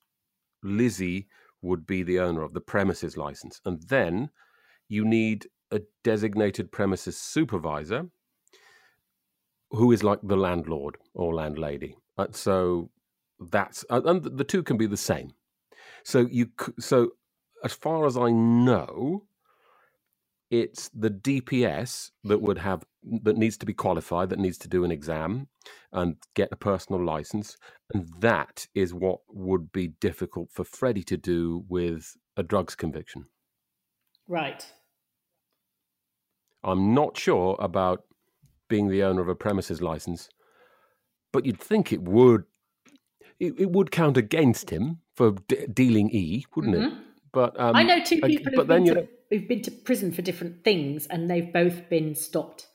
Lizzie 0.63 1.27
would 1.61 1.85
be 1.85 2.03
the 2.03 2.19
owner 2.19 2.43
of 2.43 2.53
the 2.53 2.61
premises 2.61 3.17
license, 3.17 3.59
and 3.65 3.81
then 3.83 4.29
you 4.87 5.03
need 5.03 5.47
a 5.71 5.81
designated 6.03 6.71
premises 6.71 7.17
supervisor 7.17 8.07
who 9.71 9.91
is 9.91 10.03
like 10.03 10.19
the 10.23 10.37
landlord 10.37 10.97
or 11.13 11.33
landlady. 11.33 11.95
Uh, 12.17 12.27
so 12.31 12.89
that's 13.51 13.85
uh, 13.89 14.01
and 14.05 14.23
the 14.23 14.43
two 14.43 14.63
can 14.63 14.77
be 14.77 14.87
the 14.87 14.97
same. 14.97 15.31
So 16.03 16.27
you 16.31 16.49
so 16.79 17.11
as 17.63 17.73
far 17.73 18.05
as 18.05 18.17
I 18.17 18.31
know, 18.31 19.25
it's 20.49 20.89
the 20.89 21.09
DPS 21.09 22.11
that 22.23 22.41
would 22.41 22.57
have 22.57 22.83
that 23.23 23.37
needs 23.37 23.57
to 23.57 23.65
be 23.65 23.73
qualified, 23.73 24.29
that 24.29 24.39
needs 24.39 24.57
to 24.59 24.67
do 24.67 24.83
an 24.83 24.91
exam 24.91 25.47
and 25.91 26.15
get 26.33 26.49
a 26.51 26.57
personal 26.57 27.03
license, 27.03 27.57
and 27.93 28.09
that 28.19 28.67
is 28.73 28.93
what 28.93 29.19
would 29.29 29.71
be 29.71 29.87
difficult 29.87 30.49
for 30.51 30.63
Freddie 30.63 31.03
to 31.03 31.17
do 31.17 31.65
with 31.67 32.15
a 32.35 32.43
drugs 32.43 32.75
conviction. 32.75 33.25
Right. 34.27 34.65
I'm 36.63 36.93
not 36.93 37.17
sure 37.17 37.55
about 37.59 38.03
being 38.69 38.89
the 38.89 39.03
owner 39.03 39.21
of 39.21 39.29
a 39.29 39.35
premises 39.35 39.81
license, 39.81 40.29
but 41.31 41.45
you'd 41.45 41.59
think 41.59 41.91
it 41.93 42.01
would. 42.01 42.43
It, 43.39 43.53
it 43.59 43.69
would 43.71 43.91
count 43.91 44.17
against 44.17 44.71
him 44.71 44.99
for 45.15 45.33
d- 45.47 45.67
dealing 45.71 46.09
E, 46.09 46.45
wouldn't 46.55 46.75
it? 46.75 46.93
But 47.31 47.59
um, 47.59 47.75
Mm-hmm. 47.75 47.77
I 47.77 47.83
know 47.83 48.03
two 48.03 48.19
people 48.21 48.51
But 48.55 48.61
who've 48.61 48.67
then 48.67 48.77
been, 48.79 48.85
you 48.85 48.93
to, 48.95 49.01
know, 49.01 49.07
who've 49.29 49.47
been 49.47 49.61
to 49.63 49.71
prison 49.71 50.11
for 50.11 50.21
different 50.23 50.63
things, 50.63 51.05
and 51.07 51.29
they've 51.29 51.53
both 51.53 51.87
been 51.89 52.15
stopped. 52.15 52.67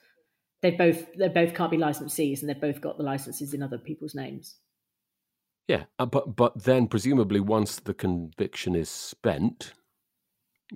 They 0.62 0.70
both 0.70 1.12
they 1.16 1.28
both 1.28 1.54
can't 1.54 1.70
be 1.72 1.78
licensees, 1.78 2.40
and 2.40 2.48
they've 2.48 2.60
both 2.60 2.80
got 2.80 2.96
the 2.96 3.02
licenses 3.02 3.52
in 3.54 3.62
other 3.62 3.78
people's 3.78 4.14
names. 4.14 4.56
yeah. 5.66 5.84
uh, 5.98 6.06
But 6.06 6.36
but 6.36 6.62
then 6.62 6.86
presumably 6.86 7.40
once 7.40 7.80
the 7.80 7.94
conviction 7.94 8.76
is 8.76 8.88
spent, 8.88 9.72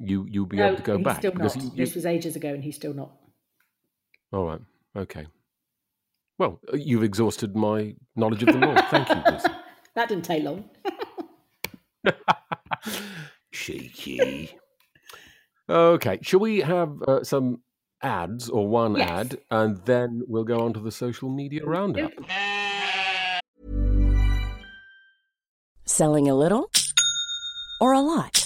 you 0.01 0.26
you'll 0.30 0.47
be 0.47 0.57
no, 0.59 0.66
able 0.66 0.76
to 0.76 0.82
go 0.82 0.97
he's 0.97 1.05
back 1.05 1.18
still 1.18 1.32
because 1.32 1.57
not. 1.57 1.64
you- 1.64 1.70
you- 1.70 1.76
This 1.76 1.94
was 1.94 2.07
ages 2.07 2.36
ago, 2.36 2.49
and 2.55 2.62
he's 2.64 2.76
still 2.76 2.94
not. 2.94 3.12
all 4.32 4.44
right, 4.47 4.61
okay. 4.97 5.26
Well, 6.38 6.61
uh, 6.72 6.76
you've 6.76 7.03
exhausted 7.03 7.57
my 7.57 7.94
knowledge 8.14 8.42
of 8.42 8.49
the 8.53 8.59
law. 8.59 8.74
Thank 8.90 9.09
you, 9.09 9.22
Lucy. 9.32 9.49
That 9.94 10.11
didn't 10.11 10.26
take 10.26 10.42
long. 10.44 10.68
Cheeky. 13.53 14.51
Okay, 15.68 16.18
shall 16.22 16.40
we 16.40 16.61
have 16.61 17.03
uh, 17.09 17.24
some 17.24 17.62
ads 18.03 18.51
or 18.51 18.68
one 18.68 18.97
Yes. 18.97 19.09
ad, 19.09 19.38
and 19.51 19.78
then 19.86 20.22
we'll 20.28 20.44
go 20.44 20.61
on 20.61 20.74
to 20.74 20.80
the 20.80 20.90
social 20.92 21.30
media 21.30 21.64
roundup? 21.64 22.12
Selling 25.86 26.28
a 26.28 26.34
little 26.34 26.70
or 27.80 27.94
a 27.94 28.01
lot? 28.01 28.45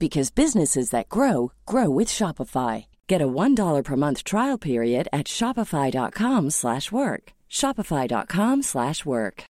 because 0.00 0.32
businesses 0.32 0.90
that 0.90 1.08
grow 1.08 1.52
grow 1.66 1.88
with 1.88 2.08
Shopify. 2.08 2.86
Get 3.06 3.22
a 3.22 3.28
$1 3.28 3.84
per 3.84 3.96
month 3.96 4.24
trial 4.24 4.58
period 4.58 5.06
at 5.12 5.26
shopify.com/work. 5.26 6.50
slash 6.50 6.90
work. 6.90 7.32
shopify.com/work. 7.48 8.64
slash 8.64 9.04
work. 9.04 9.44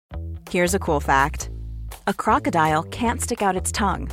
Here's 0.51 0.75
a 0.75 0.85
cool 0.87 1.01
fact 1.01 1.51
a 2.07 2.15
crocodile 2.15 2.85
can't 2.85 3.21
stick 3.21 3.43
out 3.43 3.61
its 3.61 3.73
tongue. 3.73 4.09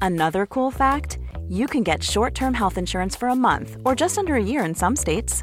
Another 0.00 0.46
cool 0.46 0.70
fact 0.70 1.18
you 1.48 1.66
can 1.66 1.82
get 1.82 2.02
short 2.02 2.34
term 2.34 2.54
health 2.54 2.78
insurance 2.78 3.16
for 3.16 3.28
a 3.28 3.36
month 3.48 3.76
or 3.84 3.94
just 3.94 4.18
under 4.18 4.34
a 4.36 4.44
year 4.52 4.64
in 4.64 4.74
some 4.74 4.96
states. 4.96 5.42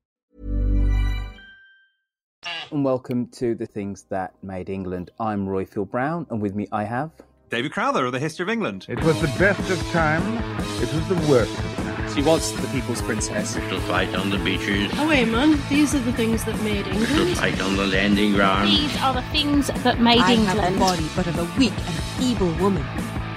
And 2.71 2.83
welcome 2.83 3.27
to 3.33 3.53
the 3.53 3.67
things 3.67 4.03
that 4.09 4.33
made 4.41 4.67
England. 4.69 5.11
I'm 5.19 5.45
Roifield 5.45 5.91
Brown, 5.91 6.25
and 6.31 6.41
with 6.41 6.55
me 6.55 6.67
I 6.71 6.85
have 6.85 7.11
David 7.51 7.71
Crowther 7.71 8.05
of 8.05 8.13
the 8.13 8.19
History 8.19 8.41
of 8.43 8.49
England. 8.49 8.87
It 8.89 9.03
was 9.03 9.19
the 9.21 9.27
best 9.37 9.69
of 9.69 9.79
times. 9.91 10.39
It 10.81 10.91
was 10.91 11.07
the 11.07 11.29
worst. 11.29 11.51
Of 11.59 11.75
times. 11.75 12.15
She 12.15 12.23
was 12.23 12.51
the 12.59 12.67
people's 12.69 13.01
princess. 13.03 13.53
To 13.53 13.79
fight 13.81 14.15
on 14.15 14.31
the 14.31 14.39
beaches. 14.39 14.91
Oh 14.95 15.07
wait, 15.07 15.27
man. 15.27 15.59
These 15.69 15.93
are 15.93 15.99
the 15.99 16.13
things 16.13 16.43
that 16.45 16.59
made 16.63 16.85
To 16.85 16.91
England. 16.91 17.37
fight 17.37 17.61
on 17.61 17.75
the 17.75 17.85
landing 17.85 18.33
ground. 18.33 18.69
These 18.69 18.97
are 19.01 19.13
the 19.13 19.21
things 19.23 19.67
that 19.67 19.99
made 20.01 20.19
I 20.19 20.33
England. 20.33 20.59
have 20.59 20.75
a 20.75 20.79
body, 20.79 21.07
but 21.15 21.27
of 21.27 21.37
a 21.37 21.59
weak 21.59 21.73
and 21.73 21.95
feeble 22.17 22.51
woman. 22.55 22.83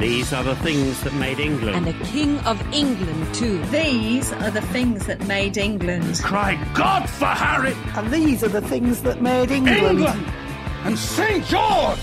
These 0.01 0.33
are 0.33 0.43
the 0.43 0.57
things 0.57 1.01
that 1.03 1.15
made 1.15 1.39
England. 1.39 1.77
And 1.77 1.87
the 1.87 2.05
King 2.05 2.39
of 2.41 2.61
England, 2.75 3.33
too. 3.35 3.65
These 3.67 4.33
are 4.33 4.51
the 4.51 4.61
things 4.61 5.07
that 5.07 5.25
made 5.27 5.57
England. 5.57 6.21
Cry 6.23 6.57
God 6.75 7.09
for 7.09 7.27
Harry! 7.27 7.75
And 7.95 8.13
these 8.13 8.43
are 8.43 8.49
the 8.49 8.61
things 8.61 9.03
that 9.03 9.23
made 9.23 9.51
England. 9.53 9.79
England! 10.01 10.27
And 10.85 10.99
St. 10.99 11.45
George! 11.47 11.99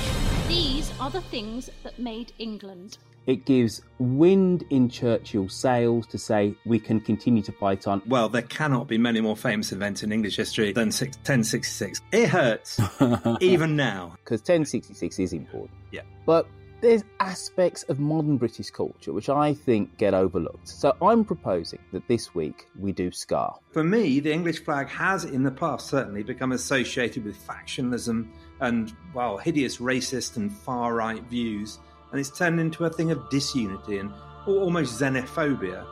These 0.47 0.91
are 0.99 1.09
the 1.09 1.21
things 1.21 1.69
that 1.83 1.99
made 1.99 2.31
England. 2.39 2.97
it 3.27 3.45
gives 3.45 3.81
wind 3.99 4.63
in 4.69 4.89
Churchill's 4.89 5.53
sails 5.53 6.07
to 6.07 6.17
say 6.17 6.55
we 6.65 6.79
can 6.79 6.99
continue 6.99 7.43
to 7.43 7.51
fight 7.51 7.87
on. 7.87 8.01
Well, 8.07 8.29
there 8.29 8.41
cannot 8.41 8.87
be 8.87 8.97
many 8.97 9.21
more 9.21 9.35
famous 9.37 9.71
events 9.71 10.01
in 10.01 10.11
English 10.11 10.37
history 10.37 10.71
than 10.73 10.91
six, 10.91 11.17
1066. 11.17 12.01
It 12.13 12.29
hurts, 12.29 12.79
even 13.41 13.75
now. 13.75 14.13
Because 14.23 14.39
1066 14.39 15.19
is 15.19 15.33
important. 15.33 15.77
Yeah. 15.91 16.01
But 16.25 16.47
there's 16.81 17.03
aspects 17.19 17.83
of 17.83 17.99
modern 17.99 18.37
British 18.37 18.69
culture 18.69 19.13
which 19.13 19.29
I 19.29 19.53
think 19.53 19.97
get 19.97 20.13
overlooked. 20.13 20.67
So 20.67 20.95
I'm 21.01 21.23
proposing 21.23 21.79
that 21.91 22.07
this 22.07 22.35
week 22.35 22.67
we 22.77 22.91
do 22.91 23.11
Scar. 23.11 23.57
For 23.71 23.83
me, 23.83 24.19
the 24.19 24.33
English 24.33 24.63
flag 24.63 24.89
has, 24.89 25.23
in 25.23 25.43
the 25.43 25.51
past, 25.51 25.87
certainly 25.87 26.23
become 26.23 26.51
associated 26.51 27.23
with 27.23 27.37
factionalism 27.47 28.27
and, 28.59 28.93
well, 29.13 29.37
hideous 29.37 29.77
racist 29.77 30.37
and 30.37 30.51
far 30.51 30.93
right 30.93 31.23
views, 31.23 31.79
and 32.11 32.19
it's 32.19 32.35
turned 32.35 32.59
into 32.59 32.85
a 32.85 32.89
thing 32.89 33.11
of 33.11 33.29
disunity 33.29 33.99
and 33.99 34.11
almost 34.45 34.99
xenophobia. 34.99 35.85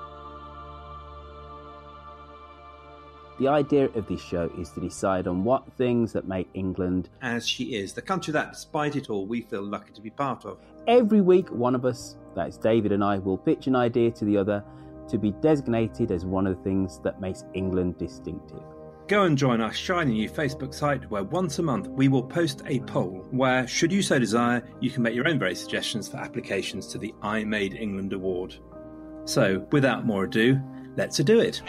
The 3.39 3.47
idea 3.47 3.85
of 3.95 4.05
this 4.05 4.19
show 4.19 4.51
is 4.59 4.69
to 4.71 4.81
decide 4.81 5.25
on 5.25 5.45
what 5.45 5.71
things 5.77 6.11
that 6.11 6.27
make 6.27 6.49
England. 6.53 7.09
As 7.21 7.47
she 7.47 7.75
is, 7.75 7.93
the 7.93 8.01
country 8.01 8.33
that, 8.33 8.51
despite 8.51 8.97
it 8.97 9.09
all, 9.09 9.25
we 9.25 9.43
feel 9.43 9.63
lucky 9.63 9.93
to 9.93 10.01
be 10.01 10.09
part 10.09 10.43
of. 10.43 10.57
Every 10.87 11.21
week, 11.21 11.49
one 11.49 11.73
of 11.73 11.85
us, 11.85 12.17
that 12.35 12.49
is 12.49 12.57
David 12.57 12.91
and 12.91 13.01
I, 13.01 13.17
will 13.17 13.37
pitch 13.37 13.67
an 13.67 13.77
idea 13.77 14.11
to 14.11 14.25
the 14.25 14.35
other 14.35 14.61
to 15.07 15.17
be 15.17 15.31
designated 15.31 16.11
as 16.11 16.25
one 16.25 16.47
of 16.47 16.57
the 16.57 16.63
things 16.63 16.99
that 16.99 17.21
makes 17.21 17.45
England 17.53 17.97
distinctive. 17.97 18.61
Go 19.07 19.23
and 19.23 19.37
join 19.37 19.61
our 19.61 19.73
shiny 19.73 20.11
new 20.11 20.29
Facebook 20.29 20.73
site 20.73 21.09
where 21.09 21.23
once 21.23 21.59
a 21.59 21.63
month 21.63 21.87
we 21.87 22.09
will 22.09 22.21
post 22.21 22.61
a 22.65 22.81
poll 22.81 23.25
where, 23.31 23.65
should 23.67 23.91
you 23.91 24.01
so 24.01 24.19
desire, 24.19 24.67
you 24.81 24.91
can 24.91 25.01
make 25.01 25.15
your 25.15 25.27
own 25.29 25.39
very 25.39 25.55
suggestions 25.55 26.09
for 26.09 26.17
applications 26.17 26.87
to 26.87 26.97
the 26.97 27.15
I 27.21 27.45
Made 27.45 27.73
England 27.73 28.11
Award. 28.11 28.57
So, 29.23 29.65
without 29.71 30.05
more 30.05 30.25
ado, 30.25 30.59
let's 30.97 31.17
do 31.17 31.39
it. 31.39 31.61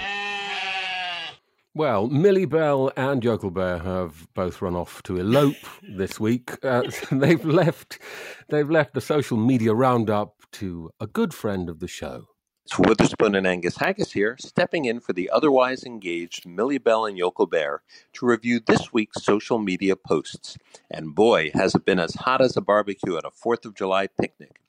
Well, 1.73 2.09
Millie 2.09 2.47
Bell 2.47 2.91
and 2.97 3.23
Yokel 3.23 3.53
Bear 3.53 3.79
have 3.79 4.27
both 4.35 4.61
run 4.61 4.75
off 4.75 5.05
to 5.05 5.18
elope 5.18 5.55
this 5.83 6.18
week. 6.18 6.64
Uh, 6.64 6.83
they've 7.12 7.45
left. 7.45 8.01
They've 8.49 8.68
left 8.68 8.95
the 8.95 9.01
social 9.01 9.37
media 9.37 9.73
roundup 9.73 10.35
to 10.53 10.91
a 10.99 11.07
good 11.07 11.33
friend 11.33 11.68
of 11.68 11.79
the 11.79 11.87
show. 11.87 12.27
It's 12.64 12.77
Witherspoon 12.79 13.37
and 13.37 13.47
Angus 13.47 13.77
Haggis 13.77 14.12
here, 14.12 14.37
stepping 14.41 14.85
in 14.85 14.99
for 14.99 15.12
the 15.12 15.31
otherwise 15.31 15.85
engaged 15.85 16.45
Millie 16.45 16.79
Bell 16.79 17.07
and 17.07 17.16
Yokel 17.16 17.47
Bear 17.47 17.83
to 18.14 18.27
review 18.27 18.61
this 18.61 18.93
week's 18.93 19.23
social 19.23 19.59
media 19.59 19.95
posts. 19.95 20.57
And 20.91 21.14
boy, 21.14 21.53
has 21.55 21.75
it 21.77 21.85
been 21.85 22.01
as 22.01 22.14
hot 22.14 22.41
as 22.41 22.57
a 22.57 22.61
barbecue 22.61 23.16
at 23.16 23.25
a 23.25 23.31
4th 23.31 23.64
of 23.64 23.75
July 23.75 24.09
picnic. 24.09 24.61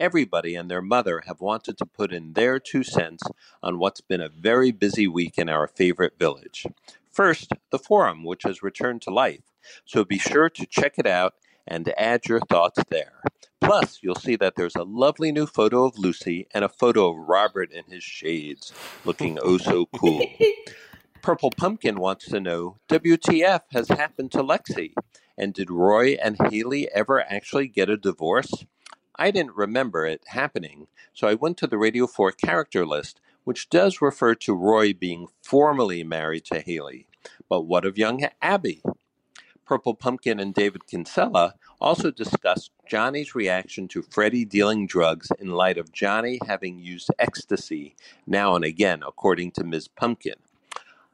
Everybody 0.00 0.54
and 0.54 0.70
their 0.70 0.80
mother 0.80 1.24
have 1.26 1.42
wanted 1.42 1.76
to 1.76 1.84
put 1.84 2.10
in 2.10 2.32
their 2.32 2.58
two 2.58 2.82
cents 2.82 3.22
on 3.62 3.78
what's 3.78 4.00
been 4.00 4.22
a 4.22 4.30
very 4.30 4.70
busy 4.72 5.06
week 5.06 5.36
in 5.36 5.50
our 5.50 5.68
favorite 5.68 6.18
village. 6.18 6.64
First, 7.12 7.52
the 7.70 7.78
forum, 7.78 8.24
which 8.24 8.44
has 8.44 8.62
returned 8.62 9.02
to 9.02 9.10
life, 9.10 9.42
so 9.84 10.02
be 10.06 10.16
sure 10.16 10.48
to 10.48 10.64
check 10.64 10.94
it 10.96 11.06
out 11.06 11.34
and 11.68 11.92
add 11.98 12.26
your 12.26 12.40
thoughts 12.40 12.82
there. 12.88 13.20
Plus, 13.60 13.98
you'll 14.00 14.14
see 14.14 14.36
that 14.36 14.56
there's 14.56 14.74
a 14.74 14.84
lovely 14.84 15.32
new 15.32 15.44
photo 15.46 15.84
of 15.84 15.98
Lucy 15.98 16.46
and 16.54 16.64
a 16.64 16.70
photo 16.70 17.10
of 17.10 17.28
Robert 17.28 17.70
in 17.70 17.84
his 17.84 18.02
shades, 18.02 18.72
looking 19.04 19.38
oh 19.42 19.58
so 19.58 19.84
cool. 19.84 20.24
Purple 21.22 21.50
Pumpkin 21.50 22.00
wants 22.00 22.24
to 22.28 22.40
know 22.40 22.78
WTF 22.88 23.60
has 23.72 23.88
happened 23.88 24.32
to 24.32 24.42
Lexi? 24.42 24.94
And 25.36 25.52
did 25.52 25.70
Roy 25.70 26.12
and 26.14 26.38
Haley 26.50 26.90
ever 26.94 27.20
actually 27.20 27.68
get 27.68 27.90
a 27.90 27.98
divorce? 27.98 28.64
I 29.20 29.30
didn't 29.30 29.54
remember 29.54 30.06
it 30.06 30.22
happening, 30.28 30.86
so 31.12 31.28
I 31.28 31.34
went 31.34 31.58
to 31.58 31.66
the 31.66 31.76
Radio 31.76 32.06
4 32.06 32.32
character 32.32 32.86
list, 32.86 33.20
which 33.44 33.68
does 33.68 34.00
refer 34.00 34.34
to 34.36 34.54
Roy 34.54 34.94
being 34.94 35.26
formally 35.42 36.02
married 36.02 36.46
to 36.46 36.60
Haley. 36.60 37.06
But 37.46 37.66
what 37.66 37.84
of 37.84 37.98
young 37.98 38.26
Abby? 38.40 38.82
Purple 39.66 39.94
Pumpkin 39.94 40.40
and 40.40 40.54
David 40.54 40.86
Kinsella 40.86 41.56
also 41.82 42.10
discussed 42.10 42.70
Johnny's 42.88 43.34
reaction 43.34 43.88
to 43.88 44.00
Freddie 44.00 44.46
dealing 44.46 44.86
drugs 44.86 45.28
in 45.38 45.50
light 45.50 45.76
of 45.76 45.92
Johnny 45.92 46.38
having 46.48 46.78
used 46.78 47.10
ecstasy 47.18 47.96
now 48.26 48.54
and 48.56 48.64
again, 48.64 49.02
according 49.06 49.50
to 49.52 49.64
Ms. 49.64 49.86
Pumpkin. 49.86 50.36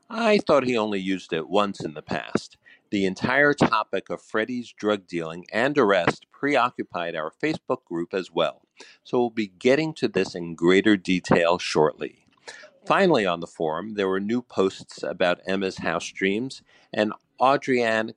I 0.08 0.38
thought 0.38 0.62
he 0.62 0.78
only 0.78 1.00
used 1.00 1.32
it 1.32 1.48
once 1.48 1.84
in 1.84 1.94
the 1.94 2.02
past. 2.02 2.56
The 2.90 3.04
entire 3.04 3.52
topic 3.52 4.10
of 4.10 4.22
Freddie's 4.22 4.72
drug 4.72 5.08
dealing 5.08 5.46
and 5.52 5.76
arrest 5.76 6.26
preoccupied 6.30 7.16
our 7.16 7.32
Facebook 7.32 7.84
group 7.84 8.14
as 8.14 8.30
well, 8.30 8.62
so 9.02 9.18
we'll 9.18 9.30
be 9.30 9.48
getting 9.48 9.92
to 9.94 10.06
this 10.06 10.36
in 10.36 10.54
greater 10.54 10.96
detail 10.96 11.58
shortly. 11.58 12.26
Finally, 12.86 13.26
on 13.26 13.40
the 13.40 13.46
forum, 13.48 13.94
there 13.94 14.08
were 14.08 14.20
new 14.20 14.40
posts 14.40 15.02
about 15.02 15.40
Emma's 15.48 15.78
house 15.78 16.12
dreams, 16.12 16.62
and 16.92 17.12
Audrianne 17.40 18.14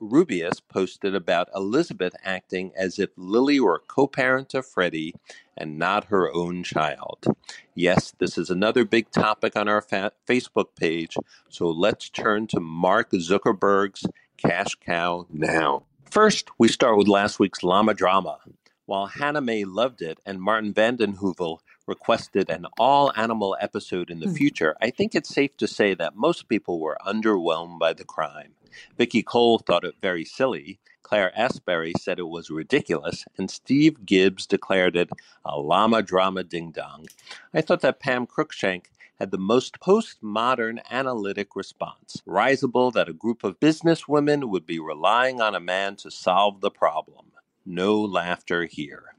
Cavarubius 0.00 0.60
posted 0.68 1.14
about 1.14 1.48
Elizabeth 1.54 2.14
acting 2.24 2.72
as 2.76 2.98
if 2.98 3.10
Lily 3.16 3.60
were 3.60 3.82
co 3.86 4.06
parent 4.06 4.48
to 4.50 4.62
Freddie 4.62 5.14
and 5.56 5.78
not 5.78 6.06
her 6.06 6.32
own 6.32 6.62
child. 6.62 7.26
Yes, 7.74 8.12
this 8.18 8.38
is 8.38 8.50
another 8.50 8.84
big 8.84 9.10
topic 9.10 9.56
on 9.56 9.68
our 9.68 9.80
fa- 9.80 10.12
Facebook 10.28 10.76
page, 10.78 11.16
so 11.48 11.70
let's 11.70 12.10
turn 12.10 12.46
to 12.48 12.60
Mark 12.60 13.10
Zuckerberg's 13.12 14.06
cash 14.36 14.74
cow 14.84 15.26
now. 15.32 15.84
First, 16.10 16.50
we 16.58 16.68
start 16.68 16.98
with 16.98 17.08
last 17.08 17.38
week's 17.38 17.62
llama 17.62 17.94
drama. 17.94 18.38
While 18.86 19.06
Hannah 19.06 19.40
May 19.40 19.64
loved 19.64 20.02
it 20.02 20.18
and 20.24 20.40
Martin 20.40 20.72
Vanden 20.72 21.16
Heuvel 21.16 21.58
requested 21.86 22.50
an 22.50 22.66
all 22.78 23.12
animal 23.16 23.56
episode 23.60 24.10
in 24.10 24.20
the 24.20 24.26
hmm. 24.26 24.34
future, 24.34 24.76
I 24.80 24.90
think 24.90 25.14
it's 25.14 25.34
safe 25.34 25.56
to 25.58 25.66
say 25.66 25.94
that 25.94 26.16
most 26.16 26.48
people 26.48 26.80
were 26.80 26.98
underwhelmed 27.06 27.78
by 27.78 27.92
the 27.92 28.04
crime. 28.04 28.52
Vicky 28.98 29.22
Cole 29.22 29.58
thought 29.58 29.84
it 29.84 29.94
very 30.02 30.24
silly, 30.24 30.78
Claire 31.06 31.32
Asbury 31.38 31.92
said 32.00 32.18
it 32.18 32.28
was 32.28 32.50
ridiculous, 32.50 33.26
and 33.38 33.48
Steve 33.48 34.04
Gibbs 34.04 34.44
declared 34.44 34.96
it 34.96 35.08
a 35.44 35.56
llama 35.56 36.02
drama 36.02 36.42
ding 36.42 36.72
dong. 36.72 37.06
I 37.54 37.60
thought 37.60 37.80
that 37.82 38.00
Pam 38.00 38.26
Cruikshank 38.26 38.86
had 39.20 39.30
the 39.30 39.38
most 39.38 39.78
postmodern 39.78 40.80
analytic 40.90 41.54
response, 41.54 42.22
risible 42.26 42.90
that 42.90 43.08
a 43.08 43.12
group 43.12 43.44
of 43.44 43.60
businesswomen 43.60 44.48
would 44.48 44.66
be 44.66 44.80
relying 44.80 45.40
on 45.40 45.54
a 45.54 45.60
man 45.60 45.94
to 45.94 46.10
solve 46.10 46.60
the 46.60 46.72
problem. 46.72 47.26
No 47.64 48.00
laughter 48.00 48.64
here. 48.64 49.14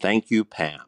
Thank 0.00 0.30
you, 0.30 0.44
Pam. 0.46 0.80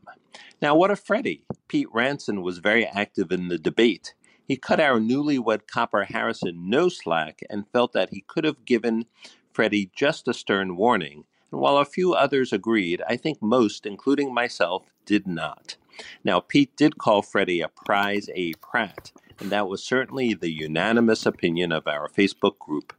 Now, 0.62 0.76
what 0.76 0.92
of 0.92 1.00
Freddie? 1.00 1.44
Pete 1.66 1.88
Ranson 1.92 2.40
was 2.40 2.58
very 2.58 2.86
active 2.86 3.32
in 3.32 3.48
the 3.48 3.58
debate. 3.58 4.14
He 4.46 4.56
cut 4.56 4.78
our 4.78 5.00
newlywed 5.00 5.66
copper 5.66 6.04
Harrison 6.04 6.70
no 6.70 6.88
slack 6.88 7.40
and 7.50 7.68
felt 7.72 7.92
that 7.94 8.10
he 8.10 8.24
could 8.28 8.44
have 8.44 8.64
given 8.64 9.06
Freddie 9.52 9.90
just 9.94 10.28
a 10.28 10.32
stern 10.32 10.76
warning. 10.76 11.24
And 11.50 11.60
while 11.60 11.78
a 11.78 11.84
few 11.84 12.14
others 12.14 12.52
agreed, 12.52 13.02
I 13.08 13.16
think 13.16 13.42
most, 13.42 13.86
including 13.86 14.32
myself, 14.32 14.84
did 15.04 15.26
not. 15.26 15.76
Now, 16.22 16.38
Pete 16.38 16.76
did 16.76 16.96
call 16.96 17.22
Freddie 17.22 17.60
a 17.60 17.68
prize 17.68 18.30
A 18.34 18.52
Pratt, 18.54 19.10
and 19.40 19.50
that 19.50 19.68
was 19.68 19.82
certainly 19.82 20.32
the 20.32 20.52
unanimous 20.52 21.26
opinion 21.26 21.72
of 21.72 21.88
our 21.88 22.08
Facebook 22.08 22.58
group. 22.60 22.92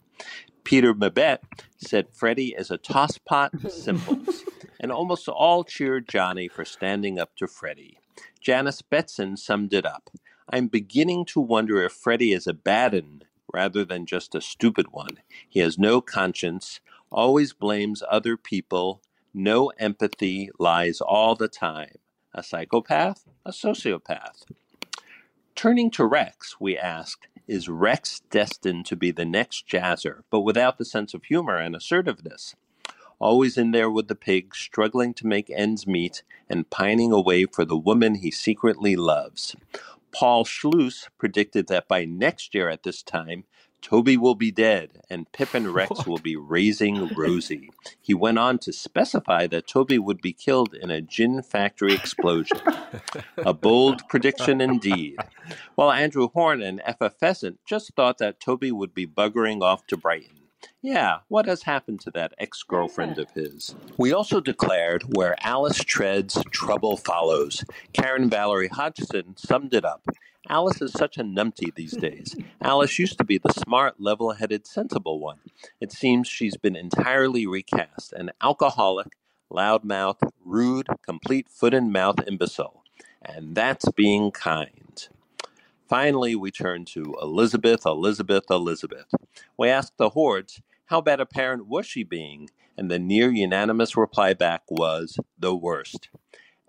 Peter 0.64 0.94
Mabet 0.94 1.40
said 1.78 2.08
Freddie 2.14 2.56
is 2.58 2.72
a 2.72 2.78
tosspot 2.78 3.72
simples, 3.72 4.44
and 4.84 4.92
almost 4.92 5.30
all 5.30 5.64
cheered 5.64 6.10
Johnny 6.10 6.50
for 6.50 6.66
standing 6.66 7.18
up 7.18 7.38
to 7.38 7.48
Freddie. 7.48 7.98
Janice 8.42 8.82
Betson 8.82 9.38
summed 9.38 9.74
it 9.74 9.86
up. 9.86 10.10
I'm 10.50 10.68
beginning 10.68 11.24
to 11.28 11.40
wonder 11.40 11.82
if 11.82 11.94
Freddie 11.94 12.34
is 12.34 12.48
a 12.48 12.54
bad 12.54 12.94
un 12.94 13.24
rather 13.54 13.86
than 13.86 14.06
just 14.06 14.36
a 14.36 14.42
stupid 14.42 14.88
one. 14.92 15.20
He 15.48 15.62
has 15.62 15.80
no 15.80 16.02
conscience, 16.02 16.82
always 17.10 17.54
blames 17.54 18.04
other 18.10 18.36
people, 18.36 19.02
no 19.34 19.70
empathy, 19.80 20.50
lies 20.60 21.00
all 21.00 21.36
the 21.36 21.48
time. 21.48 21.96
A 22.34 22.44
psychopath? 22.44 23.24
A 23.46 23.52
sociopath. 23.52 24.44
Turning 25.56 25.92
to 25.92 26.06
Rex, 26.06 26.58
we 26.60 26.78
asked, 26.78 27.28
is 27.48 27.70
Rex 27.70 28.22
destined 28.30 28.86
to 28.88 28.98
be 28.98 29.12
the 29.12 29.24
next 29.24 29.66
Jazzer, 29.66 30.24
but 30.30 30.42
without 30.42 30.78
the 30.78 30.86
sense 30.86 31.14
of 31.14 31.24
humor 31.24 31.58
and 31.58 31.74
assertiveness? 31.74 32.56
Always 33.20 33.58
in 33.58 33.72
there 33.72 33.90
with 33.90 34.08
the 34.08 34.16
pig, 34.16 34.56
struggling 34.56 35.14
to 35.16 35.28
make 35.28 35.50
ends 35.50 35.88
meet 35.88 36.24
and 36.50 36.70
pining 36.70 37.12
away 37.12 37.46
for 37.46 37.66
the 37.66 37.78
woman 37.78 38.16
he 38.16 38.32
secretly 38.32 38.96
loves. 38.96 39.56
Paul 40.12 40.46
Schluss 40.46 41.10
predicted 41.18 41.68
that 41.68 41.88
by 41.88 42.06
next 42.06 42.54
year 42.54 42.70
at 42.70 42.84
this 42.84 43.02
time, 43.02 43.46
Toby 43.84 44.16
will 44.16 44.36
be 44.36 44.50
dead 44.50 45.02
and 45.10 45.30
Pip 45.34 45.54
and 45.54 45.68
Rex 45.76 46.08
will 46.08 46.18
be 46.18 46.38
raising 46.38 47.10
Rosie. 47.10 47.70
He 48.02 48.14
went 48.14 48.40
on 48.40 48.58
to 48.60 48.72
specify 48.72 49.46
that 49.48 49.68
Toby 49.68 50.00
would 50.00 50.22
be 50.22 50.32
killed 50.32 50.74
in 50.74 50.90
a 50.90 51.02
gin 51.02 51.42
factory 51.42 51.94
explosion. 51.94 52.58
a 53.38 53.54
bold 53.54 54.08
prediction 54.08 54.62
indeed. 54.62 55.18
While 55.76 55.92
Andrew 55.92 56.30
Horn 56.30 56.62
and 56.62 56.80
Effa 56.82 57.12
Pheasant 57.12 57.60
just 57.66 57.94
thought 57.94 58.20
that 58.20 58.40
Toby 58.40 58.72
would 58.72 58.94
be 58.94 59.06
buggering 59.06 59.62
off 59.62 59.86
to 59.88 59.98
Brighton. 59.98 60.43
Yeah, 60.82 61.20
what 61.28 61.46
has 61.46 61.64
happened 61.64 62.02
to 62.02 62.12
that 62.12 62.34
ex 62.38 62.64
girlfriend 62.64 63.18
of 63.18 63.32
his? 63.32 63.76
We 63.98 64.14
also 64.14 64.40
declared 64.42 65.04
where 65.16 65.36
Alice 65.40 65.84
treads, 65.84 66.44
trouble 66.52 66.98
follows. 66.98 67.64
Karen 67.94 68.30
Valerie 68.30 68.68
Hodgson 68.68 69.36
summed 69.38 69.74
it 69.74 69.86
up. 69.86 70.04
Alice 70.50 70.82
is 70.82 70.92
such 70.92 71.18
a 71.18 71.24
numpty 71.24 71.74
these 71.74 71.96
days. 71.96 72.36
Alice 72.62 73.00
used 73.00 73.18
to 73.18 73.24
be 73.24 73.38
the 73.38 73.54
smart, 73.54 74.02
level 74.02 74.34
headed, 74.34 74.68
sensible 74.68 75.20
one. 75.20 75.40
It 75.80 75.94
seems 75.94 76.28
she's 76.28 76.58
been 76.58 76.76
entirely 76.76 77.48
recast 77.48 78.12
an 78.12 78.32
alcoholic, 78.42 79.16
loudmouth, 79.50 80.20
rude, 80.44 80.88
complete 81.02 81.48
foot 81.48 81.74
and 81.74 81.94
mouth 81.94 82.18
imbecile. 82.28 82.84
And 83.22 83.56
that's 83.56 83.90
being 83.92 84.32
kind. 84.32 85.08
Finally, 85.94 86.36
we 86.36 86.50
turn 86.50 86.84
to 86.86 87.16
Elizabeth, 87.22 87.86
Elizabeth, 87.86 88.46
Elizabeth. 88.50 89.06
We 89.60 89.70
asked 89.70 90.00
the 90.00 90.10
hordes, 90.10 90.60
how 90.86 91.02
bad 91.02 91.20
a 91.20 91.26
parent 91.28 91.68
was 91.68 91.86
she 91.86 92.02
being? 92.02 92.50
And 92.76 92.90
the 92.90 92.98
near 92.98 93.30
unanimous 93.30 93.96
reply 93.96 94.34
back 94.34 94.64
was, 94.72 95.20
the 95.38 95.54
worst. 95.54 96.10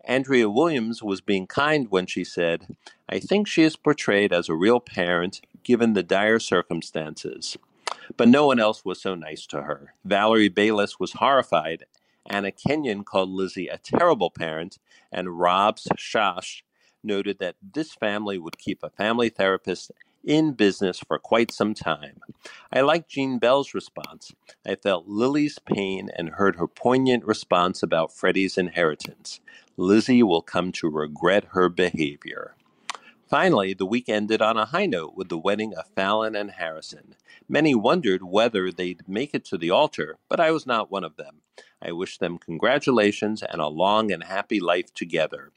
Andrea 0.05 0.51
Williams 0.51 1.03
was 1.03 1.23
being 1.23 1.47
kind 1.47 1.87
when 1.89 2.05
she 2.05 2.23
said, 2.23 2.77
I 3.09 3.19
think 3.19 3.49
she 3.49 3.63
is 3.63 3.77
portrayed 3.77 4.31
as 4.31 4.51
a 4.51 4.55
real 4.55 4.79
parent 4.79 5.41
given 5.63 5.95
the 5.95 6.03
dire 6.03 6.39
circumstances. 6.39 7.57
But 8.19 8.29
no 8.29 8.45
one 8.45 8.61
else 8.61 8.85
was 8.85 9.01
so 9.01 9.15
nice 9.15 9.47
to 9.47 9.63
her. 9.63 9.95
Valerie 10.05 10.51
Bayliss 10.51 11.01
was 11.01 11.15
horrified. 11.15 11.87
Anna 12.27 12.53
Kenyon 12.53 13.05
called 13.05 13.31
Lizzie 13.31 13.69
a 13.69 13.79
terrible 13.79 14.31
parent, 14.31 14.79
and 15.11 15.39
Robs 15.41 15.89
Shash 15.97 16.61
noted 17.05 17.39
that 17.39 17.57
this 17.63 17.95
family 17.95 18.39
would 18.39 18.59
keep 18.59 18.83
a 18.83 18.91
family 18.91 19.29
therapist 19.29 19.93
in 20.25 20.53
business 20.53 20.99
for 20.99 21.19
quite 21.19 21.51
some 21.51 21.75
time. 21.75 22.21
I 22.73 22.81
liked 22.81 23.11
Jean 23.11 23.39
Bell's 23.39 23.75
response. 23.75 24.33
I 24.67 24.75
felt 24.75 25.07
Lily's 25.07 25.59
pain 25.59 26.11
and 26.17 26.31
heard 26.31 26.57
her 26.57 26.67
poignant 26.67 27.25
response 27.25 27.83
about 27.83 28.13
Freddie's 28.13 28.57
inheritance. 28.57 29.41
Lizzie 29.77 30.23
will 30.23 30.43
come 30.43 30.73
to 30.73 30.89
regret 30.89 31.47
her 31.51 31.69
behavior. 31.69 32.57
Finally, 33.29 33.75
the 33.75 33.87
week 33.87 34.09
ended 34.09 34.41
on 34.43 34.57
a 34.57 34.67
high 34.67 34.87
note 34.87 35.15
with 35.17 35.29
the 35.29 35.39
wedding 35.39 35.75
of 35.75 35.87
Fallon 35.97 36.37
and 36.37 36.53
Harrison. 36.53 37.17
Many 37.49 37.75
wondered 37.75 38.23
whether 38.23 38.71
they'd 38.71 39.09
make 39.09 39.35
it 39.35 39.45
to 39.47 39.59
the 39.59 39.71
altar, 39.71 40.19
but 40.29 40.41
I 40.41 40.51
was 40.51 40.67
not 40.67 40.91
one 40.91 41.05
of 41.05 41.17
them. 41.17 41.41
I 41.83 41.93
wished 41.93 42.21
them 42.21 42.39
congratulations 42.39 43.43
and 43.43 43.61
a 43.61 43.67
long 43.67 44.13
and 44.13 44.25
happy 44.25 44.61
life 44.61 44.95
together. 44.95 45.51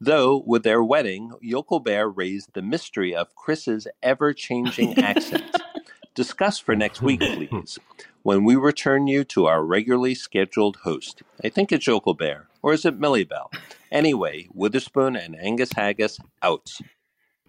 Though, 0.00 0.42
with 0.46 0.62
their 0.62 0.82
wedding, 0.82 1.32
Yokel 1.40 1.80
Bear 1.80 2.08
raised 2.08 2.52
the 2.52 2.62
mystery 2.62 3.14
of 3.14 3.34
Chris's 3.34 3.86
ever 4.02 4.32
changing 4.34 4.98
accent. 4.98 5.44
Discuss 6.14 6.58
for 6.58 6.76
next 6.76 7.00
week, 7.02 7.20
please, 7.48 7.78
when 8.22 8.44
we 8.44 8.56
return 8.56 9.06
you 9.06 9.24
to 9.24 9.46
our 9.46 9.64
regularly 9.64 10.14
scheduled 10.14 10.76
host. 10.84 11.22
I 11.42 11.48
think 11.48 11.72
it's 11.72 11.86
Yokel 11.86 12.14
Bear, 12.14 12.48
or 12.62 12.72
is 12.74 12.84
it 12.84 12.98
Millie 12.98 13.24
Bell? 13.24 13.50
Anyway, 13.90 14.48
Witherspoon 14.52 15.16
and 15.16 15.36
Angus 15.38 15.72
Haggis 15.72 16.18
out. 16.42 16.70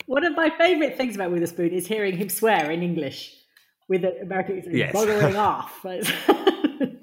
One 0.05 0.23
of 0.23 0.35
my 0.35 0.49
favourite 0.57 0.95
things 0.95 1.15
about 1.15 1.31
Witherspoon 1.31 1.71
is 1.71 1.87
hearing 1.87 2.15
him 2.15 2.29
swear 2.29 2.71
in 2.71 2.81
English 2.81 3.35
with 3.89 4.03
the 4.03 4.21
American 4.21 4.57
accent, 4.59 4.75
Yes. 4.75 4.95
buggering 4.95 5.35
off. 5.37 5.85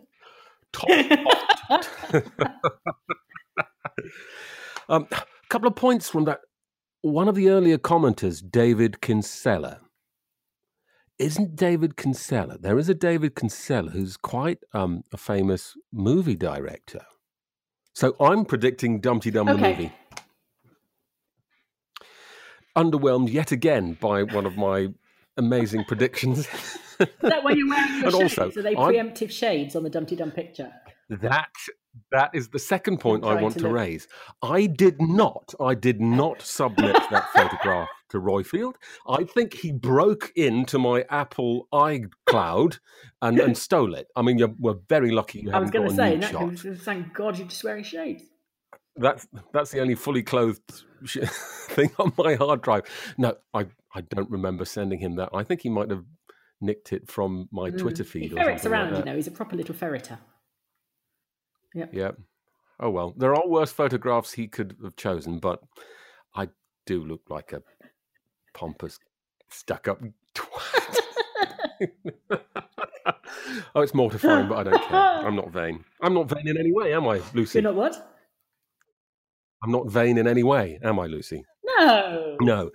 Um, 4.88 5.06
a 5.44 5.48
couple 5.48 5.68
of 5.68 5.76
points 5.76 6.08
from 6.08 6.24
that. 6.24 6.40
One 7.02 7.28
of 7.28 7.34
the 7.34 7.48
earlier 7.50 7.76
commenters, 7.78 8.42
David 8.50 9.00
Kinsella. 9.00 9.80
Isn't 11.18 11.54
David 11.54 11.96
Kinsella? 11.96 12.58
There 12.58 12.78
is 12.78 12.88
a 12.88 12.94
David 12.94 13.36
Kinsella 13.36 13.90
who's 13.90 14.16
quite 14.16 14.58
um, 14.72 15.04
a 15.12 15.16
famous 15.16 15.74
movie 15.92 16.34
director. 16.34 17.04
So 17.94 18.16
I'm 18.18 18.44
predicting 18.44 19.00
Dum 19.00 19.20
Tee 19.20 19.30
Dum 19.30 19.46
the 19.46 19.56
movie. 19.56 19.92
Underwhelmed 22.76 23.30
yet 23.32 23.52
again 23.52 23.96
by 24.00 24.24
one 24.24 24.46
of 24.46 24.56
my 24.56 24.88
amazing 25.36 25.84
predictions. 25.84 26.48
Is 26.98 27.06
that 27.20 27.44
why 27.44 27.52
you're 27.52 27.68
wearing 27.68 27.94
your 27.98 28.04
And 28.06 28.12
shades? 28.12 28.38
also, 28.38 28.60
Are 28.60 28.62
they 28.62 28.74
I'm- 28.74 28.92
preemptive 28.92 29.30
shades 29.30 29.76
on 29.76 29.84
the 29.84 29.90
Dum 29.90 30.06
Tee 30.06 30.16
Dum 30.16 30.32
picture? 30.32 30.72
That 31.08 31.50
that 32.10 32.30
is 32.34 32.48
the 32.48 32.58
second 32.58 32.98
point 32.98 33.24
I 33.24 33.40
want 33.40 33.54
to 33.54 33.60
to 33.60 33.68
raise. 33.68 34.08
I 34.42 34.66
did 34.66 35.00
not, 35.00 35.54
I 35.60 35.74
did 35.74 36.00
not 36.00 36.42
submit 36.42 36.94
that 37.10 37.28
photograph 37.32 37.88
Mr. 38.14 38.22
Roifield. 38.22 38.74
I 39.06 39.24
think 39.24 39.54
he 39.54 39.72
broke 39.72 40.32
into 40.36 40.78
my 40.78 41.04
Apple 41.10 41.68
iCloud 41.72 42.78
and, 43.22 43.38
and 43.38 43.56
stole 43.66 43.94
it. 43.94 44.08
I 44.16 44.22
mean, 44.22 44.38
you're, 44.38 44.54
we're 44.58 44.76
very 44.88 45.10
lucky 45.10 45.40
you 45.40 45.52
I 45.52 45.58
was 45.58 45.70
going 45.70 45.88
to 45.88 45.94
say, 45.94 46.14
new 46.14 46.20
that 46.20 46.30
shot. 46.30 46.78
thank 46.78 47.14
God 47.14 47.38
you're 47.38 47.48
just 47.48 47.64
wearing 47.64 47.84
shades. 47.84 48.24
That's 48.96 49.26
that's 49.52 49.72
the 49.72 49.80
only 49.80 49.96
fully 49.96 50.22
clothed 50.22 50.62
thing 51.08 51.90
on 51.98 52.12
my 52.16 52.36
hard 52.36 52.62
drive. 52.62 52.84
No, 53.18 53.34
I 53.52 53.66
I 53.92 54.02
don't 54.02 54.30
remember 54.30 54.64
sending 54.64 55.00
him 55.00 55.16
that. 55.16 55.30
I 55.34 55.42
think 55.42 55.62
he 55.62 55.68
might 55.68 55.90
have 55.90 56.04
nicked 56.60 56.92
it 56.92 57.10
from 57.10 57.48
my 57.50 57.70
Mm. 57.70 57.78
Twitter 57.78 58.04
He 58.04 58.08
feed 58.08 58.32
or 58.34 58.36
ferrets 58.36 58.62
something 58.62 58.80
around, 58.80 58.92
like 58.92 59.04
you 59.04 59.10
know. 59.10 59.16
He's 59.16 59.26
a 59.26 59.32
proper 59.32 59.56
little 59.56 59.74
ferreter. 59.74 60.18
Yep. 61.74 61.90
Yeah. 61.92 62.10
Oh 62.80 62.90
well, 62.90 63.14
there 63.16 63.34
are 63.34 63.46
worse 63.46 63.72
photographs 63.72 64.32
he 64.32 64.48
could 64.48 64.76
have 64.82 64.96
chosen, 64.96 65.38
but 65.38 65.60
I 66.34 66.48
do 66.86 67.04
look 67.04 67.22
like 67.28 67.52
a 67.52 67.62
pompous, 68.52 68.98
stuck-up 69.50 70.00
twat. 70.34 71.00
oh, 73.74 73.80
it's 73.80 73.94
mortifying, 73.94 74.48
but 74.48 74.58
I 74.58 74.70
don't 74.70 74.82
care. 74.82 74.98
I'm 75.26 75.36
not 75.36 75.50
vain. 75.50 75.84
I'm 76.02 76.14
not 76.14 76.28
vain 76.28 76.48
in 76.48 76.58
any 76.58 76.72
way, 76.72 76.92
am 76.94 77.06
I, 77.06 77.20
Lucy? 77.32 77.58
You're 77.58 77.72
not 77.72 77.76
what? 77.76 78.10
I'm 79.62 79.70
not 79.70 79.88
vain 79.90 80.18
in 80.18 80.26
any 80.26 80.42
way, 80.42 80.78
am 80.82 80.98
I, 80.98 81.06
Lucy? 81.06 81.44
No. 81.64 82.36
No. 82.40 82.70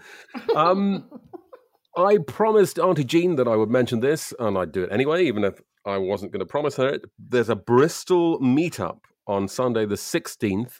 Um, 0.56 1.10
I 1.97 2.18
promised 2.26 2.80
Auntie 2.80 3.04
Jean 3.04 3.36
that 3.36 3.47
I 3.47 3.56
would 3.56 3.70
mention 3.70 4.00
this, 4.00 4.34
and 4.39 4.58
I'd 4.58 4.72
do 4.72 4.84
it 4.84 4.91
anyway, 4.91 5.26
even 5.26 5.43
if 5.43 5.62
I 5.90 5.98
wasn't 5.98 6.32
going 6.32 6.40
to 6.40 6.46
promise 6.46 6.76
her 6.76 6.88
it. 6.88 7.06
There's 7.18 7.50
a 7.50 7.56
Bristol 7.56 8.40
meetup 8.40 9.00
on 9.28 9.48
Sunday, 9.48 9.86
the 9.86 9.96
16th. 9.96 10.80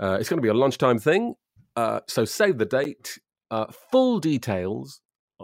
Uh, 0.00 0.16
it's 0.18 0.28
going 0.28 0.38
to 0.38 0.42
be 0.42 0.48
a 0.48 0.54
lunchtime 0.54 0.98
thing, 0.98 1.34
uh, 1.76 2.00
so 2.08 2.24
save 2.24 2.58
the 2.58 2.64
date. 2.64 3.18
Uh, 3.50 3.66
full 3.90 4.18
details 4.18 5.00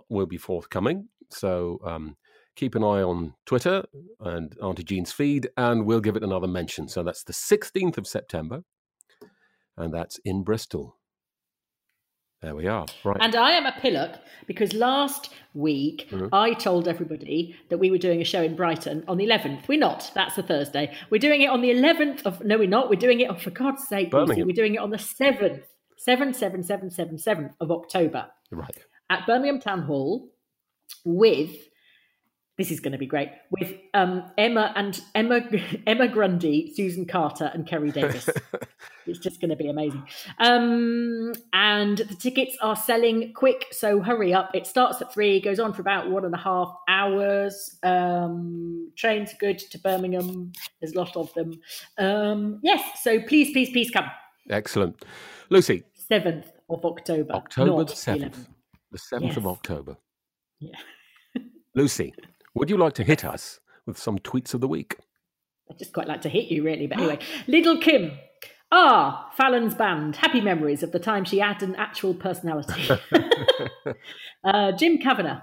will 0.08 0.26
be 0.26 0.38
forthcoming, 0.38 1.08
so 1.30 1.78
um, 1.84 2.16
keep 2.54 2.74
an 2.74 2.82
eye 2.82 3.02
on 3.02 3.34
Twitter 3.44 3.84
and 4.20 4.56
Auntie 4.62 4.82
Jean's 4.82 5.12
feed, 5.12 5.48
and 5.56 5.84
we'll 5.84 6.00
give 6.00 6.16
it 6.16 6.22
another 6.22 6.46
mention. 6.46 6.88
So 6.88 7.02
that's 7.02 7.24
the 7.24 7.32
16th 7.32 7.98
of 7.98 8.06
September, 8.06 8.62
and 9.76 9.92
that's 9.92 10.18
in 10.24 10.42
Bristol. 10.42 10.96
There 12.42 12.54
we 12.54 12.66
are. 12.66 12.86
Right. 13.02 13.16
And 13.20 13.34
I 13.34 13.52
am 13.52 13.66
a 13.66 13.72
pillock 13.80 14.18
because 14.46 14.72
last 14.74 15.30
week 15.54 16.08
Mhm. 16.10 16.28
I 16.32 16.52
told 16.52 16.86
everybody 16.86 17.56
that 17.70 17.78
we 17.78 17.90
were 17.90 17.98
doing 17.98 18.20
a 18.20 18.24
show 18.24 18.42
in 18.42 18.54
Brighton 18.54 19.04
on 19.08 19.16
the 19.16 19.24
11th. 19.24 19.66
We're 19.68 19.78
not. 19.78 20.10
That's 20.14 20.36
a 20.36 20.42
Thursday. 20.42 20.94
We're 21.10 21.18
doing 21.18 21.40
it 21.42 21.48
on 21.48 21.62
the 21.62 21.70
11th 21.70 22.26
of. 22.26 22.44
No, 22.44 22.58
we're 22.58 22.68
not. 22.68 22.90
We're 22.90 22.96
doing 23.00 23.20
it, 23.20 23.30
oh, 23.30 23.34
for 23.36 23.50
God's 23.50 23.88
sake, 23.88 24.10
Birmingham. 24.10 24.46
we're 24.46 24.52
doing 24.54 24.74
it 24.74 24.78
on 24.80 24.90
the 24.90 24.98
7th, 24.98 25.62
7 25.96 26.34
7 26.34 26.62
7 26.62 26.90
7 26.90 27.16
7th 27.18 27.54
of 27.60 27.70
October 27.70 28.26
Right. 28.50 28.76
at 29.08 29.26
Birmingham 29.26 29.58
Town 29.60 29.82
Hall 29.82 30.28
with. 31.04 31.68
This 32.58 32.70
is 32.70 32.80
going 32.80 32.92
to 32.92 32.98
be 32.98 33.06
great 33.06 33.30
with 33.50 33.74
um, 33.92 34.30
Emma 34.38 34.72
and 34.76 34.98
Emma 35.14 35.42
Emma 35.86 36.08
Grundy, 36.08 36.72
Susan 36.74 37.04
Carter, 37.04 37.50
and 37.52 37.66
Kerry 37.66 37.90
Davis. 37.90 38.30
it's 39.06 39.18
just 39.18 39.42
going 39.42 39.50
to 39.50 39.56
be 39.56 39.68
amazing. 39.68 40.02
Um, 40.38 41.34
and 41.52 41.98
the 41.98 42.14
tickets 42.14 42.56
are 42.62 42.74
selling 42.74 43.34
quick, 43.34 43.66
so 43.72 44.00
hurry 44.00 44.32
up. 44.32 44.54
It 44.54 44.66
starts 44.66 45.02
at 45.02 45.12
three, 45.12 45.38
goes 45.38 45.60
on 45.60 45.74
for 45.74 45.82
about 45.82 46.10
one 46.10 46.24
and 46.24 46.34
a 46.34 46.38
half 46.38 46.74
hours. 46.88 47.76
Um, 47.82 48.90
trains 48.96 49.34
are 49.34 49.38
good 49.38 49.58
to 49.58 49.78
Birmingham. 49.78 50.52
There's 50.80 50.94
a 50.94 50.98
lot 50.98 51.14
of 51.14 51.32
them. 51.34 51.60
Um, 51.98 52.60
yes, 52.62 53.02
so 53.02 53.20
please, 53.20 53.52
please, 53.52 53.70
please 53.70 53.90
come. 53.90 54.10
Excellent. 54.48 55.04
Lucy, 55.50 55.82
Seventh 55.92 56.50
of 56.70 56.84
October, 56.84 57.34
October 57.34 57.70
not 57.70 57.88
the 57.88 57.94
7th. 57.94 58.30
11th. 58.30 58.46
The 58.92 58.98
7th 58.98 59.36
of 59.36 59.46
October. 59.46 59.96
Yeah. 60.60 60.78
Lucy, 61.74 62.14
would 62.56 62.70
you 62.70 62.76
like 62.76 62.94
to 62.94 63.04
hit 63.04 63.24
us 63.24 63.60
with 63.86 63.98
some 63.98 64.18
tweets 64.18 64.54
of 64.54 64.60
the 64.60 64.68
week? 64.68 64.96
I 65.70 65.74
just 65.74 65.92
quite 65.92 66.08
like 66.08 66.22
to 66.22 66.28
hit 66.28 66.50
you, 66.50 66.62
really. 66.62 66.86
But 66.86 66.98
anyway, 66.98 67.18
Little 67.46 67.78
Kim. 67.78 68.12
Ah, 68.72 69.30
Fallon's 69.36 69.74
band. 69.74 70.16
Happy 70.16 70.40
memories 70.40 70.82
of 70.82 70.92
the 70.92 70.98
time 70.98 71.24
she 71.24 71.38
had 71.38 71.62
an 71.62 71.74
actual 71.76 72.14
personality. 72.14 72.88
uh, 74.44 74.72
Jim 74.72 74.98
Kavanagh. 74.98 75.40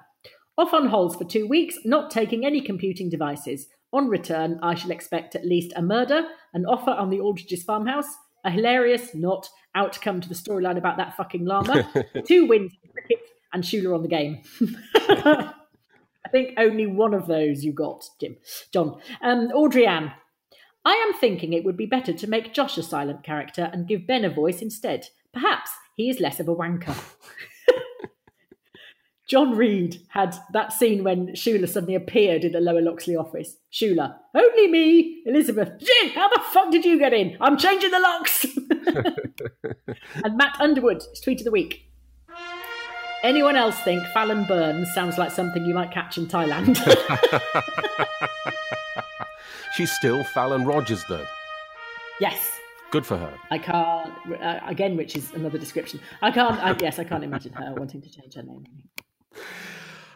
Off 0.58 0.74
on 0.74 0.88
holes 0.88 1.16
for 1.16 1.24
two 1.24 1.48
weeks, 1.48 1.78
not 1.84 2.12
taking 2.12 2.46
any 2.46 2.62
computing 2.62 3.10
devices. 3.10 3.68
On 3.92 4.08
return, 4.08 4.60
I 4.62 4.76
shall 4.76 4.92
expect 4.92 5.36
at 5.36 5.46
least 5.46 5.74
a 5.76 5.82
murder, 5.82 6.24
an 6.54 6.66
offer 6.66 6.92
on 6.92 7.10
the 7.10 7.20
Aldridge's 7.20 7.64
farmhouse, 7.64 8.08
a 8.44 8.52
hilarious, 8.52 9.16
not 9.16 9.50
outcome 9.76 10.22
to 10.22 10.30
the 10.30 10.36
storyline 10.36 10.78
about 10.78 10.98
that 10.98 11.16
fucking 11.16 11.46
llama, 11.46 11.90
two 12.28 12.46
wins 12.46 12.72
in 12.84 12.92
cricket, 12.92 13.20
and 13.54 13.64
Shula 13.64 13.96
on 13.96 14.02
the 14.04 14.08
game. 14.08 15.54
Think 16.34 16.56
only 16.58 16.88
one 16.88 17.14
of 17.14 17.28
those 17.28 17.64
you 17.64 17.72
got, 17.74 18.10
Jim. 18.20 18.38
John. 18.74 19.00
Um, 19.22 19.52
Audrey 19.54 19.86
Ann. 19.86 20.14
I 20.84 20.94
am 20.94 21.14
thinking 21.14 21.54
it 21.54 21.64
would 21.64 21.78
be 21.78 21.86
better 21.86 22.12
to 22.12 22.28
make 22.28 22.56
Josh 22.56 22.76
a 22.80 22.84
silent 22.84 23.24
character 23.24 23.70
and 23.72 23.88
give 23.88 24.08
Ben 24.08 24.26
a 24.26 24.32
voice 24.32 24.60
instead. 24.60 25.10
Perhaps 25.32 25.70
he 25.96 26.10
is 26.10 26.20
less 26.20 26.40
of 26.40 26.50
a 26.50 26.56
wanker. 26.56 26.98
John 29.30 29.56
Reed 29.56 30.02
had 30.10 30.36
that 30.54 30.74
scene 30.74 31.04
when 31.04 31.28
Shula 31.34 31.70
suddenly 31.70 31.94
appeared 31.94 32.44
in 32.44 32.52
the 32.52 32.60
Lower 32.60 32.82
Loxley 32.82 33.16
office. 33.16 33.58
Shula, 33.72 34.16
only 34.34 34.68
me, 34.68 35.22
Elizabeth. 35.28 35.70
Jim, 35.80 36.14
how 36.16 36.30
the 36.30 36.42
fuck 36.52 36.72
did 36.72 36.84
you 36.84 36.98
get 36.98 37.14
in? 37.14 37.38
I'm 37.42 37.58
changing 37.58 37.92
the 37.92 38.00
locks. 38.00 38.46
and 40.24 40.36
Matt 40.36 40.60
Underwood, 40.60 41.04
tweet 41.24 41.42
of 41.42 41.46
the 41.46 41.52
week. 41.52 41.93
Anyone 43.24 43.56
else 43.56 43.80
think 43.80 44.06
Fallon 44.08 44.44
Burns 44.46 44.94
sounds 44.94 45.18
like 45.18 45.32
something 45.32 45.66
you 45.66 45.74
might 45.74 45.92
catch 45.92 46.18
in 46.18 46.28
Thailand? 46.28 46.76
She's 49.76 49.92
still 49.92 50.24
Fallon 50.26 50.66
Rogers, 50.66 51.04
though. 51.08 51.26
yes. 52.20 52.60
Good 52.92 53.06
for 53.08 53.18
her. 53.18 53.34
I 53.50 53.58
can't. 53.58 54.14
Uh, 54.40 54.60
again, 54.68 54.96
which 54.98 55.16
is 55.16 55.34
another 55.34 55.58
description. 55.58 56.00
I 56.22 56.30
can't. 56.30 56.62
I, 56.62 56.76
yes, 56.80 57.00
I 57.00 57.04
can't 57.04 57.24
imagine 57.24 57.52
her 57.54 57.74
wanting 57.74 58.04
to 58.04 58.10
change 58.10 58.36
her 58.36 58.44
name. 58.44 58.66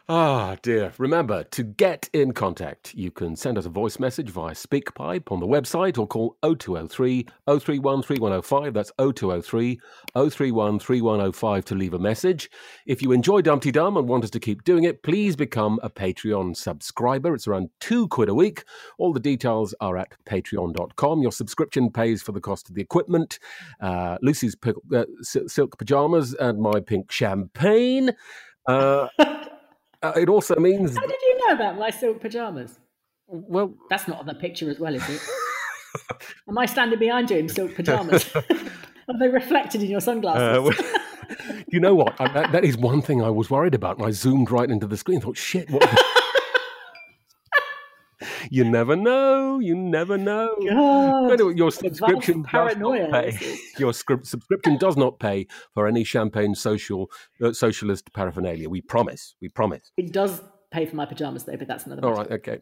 Ah, 0.09 0.55
dear. 0.61 0.93
Remember, 0.97 1.43
to 1.43 1.63
get 1.63 2.09
in 2.13 2.31
contact, 2.31 2.95
you 2.95 3.11
can 3.11 3.35
send 3.35 3.57
us 3.57 3.65
a 3.65 3.69
voice 3.69 3.99
message 3.99 4.29
via 4.29 4.53
SpeakPipe 4.53 5.29
on 5.33 5.41
the 5.41 5.45
website 5.45 5.97
or 5.97 6.07
call 6.07 6.37
0203 6.41 7.27
031 7.45 8.03
3105. 8.03 8.73
That's 8.73 8.93
0203 8.97 9.81
031 10.15 10.79
3105 10.79 11.65
to 11.65 11.75
leave 11.75 11.93
a 11.93 11.99
message. 11.99 12.49
If 12.85 13.01
you 13.01 13.11
enjoy 13.11 13.41
Dum 13.41 13.59
Tee 13.59 13.71
Dum 13.71 13.97
and 13.97 14.07
want 14.07 14.23
us 14.23 14.29
to 14.29 14.39
keep 14.39 14.63
doing 14.63 14.85
it, 14.85 15.03
please 15.03 15.35
become 15.35 15.77
a 15.83 15.89
Patreon 15.89 16.55
subscriber. 16.55 17.35
It's 17.35 17.45
around 17.45 17.69
two 17.81 18.07
quid 18.07 18.29
a 18.29 18.33
week. 18.33 18.63
All 18.97 19.11
the 19.11 19.19
details 19.19 19.75
are 19.81 19.97
at 19.97 20.13
patreon.com. 20.23 21.21
Your 21.21 21.33
subscription 21.33 21.91
pays 21.91 22.21
for 22.21 22.31
the 22.31 22.39
cost 22.39 22.69
of 22.69 22.75
the 22.75 22.81
equipment, 22.81 23.39
uh, 23.81 24.19
Lucy's 24.21 24.55
uh, 24.95 25.03
silk 25.21 25.77
pajamas, 25.77 26.33
and 26.33 26.61
my 26.61 26.79
pink 26.79 27.11
champagne. 27.11 28.11
Uh, 28.65 29.09
uh, 30.03 30.13
it 30.15 30.29
also 30.29 30.55
means 30.55 30.95
How 30.95 31.05
did 31.05 31.21
you 31.21 31.47
know 31.47 31.53
about 31.53 31.77
my 31.77 31.89
silk 31.89 32.21
pajamas? 32.21 32.79
Well, 33.27 33.73
that's 33.89 34.07
not 34.07 34.19
on 34.19 34.25
the 34.25 34.35
picture 34.35 34.69
as 34.69 34.79
well, 34.79 34.95
is 34.95 35.07
it? 35.09 35.21
Am 36.49 36.57
I 36.57 36.65
standing 36.65 36.99
behind 36.99 37.29
you 37.29 37.37
in 37.37 37.49
silk 37.49 37.75
pajamas? 37.75 38.33
Are 38.35 39.19
they 39.19 39.27
reflected 39.27 39.81
in 39.81 39.89
your 39.89 40.01
sunglasses? 40.01 40.57
Uh, 40.57 40.61
well, 40.61 41.63
you 41.67 41.79
know 41.79 41.95
what? 41.95 42.19
I, 42.19 42.31
that, 42.33 42.51
that 42.51 42.65
is 42.65 42.77
one 42.77 43.01
thing 43.01 43.21
I 43.21 43.29
was 43.29 43.49
worried 43.49 43.73
about. 43.73 43.97
And 43.97 44.05
I 44.05 44.11
zoomed 44.11 44.51
right 44.51 44.69
into 44.69 44.87
the 44.87 44.97
screen 44.97 45.15
and 45.15 45.23
thought, 45.23 45.37
shit, 45.37 45.69
what? 45.69 45.89
You 48.49 48.63
never 48.63 48.95
know. 48.95 49.59
You 49.59 49.75
never 49.75 50.17
know. 50.17 50.55
Anyway, 51.31 51.55
your 51.55 51.71
subscription 51.71 52.45
does 52.51 52.77
not 52.77 53.11
pay. 53.11 53.57
Your 53.77 53.93
script, 53.93 54.27
subscription 54.27 54.77
does 54.77 54.97
not 54.97 55.19
pay 55.19 55.47
for 55.73 55.87
any 55.87 56.03
champagne 56.03 56.55
social 56.55 57.09
uh, 57.41 57.53
socialist 57.53 58.11
paraphernalia. 58.13 58.69
We 58.69 58.81
promise. 58.81 59.35
We 59.41 59.49
promise. 59.49 59.91
It 59.97 60.11
does 60.11 60.41
pay 60.71 60.85
for 60.85 60.95
my 60.95 61.05
pajamas 61.05 61.43
though, 61.43 61.57
but 61.57 61.67
that's 61.67 61.85
another. 61.85 62.05
All 62.05 62.15
matter. 62.15 62.29
right, 62.29 62.31
okay. 62.31 62.59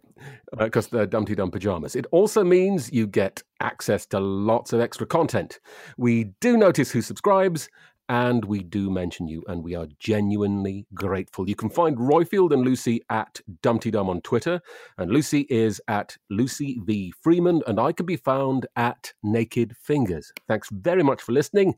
Because 0.58 0.88
they're 0.88 1.06
Dum 1.06 1.26
Tee 1.26 1.36
Dum 1.36 1.52
pajamas. 1.52 1.96
It 1.96 2.06
also 2.12 2.44
means 2.44 2.92
you 2.92 3.08
get 3.08 3.42
access 3.60 4.06
to 4.08 4.20
lots 4.20 4.74
of 4.74 4.80
extra 4.80 5.08
content. 5.08 5.60
We 5.98 6.26
do 6.42 6.58
notice 6.58 6.92
who 6.92 7.02
subscribes, 7.02 7.70
and 8.10 8.46
we 8.46 8.62
do 8.64 8.90
mention 8.90 9.28
you, 9.28 9.44
and 9.48 9.64
we 9.64 9.76
are 9.76 9.88
genuinely 10.00 10.86
grateful. 10.94 11.50
You 11.50 11.56
can 11.56 11.70
find 11.70 11.98
Roifield 11.98 12.54
and 12.54 12.64
Lucy 12.64 13.02
at 13.10 13.42
Dum 13.62 13.80
Tee 13.80 13.92
Dum 13.92 14.10
on 14.10 14.22
Twitter, 14.22 14.62
and 14.98 15.12
Lucy 15.12 15.48
is 15.50 15.82
at 15.88 16.16
Lucy 16.30 16.80
V 16.86 17.14
Freeman, 17.22 17.62
and 17.68 17.80
I 17.80 17.92
can 17.92 18.06
be 18.06 18.18
found 18.18 18.68
at 18.76 19.14
Naked 19.24 19.76
Fingers. 19.78 20.32
Thanks 20.48 20.70
very 20.72 21.04
much 21.04 21.22
for 21.22 21.32
listening, 21.32 21.76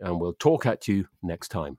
and 0.00 0.20
we'll 0.20 0.34
talk 0.34 0.66
at 0.66 0.88
you 0.88 1.06
next 1.22 1.48
time. 1.48 1.78